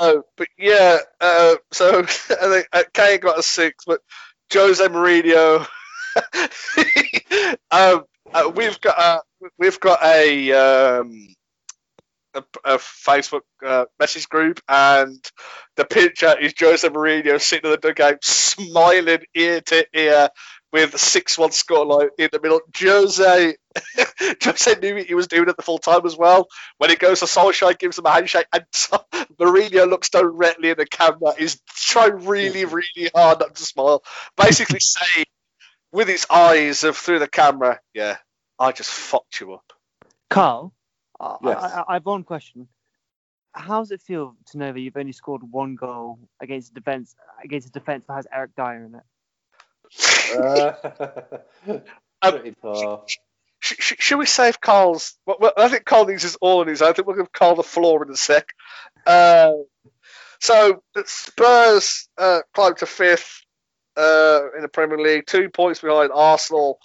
[0.00, 4.00] No, but yeah, uh, so I think uh, Kane got a six, but
[4.52, 5.66] Jose Mourinho.
[7.70, 9.20] um, uh, we've got uh,
[9.58, 11.34] we've got a um,
[12.34, 15.18] a, a Facebook uh, message group, and
[15.76, 20.28] the picture is Jose Mourinho sitting in the dugout, smiling ear to ear
[20.74, 22.60] with a six-one scoreline in the middle.
[22.76, 23.54] Jose,
[24.42, 26.48] Jose knew what he was doing at the full time as well.
[26.78, 28.98] When it goes to Solskjaer, gives him a handshake, and so,
[29.38, 31.32] Mourinho looks directly at the camera.
[31.38, 34.02] He's trying really, really hard not to smile.
[34.36, 35.26] Basically saying
[35.92, 38.16] with his eyes of through the camera, yeah,
[38.58, 39.72] I just fucked you up.
[40.28, 40.74] Carl,
[41.20, 41.62] I, Yes.
[41.62, 42.66] I, I- I have one question.
[43.52, 47.14] How does it feel to know that you've only scored one goal against a defense
[47.44, 49.02] against a defense that has Eric Dier in it?
[50.36, 50.72] Uh,
[52.30, 53.02] pretty poor.
[53.60, 55.16] Sh- sh- should we save Carl's?
[55.26, 56.82] Well, well, I think Carl needs his all on his.
[56.82, 58.48] I think we'll give Carl the floor in a sec.
[59.06, 59.52] Uh,
[60.40, 63.42] so Spurs uh, climbed to fifth
[63.96, 66.78] uh, in the Premier League, two points behind Arsenal.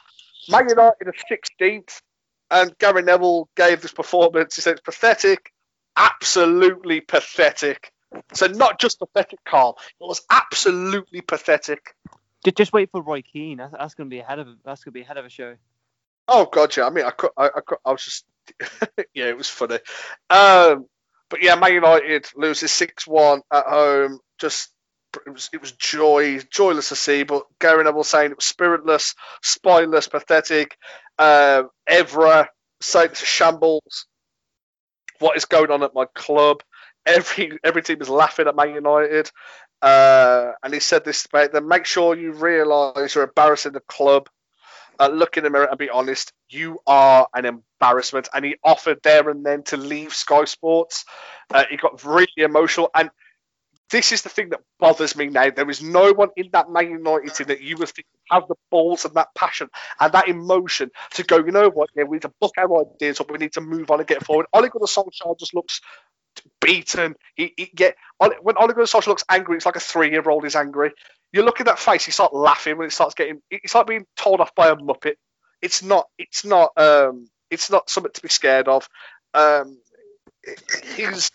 [0.48, 2.02] Man United are 16th,
[2.50, 4.56] and Gary Neville gave this performance.
[4.56, 5.52] He said it's pathetic,
[5.98, 7.92] absolutely pathetic.
[8.34, 9.78] So not just pathetic, Carl.
[10.00, 11.94] It was absolutely pathetic.
[12.56, 13.58] Just, wait for Roy Keane.
[13.58, 15.56] That's, going to be ahead of that's going to be ahead of a show.
[16.28, 16.86] Oh god, yeah.
[16.86, 18.26] I mean, I could, I, I, I was just,
[19.14, 19.80] yeah, it was funny.
[20.30, 20.86] Um,
[21.30, 24.20] but yeah, Man United loses six one at home.
[24.40, 24.72] Just
[25.26, 27.24] it was it was joy, joyless to see.
[27.24, 30.78] But Gary Neville saying it was spiritless, spineless, pathetic.
[31.18, 32.48] Uh, Evra
[32.82, 34.06] saying it's a shambles.
[35.20, 36.64] What is going on at my club?
[37.06, 39.32] Every every team is laughing at Man United.
[39.82, 41.68] Uh, and he said this about them.
[41.68, 44.30] Make sure you realise you're embarrassing the club.
[45.00, 46.34] Uh, look in the mirror and be honest.
[46.50, 48.28] You are an embarrassment.
[48.34, 51.06] And he offered there and then to leave Sky Sports.
[51.54, 52.90] Uh, he got really emotional.
[52.94, 53.10] And
[53.90, 55.50] this is the thing that bothers me now.
[55.50, 58.56] There is no one in that Man United team that you would think have the
[58.70, 59.70] balls and that passion
[60.00, 63.20] and that emotion to go, you know what, yeah, we need to book our ideas
[63.20, 64.46] up, we need to move on and get forward.
[64.54, 65.82] Ole Gunnar Solskjaer just looks
[66.62, 67.16] beaten.
[67.36, 70.92] He, he get when Gunnar Solskjaer looks angry, it's like a three-year-old is angry.
[71.32, 73.42] You look at that face, he starts laughing when it starts getting.
[73.52, 75.16] It's like being told off by a muppet.
[75.62, 76.08] It's not.
[76.18, 76.72] It's not.
[76.78, 77.28] Um.
[77.52, 78.88] It's not something to be scared of.
[79.34, 79.80] Um.
[80.96, 81.32] He's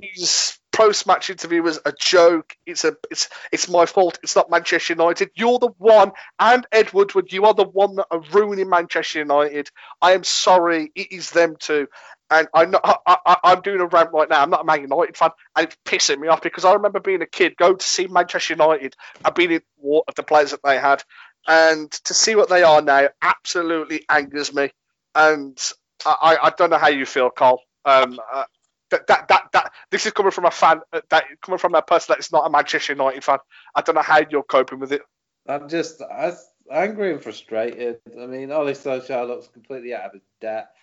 [0.00, 2.54] he's post-match interview was a joke.
[2.66, 4.18] It's a it's it's my fault.
[4.22, 5.30] It's not Manchester United.
[5.34, 7.32] You're the one, and Ed Woodward.
[7.32, 9.70] You are the one that are ruining Manchester United.
[10.02, 10.92] I am sorry.
[10.94, 11.88] It is them too.
[12.30, 14.42] And I'm not, I, am doing a rant right now.
[14.42, 17.22] I'm not a Man United fan, and it's pissing me off because I remember being
[17.22, 20.60] a kid, going to see Manchester United and being in war of the players that
[20.64, 21.04] they had,
[21.46, 24.70] and to see what they are now absolutely angers me.
[25.14, 25.56] And
[26.04, 27.60] I, I don't know how you feel, Carl.
[27.84, 28.44] Um, uh,
[28.90, 31.82] that, that that that this is coming from a fan uh, that coming from a
[31.82, 33.38] person that's not a Manchester United fan.
[33.74, 35.02] I don't know how you're coping with it.
[35.48, 36.32] I'm just I,
[36.70, 37.98] angry and frustrated.
[38.20, 40.76] I mean, Ole Solskjaer looks completely out of his depth.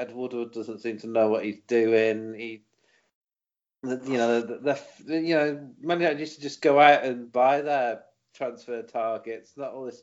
[0.00, 2.34] Ed Woodward doesn't seem to know what he's doing.
[2.34, 2.62] He,
[3.84, 7.60] you know, the, the you know, Man United used to just go out and buy
[7.60, 8.00] their
[8.34, 10.02] transfer targets, not all this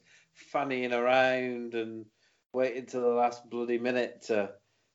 [0.53, 2.05] fannying around and
[2.53, 4.51] waiting till the last bloody minute to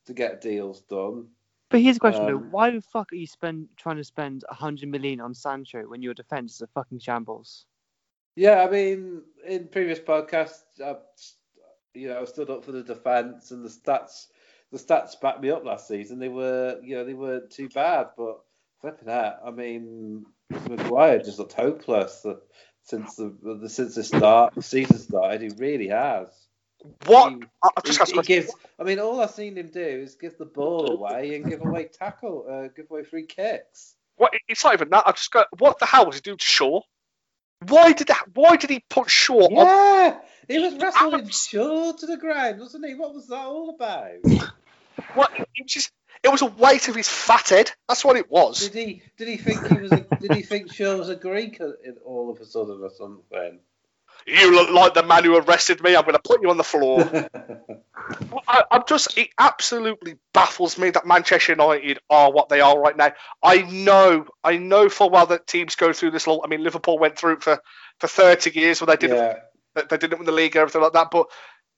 [0.07, 1.27] to get deals done.
[1.70, 4.45] But here's a question um, though: Why the fuck are you spend trying to spend
[4.51, 7.66] hundred million on Sancho when your defense is a fucking shambles?
[8.37, 10.95] Yeah, I mean, in previous podcasts, I,
[11.93, 14.29] you know, I stood up for the defense, and the stats
[14.73, 16.19] the stats backed me up last season.
[16.19, 18.40] They were, you know, they weren't too bad, but
[18.81, 19.36] flipping out.
[19.44, 22.27] I mean, Maguire just looked hopeless
[22.85, 25.43] since the, the since the start the season started.
[25.43, 26.28] He really has.
[27.07, 27.35] What?
[27.62, 28.53] I just he, he gives.
[28.78, 31.85] I mean, all I've seen him do is give the ball away and give away
[31.93, 33.94] tackle, uh, give away free kicks.
[34.16, 34.32] What?
[34.49, 35.05] It's not even that.
[35.07, 35.49] I just got.
[35.59, 36.81] What the hell was he doing to Shaw?
[37.69, 38.24] Why did that?
[38.35, 39.49] Why did he put Shaw?
[39.51, 40.20] Yeah, on?
[40.49, 42.94] he was wrestling Shaw to the ground, wasn't he?
[42.94, 44.16] What was that all about?
[45.14, 45.31] What?
[45.39, 45.93] It was just.
[46.23, 47.73] It was a weight of his fat head.
[47.89, 48.69] That's what it was.
[48.69, 49.02] Did he?
[49.19, 49.93] Did he think he was?
[49.93, 51.60] A, did he think Shaw was a Greek
[52.05, 53.59] all of a sudden or something?
[54.27, 55.97] You look like the man who arrested me.
[55.97, 57.01] I'm going to put you on the floor.
[58.48, 59.19] I, am just.
[59.19, 63.12] It absolutely baffles me that Manchester United are what they are right now.
[63.43, 64.27] I know.
[64.44, 66.27] I know full well that teams go through this.
[66.27, 67.60] Little, I mean, Liverpool went through it for
[67.98, 69.16] for 30 years when they didn't.
[69.16, 69.39] Yeah.
[69.89, 71.10] They didn't win the league and everything like that.
[71.10, 71.27] But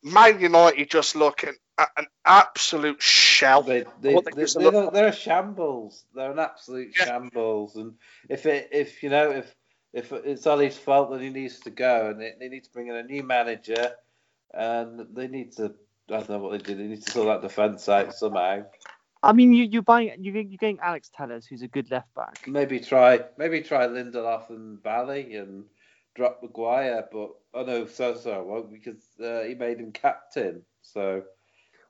[0.02, 3.62] Man United just looking an absolute shell.
[3.62, 6.04] They, they, they, they're, they're, a shambles.
[6.14, 7.06] They're an absolute yeah.
[7.06, 7.76] shambles.
[7.76, 7.94] And
[8.28, 9.54] if it, if you know, if
[9.92, 12.88] if it's Ollie's fault that he needs to go, and they, they need to bring
[12.88, 13.92] in a new manager,
[14.52, 15.74] and they need to.
[16.10, 16.78] I don't know what they did.
[16.78, 18.64] They need to sort that defence out somehow.
[19.22, 22.46] I mean, you you're buying you're, you're getting Alex Telles, who's a good left back.
[22.46, 25.64] Maybe try maybe try Lindelof and Bailly and
[26.14, 30.62] drop Maguire, but I oh know so so won't because uh, he made him captain.
[30.82, 31.24] So.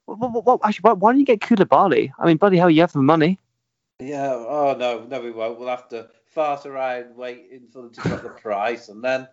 [0.07, 2.13] Well, well, well actually, why, why don't you get Koulibaly?
[2.19, 3.39] I mean, bloody hell, you have the money.
[4.01, 4.33] Yeah.
[4.33, 5.59] Oh no, no, we won't.
[5.59, 9.29] We'll have to fart around waiting for them to drop the price and then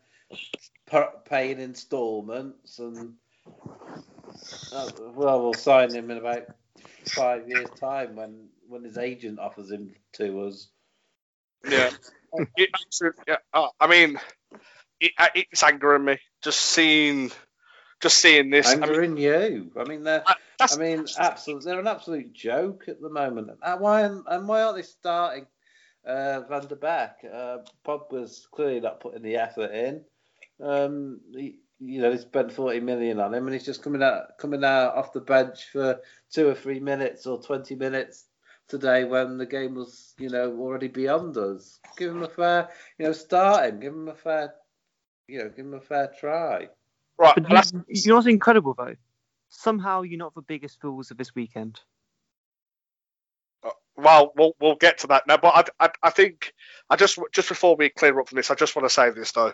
[1.25, 3.13] pay in instalments and
[4.71, 6.43] uh, well, we'll sign him in about
[7.15, 10.69] five years' time when when his agent offers him to us.
[11.67, 11.89] Yeah,
[12.55, 12.69] it,
[13.27, 13.37] yeah.
[13.53, 14.19] Uh, I mean,
[14.99, 17.31] it, uh, it's angering me just seeing
[18.01, 18.71] just seeing this.
[18.71, 19.71] Angering I mean, you.
[19.77, 20.23] I mean, they're.
[20.59, 21.63] I mean, absolute.
[21.63, 23.51] They're an absolute joke at the moment.
[23.63, 25.47] And why and why aren't they starting
[26.05, 27.31] uh, Van der Beek?
[27.31, 30.01] Uh, Pogba's clearly not putting the effort in.
[30.63, 34.37] Um, he, you know, they spent 40 million on him, and he's just coming out
[34.37, 35.99] coming out off the bench for
[36.31, 38.25] two or three minutes or 20 minutes
[38.67, 41.79] today when the game was, you know, already beyond us.
[41.97, 43.79] Give him a fair, you know, start him.
[43.79, 44.53] Give him a fair,
[45.27, 46.69] you know, give him a fair try.
[47.21, 47.35] Right.
[47.35, 48.95] But you, you know what's incredible though?
[49.49, 51.79] Somehow you're not the biggest fools of this weekend.
[53.63, 55.37] Uh, well, we'll we'll get to that now.
[55.37, 56.51] But I, I, I think
[56.89, 59.33] I just just before we clear up from this, I just want to say this
[59.33, 59.53] though.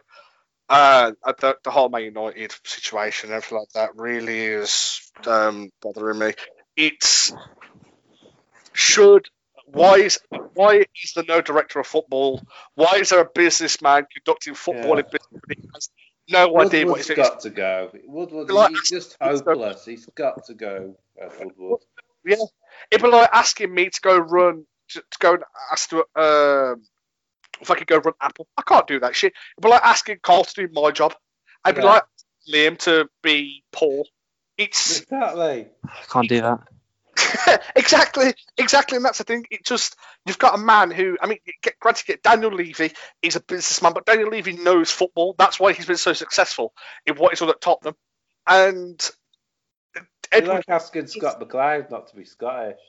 [0.70, 6.20] Uh, the, the whole Man United situation and everything like that really is um, bothering
[6.20, 6.34] me.
[6.78, 7.34] It's
[8.72, 9.28] should
[9.66, 10.20] why is
[10.54, 12.42] why is there no director of football?
[12.76, 15.04] Why is there a businessman conducting football Yeah.
[15.04, 15.90] in business?
[16.30, 17.92] When he has no idea what Woodward's he's got to go.
[18.06, 19.86] Woodward, Like- he's just hopeless.
[19.86, 20.96] He's got to go.
[21.22, 21.82] uh, Woodward.
[22.26, 22.36] Yeah,
[22.92, 26.84] it'd be like asking me to go run to, to go and ask to um
[27.62, 28.48] if I could go run Apple.
[28.58, 29.34] I can't do that shit.
[29.58, 31.16] It'd be like asking Carl to do my job.
[31.64, 32.04] I'd be like
[32.52, 34.08] Liam to be Paul.
[34.58, 35.68] It's Exactly.
[35.86, 36.60] I can't do that.
[37.76, 39.46] exactly, exactly, and that's the thing.
[39.50, 39.96] It just
[40.26, 42.92] you've got a man who, I mean, get, granted, get Daniel Levy,
[43.22, 45.36] he's a businessman, but Daniel Levy knows football.
[45.38, 46.74] That's why he's been so successful
[47.06, 47.96] in what he's done at Tottenham.
[48.48, 49.10] And
[50.32, 52.80] Edward, like asking Scott McLeod not to be Scottish.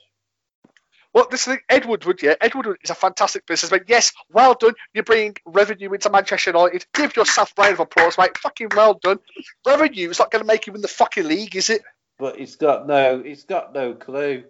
[1.13, 3.81] well, this thing, Edward Wood, yeah, Edward Wood is a fantastic businessman.
[3.87, 4.73] Yes, well done.
[4.93, 6.85] You bring revenue into Manchester United.
[6.93, 8.37] Give yourself a round of applause, mate.
[8.37, 9.19] Fucking well done.
[9.65, 11.81] Revenue is not going to make you win the fucking league, is it?
[12.19, 14.43] But he's got no he's got no clue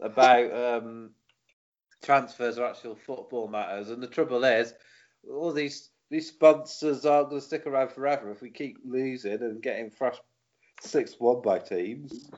[0.00, 1.10] about um,
[2.02, 3.90] transfers or actual football matters.
[3.90, 4.72] And the trouble is,
[5.30, 9.62] all these these sponsors aren't going to stick around forever if we keep losing and
[9.62, 10.22] getting thrashed
[10.80, 12.30] six one by teams.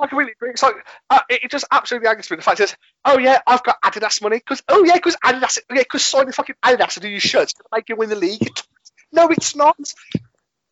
[0.00, 0.50] I completely agree.
[0.50, 0.76] It's like
[1.10, 2.36] uh, it, just absolutely angers me.
[2.36, 5.82] The fact is, oh yeah, I've got Adidas money because oh yeah, because Adidas, yeah,
[5.82, 8.48] because signing fucking Adidas to do your shirts to make you win the league.
[9.10, 9.76] No, it's not.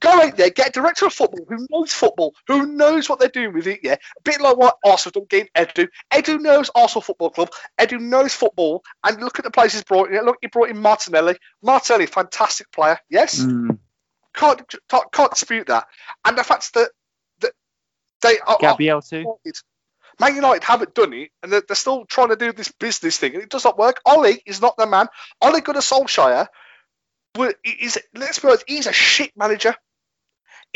[0.00, 3.28] Go out there, get a director of football who knows football, who knows what they're
[3.30, 3.80] doing with it.
[3.82, 5.88] Yeah, a bit like what Arsenal done getting Edu.
[6.12, 7.50] Edu knows Arsenal Football Club.
[7.80, 10.22] Edu knows football, and look at the places brought in.
[10.24, 11.36] Look, he brought in Martinelli.
[11.62, 12.98] Martinelli, fantastic player.
[13.08, 13.78] Yes, Mm.
[14.34, 14.60] can't
[14.90, 15.86] can't, can't dispute that.
[16.26, 16.90] And the fact that
[17.40, 17.52] that
[18.20, 19.24] they are, Gabriel too.
[20.20, 23.34] Man United haven't done it, and they're, they're still trying to do this business thing,
[23.34, 24.00] and it does not work.
[24.04, 25.08] Ollie is not the man.
[25.40, 26.48] Ollie Gunnar Solskjaer,
[27.62, 29.74] he's let's be honest, he's a shit manager.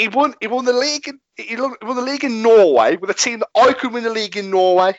[0.01, 0.35] He won.
[0.41, 1.09] He won the league.
[1.09, 4.11] In, he won the league in Norway with a team that I could win the
[4.11, 4.95] league in Norway.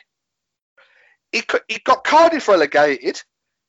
[1.32, 3.20] He he got Cardiff relegated.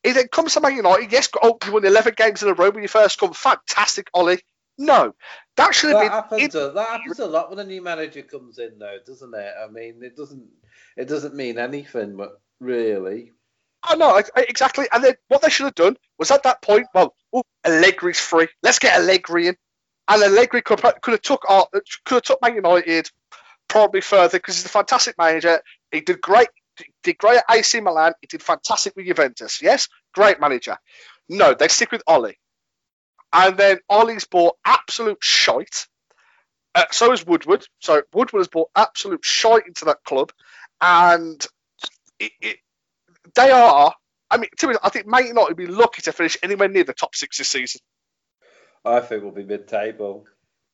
[0.04, 1.12] He then comes to Man United.
[1.12, 3.34] Yes, got, oh, you won 11 games in a row when you first come.
[3.34, 4.42] Fantastic, Ollie.
[4.78, 5.14] No,
[5.56, 6.12] that should have That been.
[6.12, 6.56] happens.
[6.56, 9.54] it- a, that happens a lot when a new manager comes in, though, doesn't it?
[9.64, 10.46] I mean, it doesn't.
[10.98, 13.32] It doesn't mean anything, but really.
[13.84, 13.96] I-
[14.36, 14.88] I- exactly.
[14.92, 18.48] And then what they should have done was at that point, well, oh, Allegri's free.
[18.62, 19.56] Let's get Allegri in.
[20.08, 23.10] And Allegri could, could have took could have took Man United
[23.68, 25.62] probably further because he's a fantastic manager.
[25.92, 26.50] He did great.
[27.04, 28.14] Did great at AC Milan.
[28.22, 29.62] He did fantastic with Juventus.
[29.62, 30.78] Yes, great manager.
[31.30, 32.38] No, they stick with Ollie.
[33.32, 35.88] And then Ollie's bought absolute shite.
[36.76, 37.66] Uh, so is Woodward.
[37.80, 40.32] So Woodward has bought absolute shite into that club,
[40.82, 41.46] and
[42.20, 42.58] it, it,
[43.36, 43.94] they are.
[44.30, 46.84] I mean, to me, I think Man United would be lucky to finish anywhere near
[46.84, 47.82] the top six this season.
[48.86, 50.26] I think we'll be mid-table.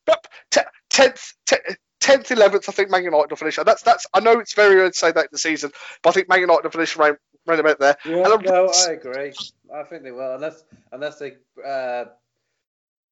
[0.06, 1.56] But te- tenth, te-
[2.00, 3.58] tenth, eleventh, I think Man United will finish.
[3.58, 4.06] And that's that's.
[4.14, 5.70] I know it's very early to say that in the season,
[6.02, 7.18] but I think Man United will finish around,
[7.48, 7.96] around about there.
[8.04, 9.32] Yeah, And I'm- no, I agree.
[9.72, 12.06] I think they will, unless unless they, uh,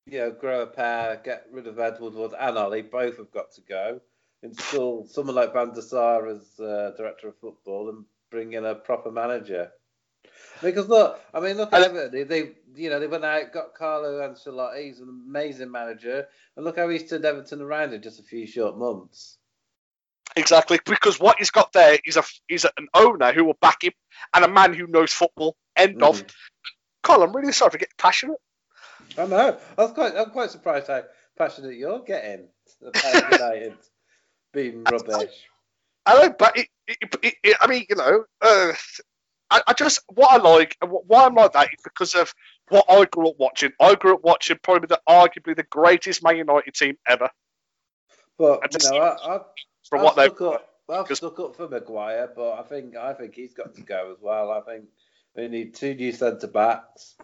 [0.07, 2.83] you know, grow a pair, get rid of Edward Woodward and Ollie.
[2.83, 4.01] Both have got to go.
[4.43, 8.75] Install someone like Van der Sar as uh, director of football and bring in a
[8.75, 9.71] proper manager.
[10.63, 12.11] Because look, I mean, look at Everton.
[12.13, 14.87] They, they, you know, they went out, got Carlo Ancelotti.
[14.87, 16.27] He's an amazing manager,
[16.57, 19.39] and look how he's turned Everton around in just a few short months.
[20.37, 23.93] Exactly, because what he's got there is a is an owner who will back him
[24.35, 25.57] and a man who knows football.
[25.77, 26.23] End of.
[26.23, 26.31] Mhm.
[27.03, 28.41] Colin, I'm really sorry for getting passionate.
[29.17, 29.59] I know.
[29.77, 30.15] I was quite.
[30.17, 31.03] I'm quite surprised how
[31.37, 32.49] passionate you're getting
[32.83, 33.75] about United
[34.53, 35.49] being rubbish.
[36.07, 38.73] I know, but it, it, it, it, I mean, you know, uh,
[39.51, 42.35] I, I just what I like and what, why I'm like that is because of
[42.69, 43.73] what I grew up watching.
[43.81, 47.25] I grew up watching probably the arguably the greatest Man United team ever.
[47.27, 47.31] I
[48.37, 49.41] But just- you know, I, I've,
[49.89, 50.69] From I've what they, stuck up.
[50.91, 54.13] I've because- stuck up for Maguire, but I think I think he's got to go
[54.13, 54.51] as well.
[54.51, 54.85] I think
[55.35, 57.15] we need two new centre backs,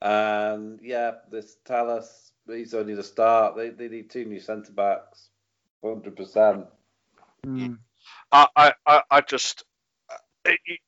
[0.00, 3.56] and yeah, this Telles he's only the start.
[3.56, 5.28] They they need two new centre backs,
[5.84, 6.66] hundred percent.
[7.46, 7.78] Mm.
[8.30, 9.20] I, I, I, I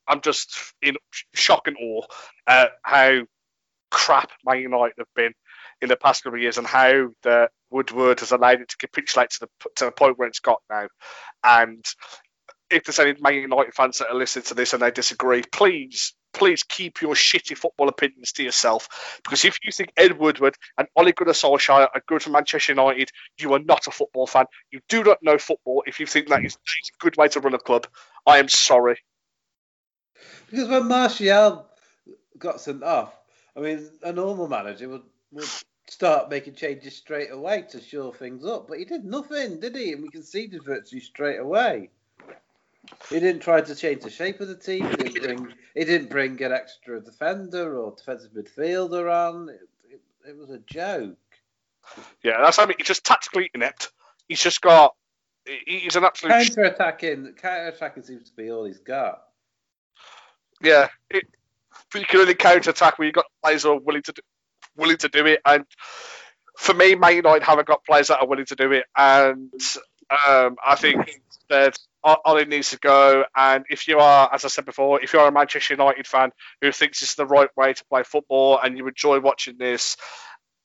[0.07, 0.97] I'm just in
[1.35, 2.03] shock and awe
[2.47, 3.23] at how
[3.91, 5.33] crap Man United have been
[5.81, 9.31] in the past couple of years and how the Woodward has allowed it to capitulate
[9.31, 10.87] to the to the point where it's got now.
[11.45, 11.85] And
[12.71, 16.15] if there's any Man United fans that are listening to this and they disagree, please,
[16.33, 19.21] please keep your shitty football opinions to yourself.
[19.23, 23.11] Because if you think Ed Woodward and Ole Gunnar Solskjaer are good for Manchester United,
[23.39, 24.47] you are not a football fan.
[24.71, 27.55] You do not know football if you think that is a good way to run
[27.55, 27.87] a club.
[28.27, 28.97] I am sorry.
[30.51, 31.67] Because when Martial
[32.39, 33.15] got sent off,
[33.57, 35.03] I mean, a normal manager would,
[35.33, 35.49] would
[35.89, 39.93] start making changes straight away to shore things up, but he did nothing, did he?
[39.93, 41.91] And we conceded virtually straight away.
[43.09, 44.87] He didn't try to change the shape of the team.
[44.89, 49.49] He didn't bring, he didn't bring an extra defender or defensive midfielder on.
[49.49, 51.17] It, it, it was a joke.
[52.23, 53.91] Yeah, that's I mean, he's just tactically inept.
[54.29, 54.95] He's just got.
[55.67, 56.33] He's an absolute.
[56.33, 59.24] Counter attacking, counter attacking seems to be all he's got.
[60.65, 61.25] Yeah, it,
[61.95, 64.23] you can only counter attack when you've got players who are willing to do,
[64.77, 65.41] willing to do it.
[65.45, 65.65] And
[66.57, 68.85] for me, Man United haven't got players that are willing to do it.
[68.97, 69.53] And
[70.11, 71.21] um, I think
[71.51, 73.25] that Ollie needs to go.
[73.37, 76.31] And if you are, as I said before, if you're a Manchester United fan
[76.61, 79.97] who thinks it's the right way to play football and you enjoy watching this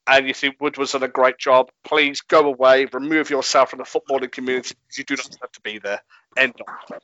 [0.08, 3.80] and you think Wood was done a great job, please go away, remove yourself from
[3.80, 6.02] the footballing community because you do not have to be there.
[6.38, 7.00] End of.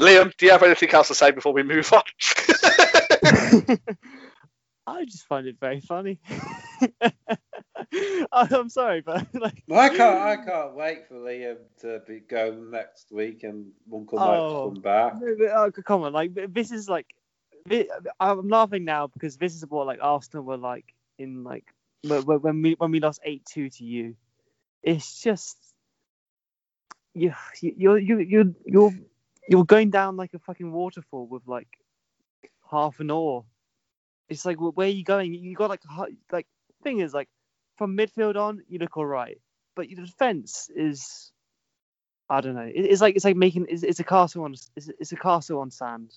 [0.00, 2.02] Liam, do you have anything else to say before we move on?
[4.86, 6.18] I just find it very funny.
[8.32, 13.12] I'm sorry, but like, I can't, I can't wait for Liam to be go next
[13.12, 14.64] week and Uncle Mike Oh.
[14.64, 15.20] to come back.
[15.20, 17.06] No, but, uh, come on, like this is like,
[17.68, 17.88] thi-
[18.18, 21.64] I'm laughing now because this is what like Arsenal were like in like
[22.02, 24.16] when when we when we lost eight two to you.
[24.82, 25.56] It's just
[27.14, 28.94] you you you you you're
[29.48, 31.68] you're going down like a fucking waterfall with like
[32.70, 33.44] half an oar.
[34.28, 35.34] It's like where are you going?
[35.34, 35.82] You got like
[36.30, 36.46] like
[36.82, 37.28] thing is like
[37.76, 39.38] from midfield on you look all right,
[39.74, 41.32] but your defense is
[42.30, 42.70] I don't know.
[42.72, 45.70] It's like it's like making it's, it's a castle on it's, it's a castle on
[45.70, 46.14] sand.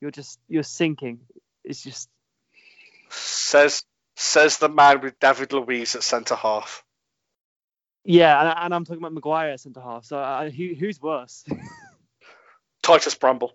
[0.00, 1.20] You're just you're sinking.
[1.64, 2.08] It's just
[3.10, 3.84] says
[4.16, 6.84] says the man with David Luiz at centre half.
[8.04, 10.04] yeah, and, and I'm talking about Maguire at centre half.
[10.04, 11.44] So uh, who who's worse?
[12.88, 13.52] Titus Bramble.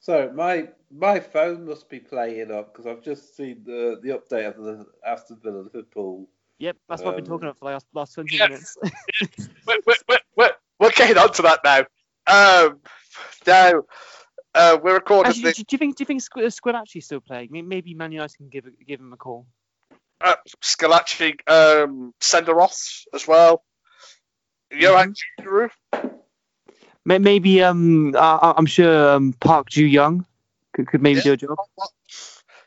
[0.00, 4.48] So my my phone must be playing up because I've just seen the the update
[4.48, 6.28] of the Aston Villa Liverpool.
[6.58, 8.46] yep, that's what I've been Um, talking about for the last, last 20 yeah.
[8.46, 8.76] minutes.
[9.66, 11.80] We're, we're, we're, we're, we're getting on to that now.
[12.26, 12.80] Um,
[13.46, 13.82] now,
[14.54, 15.56] uh, we're recording Actually, this.
[15.58, 17.50] do, do you think do you think Squ- Squillaci's still playing?
[17.50, 19.46] Maybe Man United can give give him a call.
[20.20, 23.62] Uh, Squillaci um, sender off as well.
[24.70, 25.70] Johan Djourou.
[27.08, 30.26] May- Maybe um I, I'm sure um, Park Ju Young
[30.74, 31.22] could, could maybe Yeah.
[31.24, 31.58] do a job.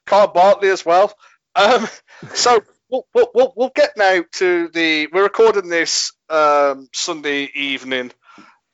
[0.08, 1.14] Carl Bartley as well.
[1.56, 1.88] Um,
[2.34, 5.08] so we'll, we'll, we'll, we'll get now to the.
[5.14, 8.12] We're recording this um, Sunday evening,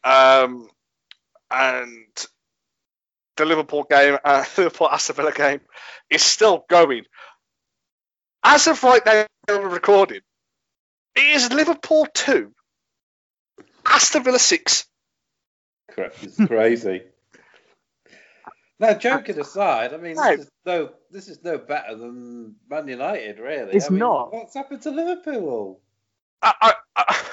[0.04, 0.70] um,
[1.52, 2.08] and
[3.36, 5.60] the Liverpool game, uh, Liverpool Aston Villa game,
[6.10, 7.04] is still going.
[8.44, 10.22] As of right now, we're recording.
[11.16, 12.54] It is Liverpool two,
[13.86, 14.86] Aston Villa six.
[15.92, 17.04] Cra- It's crazy.
[18.80, 20.36] now, joking aside, I mean, No.
[20.36, 23.74] this is no this is no better than Man United, really.
[23.74, 24.34] It's I mean, not.
[24.34, 25.82] What's happened to Liverpool?
[26.42, 27.26] I, I, I,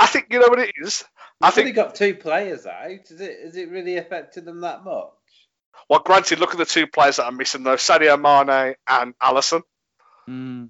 [0.00, 1.04] I think you know what it is.
[1.40, 2.90] I They've think only got two players out.
[3.10, 5.08] Is it is it really affecting them that much?
[5.88, 9.62] Well, granted, look at the two players that are missing though: Sadio Mane and Alisson.
[10.28, 10.68] Mm.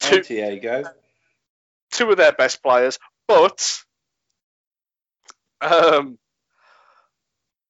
[0.00, 0.84] Two, And Diego.
[1.92, 3.80] two of their best players, but
[5.60, 6.18] um,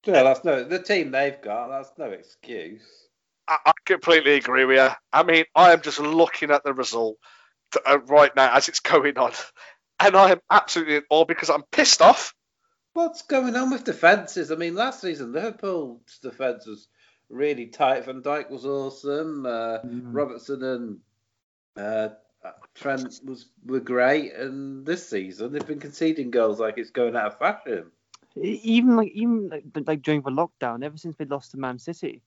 [0.05, 1.69] Yeah, that's no the team they've got.
[1.69, 2.83] That's no excuse.
[3.49, 4.89] I, I completely agree with you.
[5.13, 7.17] I mean, I am just looking at the result
[7.73, 9.33] to, uh, right now as it's going on,
[10.01, 12.35] and I am absolutely in awe because I'm pissed off.
[12.93, 14.53] What's going on with defences?
[14.53, 16.87] I mean, last season Liverpool's defence was
[17.29, 18.05] really tight.
[18.05, 19.47] Van Dijk was awesome.
[19.47, 20.15] Uh, Mm.
[20.15, 20.99] Robertson and
[21.77, 22.11] uh,
[22.75, 27.33] Trent was were great, and this season they've been conceding goals like it's going out
[27.33, 27.91] of fashion.
[28.43, 31.79] E- Even like even like, like during the lockdown, ever since they lost to Man
[31.79, 32.23] City,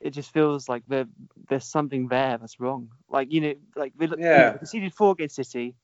[0.00, 1.06] it just feels like there
[1.48, 2.90] there's something there that's wrong.
[3.10, 5.76] Like you know, like they, look- you know, they conceded four against City,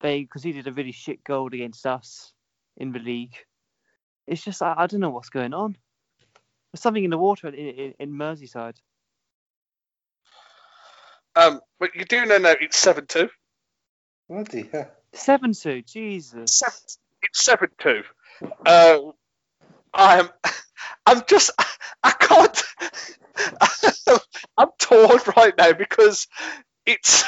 [0.00, 2.32] they conceded a really shit goal against us
[2.76, 3.36] in the league.
[4.26, 5.76] It's just I, I don't know what's going on.
[6.72, 8.76] There's something in the water in, in, in Merseyside.
[11.36, 13.30] Um, but you do know now it's seven two.
[14.28, 14.90] Bloody hell.
[15.14, 16.52] Seven two, Jesus.
[16.52, 16.78] Seven,
[17.22, 18.02] it's seven two.
[18.64, 18.98] Uh,
[19.94, 20.28] I'm,
[21.06, 21.50] I'm just,
[22.02, 22.62] I can't.
[24.56, 26.26] I'm torn right now because
[26.86, 27.24] it's,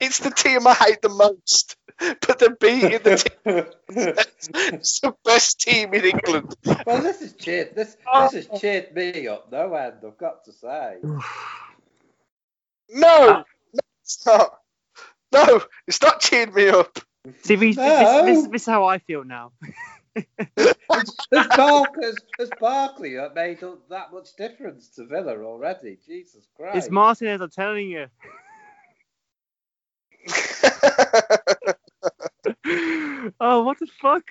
[0.00, 3.64] it's the team I hate the most, but they're beating the team.
[4.54, 6.54] It's the best team in England.
[6.86, 7.96] well, this is cheered this
[8.32, 9.96] this has cheered me up no end.
[10.06, 10.98] I've got to say.
[11.02, 11.20] No,
[12.90, 13.42] no,
[14.02, 14.58] it's not.
[15.32, 16.98] No, it's not cheering me up.
[17.42, 18.24] See, this, No.
[18.26, 19.52] this, this, this is how I feel now.
[20.56, 25.98] Has, Barkley, has, has Barkley made that much difference to Villa already?
[26.06, 26.76] Jesus Christ!
[26.78, 28.06] It's Martinez, I'm telling you.
[33.40, 34.24] oh, what the fuck?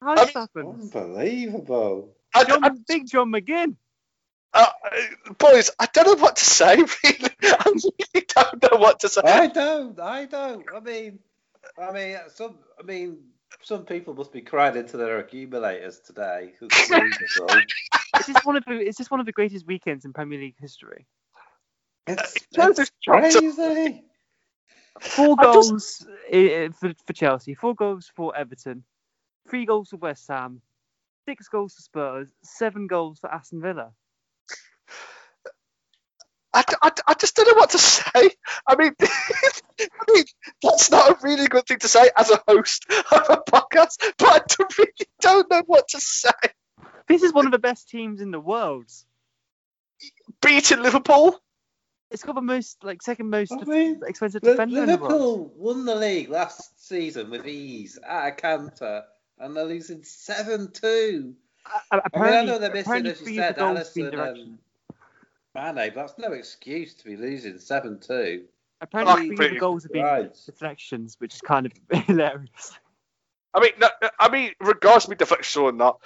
[0.00, 0.66] How did this happen?
[0.66, 2.16] Unbelievable.
[2.34, 3.76] I, John, I, Big John McGinn.
[4.54, 4.66] uh,
[5.38, 6.76] boys, I don't know what to say.
[7.04, 9.20] Really, I really don't know what to say.
[9.24, 9.98] I don't.
[10.00, 10.64] I don't.
[10.74, 11.18] I mean,
[11.78, 12.58] I mean, some.
[12.78, 13.18] I mean,
[13.62, 16.52] some people must be crying into their accumulators today.
[16.60, 17.62] It's unbelievable.
[18.14, 20.56] It's just one of the, it's just one of the greatest weekends in Premier League
[20.58, 21.06] history.
[22.06, 24.02] it's, it's crazy.
[25.00, 28.84] Four I just- goals eh, eh, for, for Chelsea, four goals for Everton,
[29.48, 30.60] three goals for West Ham,
[31.26, 33.92] six goals for Spurs, seven goals for Aston Villa.
[36.54, 38.30] I, I, I just don't know what to say.
[38.66, 40.24] I mean, I mean,
[40.62, 44.28] that's not a really good thing to say as a host of a podcast, but
[44.28, 46.30] I don't- really don't know what to say.
[47.08, 48.84] This is one of the best teams in the world.
[50.40, 51.38] Beating Liverpool,
[52.10, 54.96] It's got the most, like, second most I def- mean, expensive Li- defender in the
[54.98, 55.12] world.
[55.12, 59.04] Liverpool won the league last season with ease at a canter,
[59.38, 61.34] and they're losing seven two.
[61.64, 63.60] A- I mean, I Apparently, know they're missing, apparently as you three of said, the
[63.60, 64.58] been Alisson and
[65.54, 68.44] Mane, but that's no excuse to be losing seven two.
[68.80, 70.36] Apparently, three the goals have been Right.
[70.46, 71.72] deflections, which is kind of
[72.06, 72.72] hilarious.
[73.54, 73.88] I mean, no,
[74.18, 76.00] I mean, regardless of me deflection or not,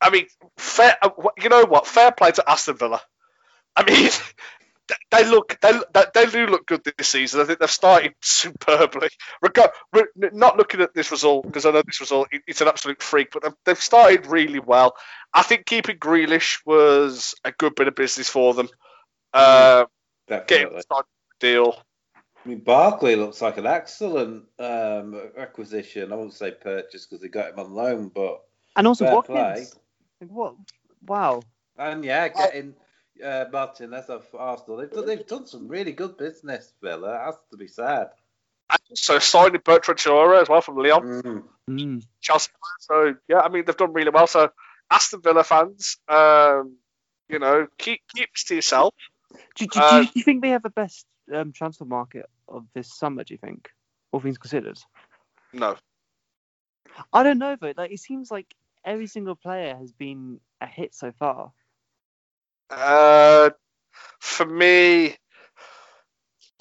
[0.00, 0.26] I mean,
[0.56, 0.96] fair.
[1.00, 1.10] uh,
[1.40, 1.86] You know what?
[1.86, 3.00] Fair play to Aston Villa.
[3.76, 4.10] I mean,
[5.10, 5.72] they look they
[6.14, 7.40] they do look good this season.
[7.40, 9.08] I think they've started superbly.
[9.40, 12.68] Regard, re- not looking at this result because I know this result it- it's an
[12.68, 14.94] absolute freak, but they've, they've started really well.
[15.32, 18.68] I think keeping Grealish was a good bit of business for them.
[19.32, 19.86] Uh,
[20.28, 20.82] getting Definitely.
[20.90, 21.04] the
[21.40, 21.82] deal.
[22.44, 26.12] I mean, Barkley looks like an excellent um, acquisition.
[26.12, 28.42] I won't say purchase because they got him on loan, but
[28.76, 29.76] And also Watkins.
[30.20, 30.54] Like, what?
[31.06, 31.42] Wow.
[31.78, 32.74] and yeah, getting
[33.22, 34.78] uh, Martinez off Arsenal.
[34.78, 37.14] They've done, they've done some really good business, Villa.
[37.14, 38.10] It has to be said.
[38.70, 41.02] And also signing Bertrand Traore as well from Lyon.
[41.22, 41.42] Mm.
[41.70, 42.02] Mm.
[42.20, 42.50] Chelsea.
[42.80, 44.26] So yeah, I mean they've done really well.
[44.26, 44.50] So
[44.90, 46.76] Aston Villa fans, um,
[47.28, 48.94] you know, keep keep this to yourself.
[49.56, 52.92] Do, do, Uh, do you think they have the best um, transfer market of this
[52.94, 53.24] summer?
[53.24, 53.70] Do you think,
[54.10, 54.78] all things considered?
[55.52, 55.76] No,
[57.12, 57.72] I don't know though.
[57.76, 58.54] Like it seems like
[58.84, 61.52] every single player has been a hit so far.
[62.72, 63.50] Uh,
[64.20, 65.16] for me,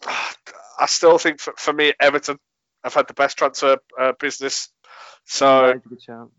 [0.05, 2.37] I still think for, for me Everton
[2.83, 4.69] have had the best transfer uh, business.
[5.25, 6.31] So That is a good shout.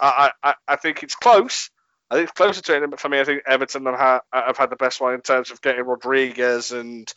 [0.00, 1.70] I, I, I think it's close.
[2.10, 4.56] I think it's closer to it, but for me, I think Everton have had, have
[4.58, 7.12] had the best one in terms of getting Rodriguez and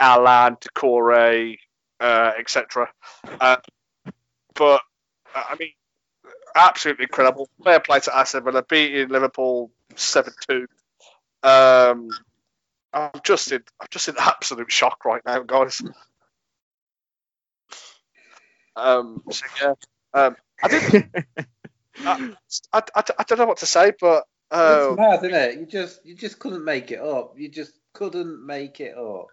[0.00, 1.56] Allan, Doucouré,
[2.00, 2.90] uh, etc.
[3.40, 3.56] Uh,
[4.54, 4.82] but
[5.34, 5.70] uh, I mean,
[6.54, 7.48] absolutely incredible.
[7.62, 10.66] Fair play to Aston Villa beating Liverpool seven two.
[11.44, 12.08] Um,
[12.92, 15.82] I'm just in, I'm just in absolute shock right now, guys.
[18.76, 19.74] Um, so yeah,
[20.14, 21.12] um, I didn't.
[22.04, 22.32] I,
[22.72, 25.60] I, I, I don't know what to say, but uh, it's mad, isn't it?
[25.60, 27.34] You just you just couldn't make it up.
[27.36, 29.26] You just couldn't make it up.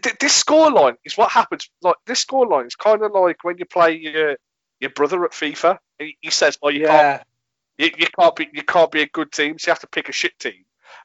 [0.00, 1.68] th- this scoreline is what happens.
[1.82, 4.36] Like this scoreline is kind of like when you play your
[4.80, 5.78] your brother at FIFA.
[5.98, 7.22] He, he says, "Oh, you can't,
[7.78, 10.08] you, you can't be, you can't be a good team, so you have to pick
[10.08, 10.64] a shit team."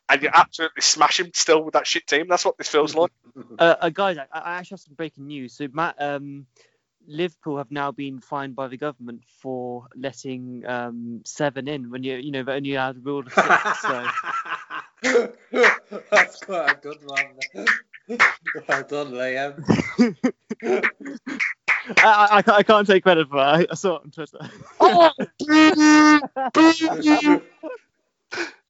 [0.10, 2.28] And you absolutely smash him still with that shit team.
[2.30, 3.12] That's what this feels like.
[3.60, 5.53] Uh, uh, guys, I, I actually have some breaking news.
[5.56, 6.45] So, Matt, um,
[7.07, 12.16] Liverpool have now been fined by the government for letting um, seven in when you,
[12.18, 13.82] you know, they're only allowed a rule of six.
[13.82, 14.07] So,
[16.12, 17.28] That's quite a good one.
[18.68, 19.64] well done, Liam.
[21.98, 23.56] I, I, I can't- I can't take credit for that.
[23.56, 24.40] I, I saw it on Twitter.
[24.80, 25.76] Oh, boo,
[26.53, 27.41] boo.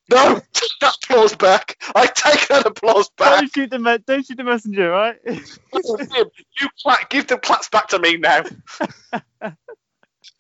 [0.09, 1.81] No, take that applause back.
[1.95, 3.39] I take that applause back.
[3.39, 5.17] don't shoot the me- don't shoot the messenger, right?
[5.73, 8.43] You cla- give the claps back to me now.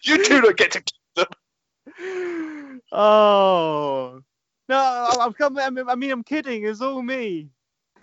[0.03, 2.81] You do not get to keep them.
[2.91, 4.21] oh
[4.69, 5.63] no, I, I'm coming.
[5.63, 6.65] I mean, I mean, I'm kidding.
[6.65, 7.49] It's all me.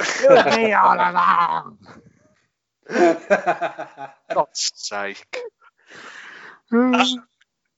[0.00, 1.78] It was me all along.
[4.34, 5.36] God's sake.
[6.72, 7.04] Uh,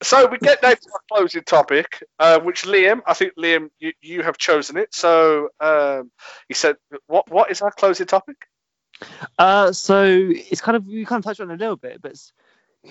[0.04, 3.92] So we get now to our closing topic, uh, which Liam, I think Liam, you,
[4.02, 4.94] you have chosen it.
[4.94, 6.10] So um,
[6.46, 6.76] he said,
[7.06, 8.36] "What what is our closing topic?"
[9.38, 12.16] Uh, so it's kind of we kind of touched on it a little bit, but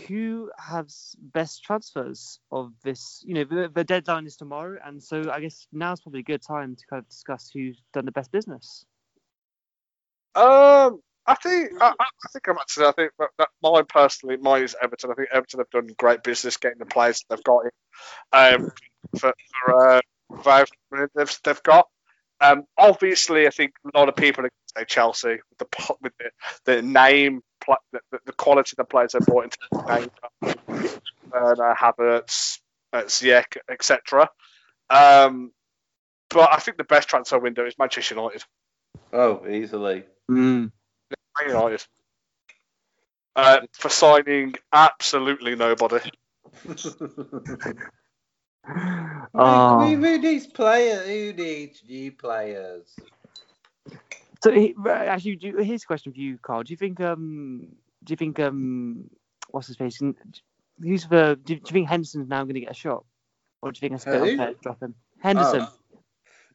[0.07, 3.23] who has best transfers of this?
[3.25, 6.41] You know, the, the deadline is tomorrow, and so I guess now's probably a good
[6.41, 8.85] time to kind of discuss who's done the best business.
[10.35, 14.63] Um, I think I, I think I'm actually I think that, that mine personally mine
[14.63, 15.11] is Everton.
[15.11, 17.71] I think Everton have done great business getting the players they've got in
[18.33, 18.71] um,
[19.17, 19.33] for,
[19.65, 20.65] for uh,
[21.15, 21.87] they've they've got.
[22.41, 25.95] Um, obviously, I think a lot of people are going to say Chelsea with the
[26.01, 26.31] with the,
[26.65, 27.41] the name,
[27.91, 30.11] the, the quality of the players they brought into the name,
[31.33, 32.59] uh, Havertz,
[32.91, 34.29] uh, Ziyech, etc.
[34.89, 35.51] Um,
[36.29, 38.43] but I think the best transfer window is Manchester United.
[39.13, 40.03] Oh, easily.
[40.29, 40.71] Mm.
[41.41, 41.83] United.
[43.35, 46.11] Uh, for signing absolutely nobody.
[49.35, 49.79] Oh.
[49.89, 51.07] Who, who needs players?
[51.07, 52.87] Who needs new players?
[54.43, 56.63] So he- actually, do, here's a question for you, Carl.
[56.63, 57.67] Do you think um
[58.03, 59.09] do you think um
[59.49, 59.99] what's his face?
[60.79, 63.05] Who's the do, you- do you think Henderson's now going to get a shot,
[63.61, 64.29] or do you think it's a bit Who?
[64.31, 64.95] unfair to drop him?
[65.19, 65.61] Henderson.
[65.61, 65.73] Oh.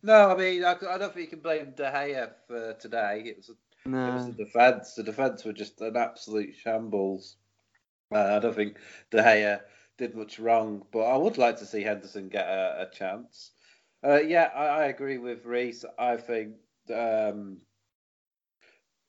[0.03, 3.25] No, I mean, I, I don't think you can blame De Gea for today.
[3.27, 4.27] It was, it was no.
[4.27, 4.95] the defence.
[4.95, 7.37] The defence were just an absolute shambles.
[8.13, 8.79] Uh, I don't think
[9.11, 9.61] De Gea
[9.99, 13.51] did much wrong, but I would like to see Henderson get a, a chance.
[14.05, 15.85] Uh, yeah, I, I agree with Reese.
[15.99, 16.55] I think
[16.95, 17.59] um,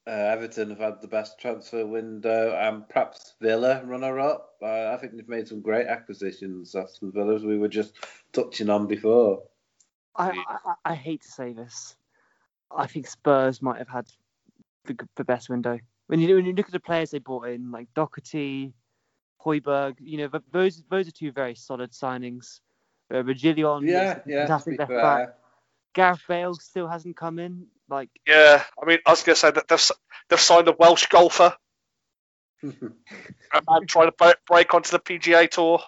[0.08, 4.56] uh, Everton have had the best transfer window, and perhaps Villa runner-up.
[4.62, 6.74] Uh, I think they've made some great acquisitions.
[6.76, 7.94] Aston Villa, as we were just
[8.34, 9.44] touching on before.
[10.16, 11.96] I, I I hate to say this.
[12.76, 14.08] I think Spurs might have had
[14.94, 15.80] the, the best window.
[16.08, 18.74] When you when you look at the players they brought in, like Doherty,
[19.46, 22.60] Højbjerg, you know, th- those those are two very solid signings.
[23.12, 24.40] Uh, Reguilon, is Yeah, a yeah.
[24.42, 25.02] Fantastic left fair.
[25.02, 25.36] back.
[25.94, 27.66] Gareth Bale still hasn't come in.
[27.90, 29.92] Like, Yeah, I mean, I was going to say that they've
[30.30, 31.56] they've signed a Welsh golfer
[32.62, 35.82] and man trying to break, break onto the PGA Tour.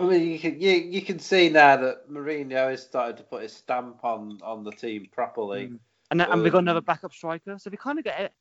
[0.00, 3.42] I mean, you can you, you can see now that Mourinho has started to put
[3.42, 5.68] his stamp on on the team properly.
[5.68, 5.78] mm.
[6.12, 8.34] And then- and we've got another Um, backup striker, so we kind of get.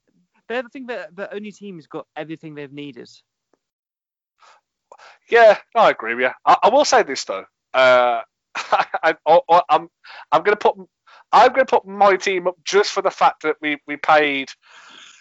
[0.49, 3.09] They're the thing that the only team has got everything they've needed.
[5.29, 6.31] Yeah, no, I agree with you.
[6.45, 7.45] I, I will say this though.
[7.73, 8.23] Uh,
[8.55, 9.89] I, I, I'm
[10.33, 10.75] I'm going to put
[11.31, 14.49] I'm going to put my team up just for the fact that we we paid.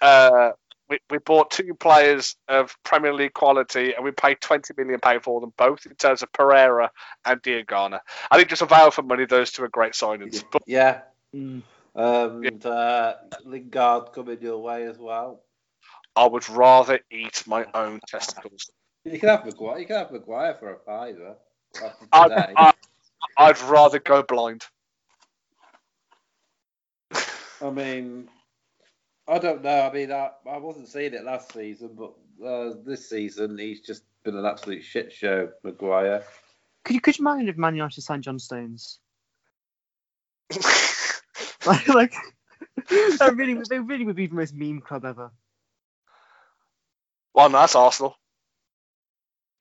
[0.02, 0.50] Uh,
[0.88, 5.22] we, we bought two players of Premier League quality and we paid 20 million pound
[5.22, 6.90] for them both in terms of Pereira
[7.24, 8.00] and Diangana.
[8.28, 10.42] I think just a value for money, those two are great signings.
[10.50, 11.02] But Yeah,
[11.32, 11.62] Mm.
[11.94, 13.14] Um, and uh,
[13.44, 15.42] Lingard coming your way as well.
[16.16, 18.70] I would rather eat my own testicles.
[19.04, 19.78] You can have Maguire.
[19.78, 21.36] You can have Maguire for a fiver.
[21.82, 22.54] After I'd, today.
[22.56, 22.72] I,
[23.38, 24.62] I'd rather go blind.
[27.62, 28.28] I mean,
[29.28, 29.82] I don't know.
[29.82, 32.12] I mean, I, I wasn't seeing it last season, but
[32.44, 36.24] uh, this season he's just been an absolute shit show, Maguire.
[36.84, 38.98] Could you could you imagine if Man United signed John Stones?
[41.66, 42.14] like, like
[43.18, 45.30] that really, they really would be the most meme club ever.
[47.34, 48.16] well, no, that's Arsenal.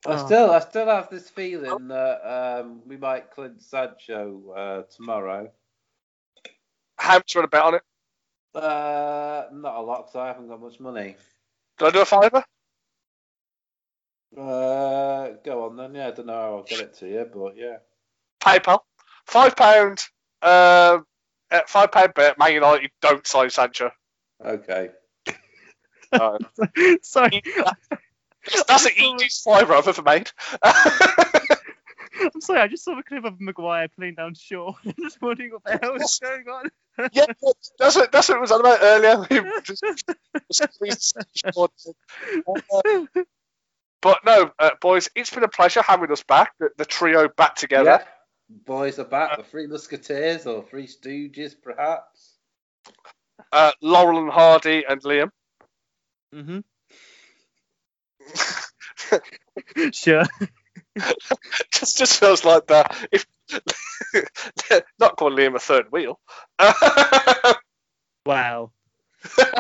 [0.08, 0.26] I Oh.
[0.26, 2.22] still, I still have this feeling that
[2.62, 5.52] um, we might clinch Sancho uh, tomorrow.
[6.98, 7.84] How much you want to bet on it?
[8.56, 11.16] Uh, not a lot, because I haven't got much money.
[11.78, 12.44] Do I do a fiver?
[14.38, 15.96] Uh, go on then.
[15.96, 17.78] Yeah, I don't know how I'll get it to you, but yeah.
[18.42, 18.80] PayPal.
[19.26, 20.04] Five pound.
[20.42, 21.00] Uh,
[21.52, 22.38] uh, five pound bet.
[22.38, 23.92] Man United don't sign Sancho.
[24.44, 24.90] Okay.
[26.12, 26.40] Uh,
[27.04, 27.44] Sorry,
[28.68, 30.32] that's the easiest fiver I've ever made.
[32.20, 32.60] I'm sorry.
[32.62, 34.74] I just saw a clip of Maguire playing down Shaw.
[34.86, 36.70] I'm just wondering what the hell is going on.
[37.14, 37.26] yeah,
[37.78, 39.26] that's what that's what it was on about earlier.
[44.02, 46.54] but no, uh, boys, it's been a pleasure having us back.
[46.60, 48.02] The, the trio back together.
[48.02, 48.04] Yeah.
[48.50, 49.38] Boys are back.
[49.38, 52.38] The Three Musketeers or Three Stooges, perhaps.
[53.52, 55.30] Uh, Laurel and Hardy and Liam.
[56.34, 56.60] hmm
[59.94, 60.24] sure.
[61.72, 63.08] just just feels like that.
[63.12, 63.26] If
[65.00, 66.20] not calling Liam a third wheel.
[68.26, 68.72] Wow.
[69.38, 69.52] I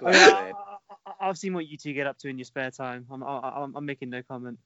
[0.00, 0.52] mean, Have I,
[1.06, 3.06] I, I've seen what you two get up to in your spare time.
[3.10, 4.58] I'm, I, I'm, I'm making no comment.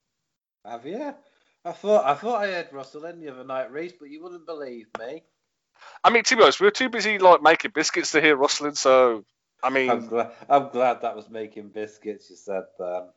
[0.65, 1.15] Have you?
[1.65, 4.47] I thought I thought I heard Russell in the other night, Reese, but you wouldn't
[4.47, 5.23] believe me.
[6.03, 8.75] I mean, to be honest, we were too busy like making biscuits to hear rustling.
[8.75, 9.25] So,
[9.63, 10.33] I mean, I'm glad.
[10.49, 12.29] I'm glad that was making biscuits.
[12.29, 13.15] You said that.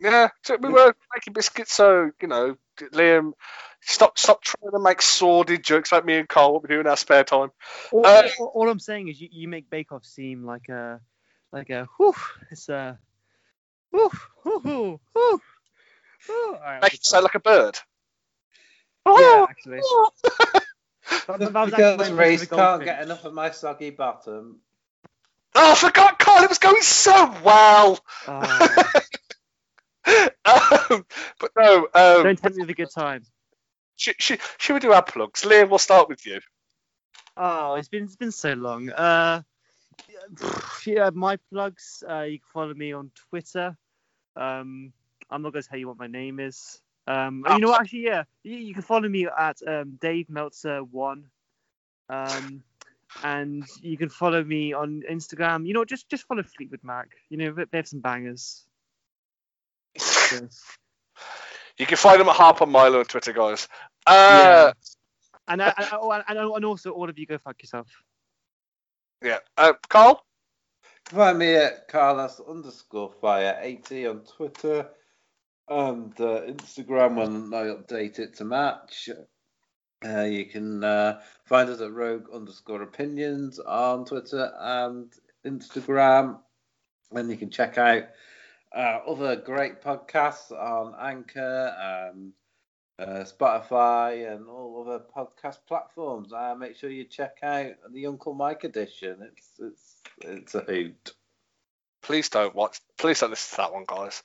[0.00, 1.72] yeah, so we were making biscuits.
[1.72, 2.56] So, you know,
[2.92, 3.32] Liam,
[3.80, 6.54] stop stop trying to make sordid jokes about me and Carl.
[6.54, 7.50] What we do in our spare time.
[7.92, 11.00] All, Uh, all, all I'm saying is you, you make Bake Off seem like a
[11.52, 12.14] like a whew,
[12.50, 12.98] it's a
[13.90, 14.10] whew,
[14.42, 15.40] whew, whew, whew,
[16.26, 16.54] whew.
[16.54, 17.78] All right, Make it sound like a bird.
[19.06, 19.80] yeah, actually.
[21.26, 24.60] That- Just that was actually my because Reese can't get enough of my soggy bottom.
[25.54, 26.42] Oh, I forgot, Carl.
[26.44, 28.00] It was going so well.
[28.26, 28.76] Oh,
[30.44, 31.06] um,
[31.38, 31.88] but no.
[31.94, 33.22] Um, don't tempt me with a good time.
[33.96, 35.42] should, should, should we do our plugs?
[35.42, 36.40] Liam, we'll start with you.
[37.36, 38.90] Oh, it's been it's been so long.
[38.90, 39.42] Uh,
[40.86, 42.02] yeah, my plugs.
[42.08, 43.76] Uh, you can follow me on Twitter.
[44.36, 44.92] Um,
[45.34, 46.80] I'm not going to tell you what my name is.
[47.06, 47.80] Um, you know what?
[47.80, 51.24] Actually, yeah, you, you can follow me at um, Dave Meltzer one.
[52.08, 52.62] Um,
[53.22, 55.66] and you can follow me on Instagram.
[55.66, 57.08] You know, just just follow Fleetwood Mac.
[57.28, 58.64] You know, they they have some bangers.
[59.98, 60.48] So,
[61.78, 63.66] You can find them at Harper Milo on Twitter, guys.
[64.06, 64.72] Uh,
[65.48, 67.88] and, I, I, oh, and and also all of you go fuck yourself.
[69.22, 69.38] yeah.
[69.56, 70.24] Uh, Carl?
[71.06, 74.88] Find me at Carlos underscore fire 80 on Twitter
[75.68, 79.08] and uh, Instagram when I update it to match.
[80.04, 85.12] Uh, you can uh, find us at rogue underscore opinions on Twitter and
[85.46, 86.38] Instagram.
[87.12, 88.04] And you can check out
[88.74, 92.32] uh, other great podcasts on Anchor and
[92.98, 96.32] uh, Spotify and all other podcast platforms.
[96.32, 99.18] Uh, make sure you check out the Uncle Mike edition.
[99.22, 101.14] It's it's it's a hoot.
[102.02, 102.80] Please don't watch.
[102.98, 104.22] Please don't listen to that one, guys.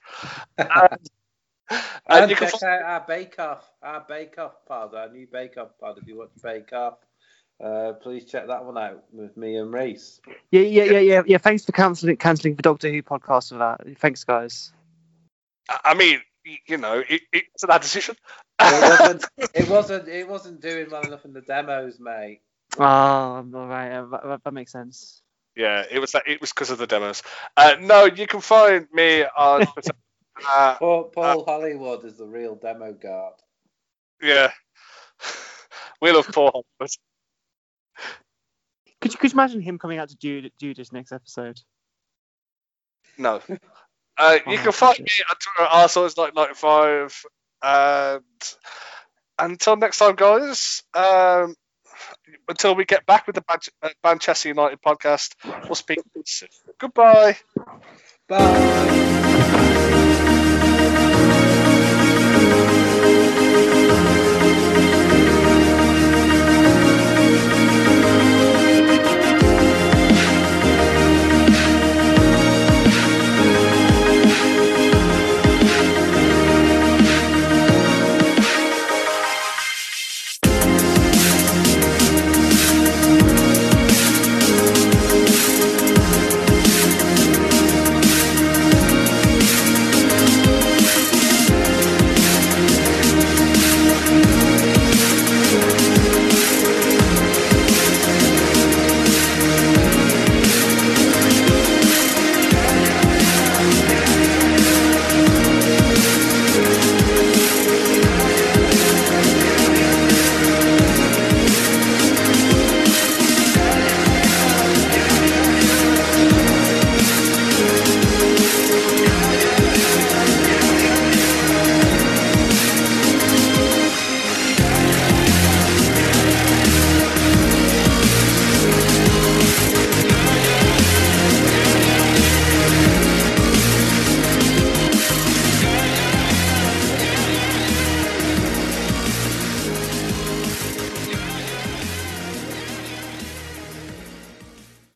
[1.69, 1.81] And,
[2.23, 5.57] and you can check out our Bake Off, our Bake Off pod, our new Bake
[5.57, 5.97] Off pod.
[6.01, 6.95] If you watch Bake Off,
[7.63, 10.19] uh, please check that one out with me and Reese.
[10.49, 11.37] Yeah, yeah, yeah, yeah, yeah.
[11.37, 13.97] Thanks for cancelling cancelling the Doctor Who podcast for that.
[13.99, 14.71] Thanks, guys.
[15.83, 16.21] I mean,
[16.67, 18.15] you know, it, it's that decision.
[18.59, 22.41] It wasn't, it wasn't, it wasn't doing well enough in the demos, mate.
[22.79, 23.91] Oh, all right.
[23.91, 25.21] uh, That, that, that makes sense.
[25.55, 26.23] yeah, it was that.
[26.27, 27.21] It was because of the demos.
[27.55, 29.65] Uh, no, you can find me on.
[30.39, 30.51] Twitter.
[30.51, 33.33] uh, Paul, Paul Hollywood is the real demo guard.
[34.21, 34.51] yeah,
[36.01, 36.51] we love Paul.
[36.79, 36.91] Hollywood.
[39.01, 41.59] Could you could you imagine him coming out to do do this next episode?
[43.17, 43.41] No.
[44.21, 45.05] Uh, you Oh, can find shit.
[45.05, 47.23] me on Twitter at arseholes1995.
[47.63, 48.23] And
[49.39, 51.55] until next time, guys, um,
[52.49, 56.49] until we get back with the Ban- uh, Manchester United podcast, we'll speak soon.
[56.77, 57.37] Goodbye.
[58.27, 59.65] Bye.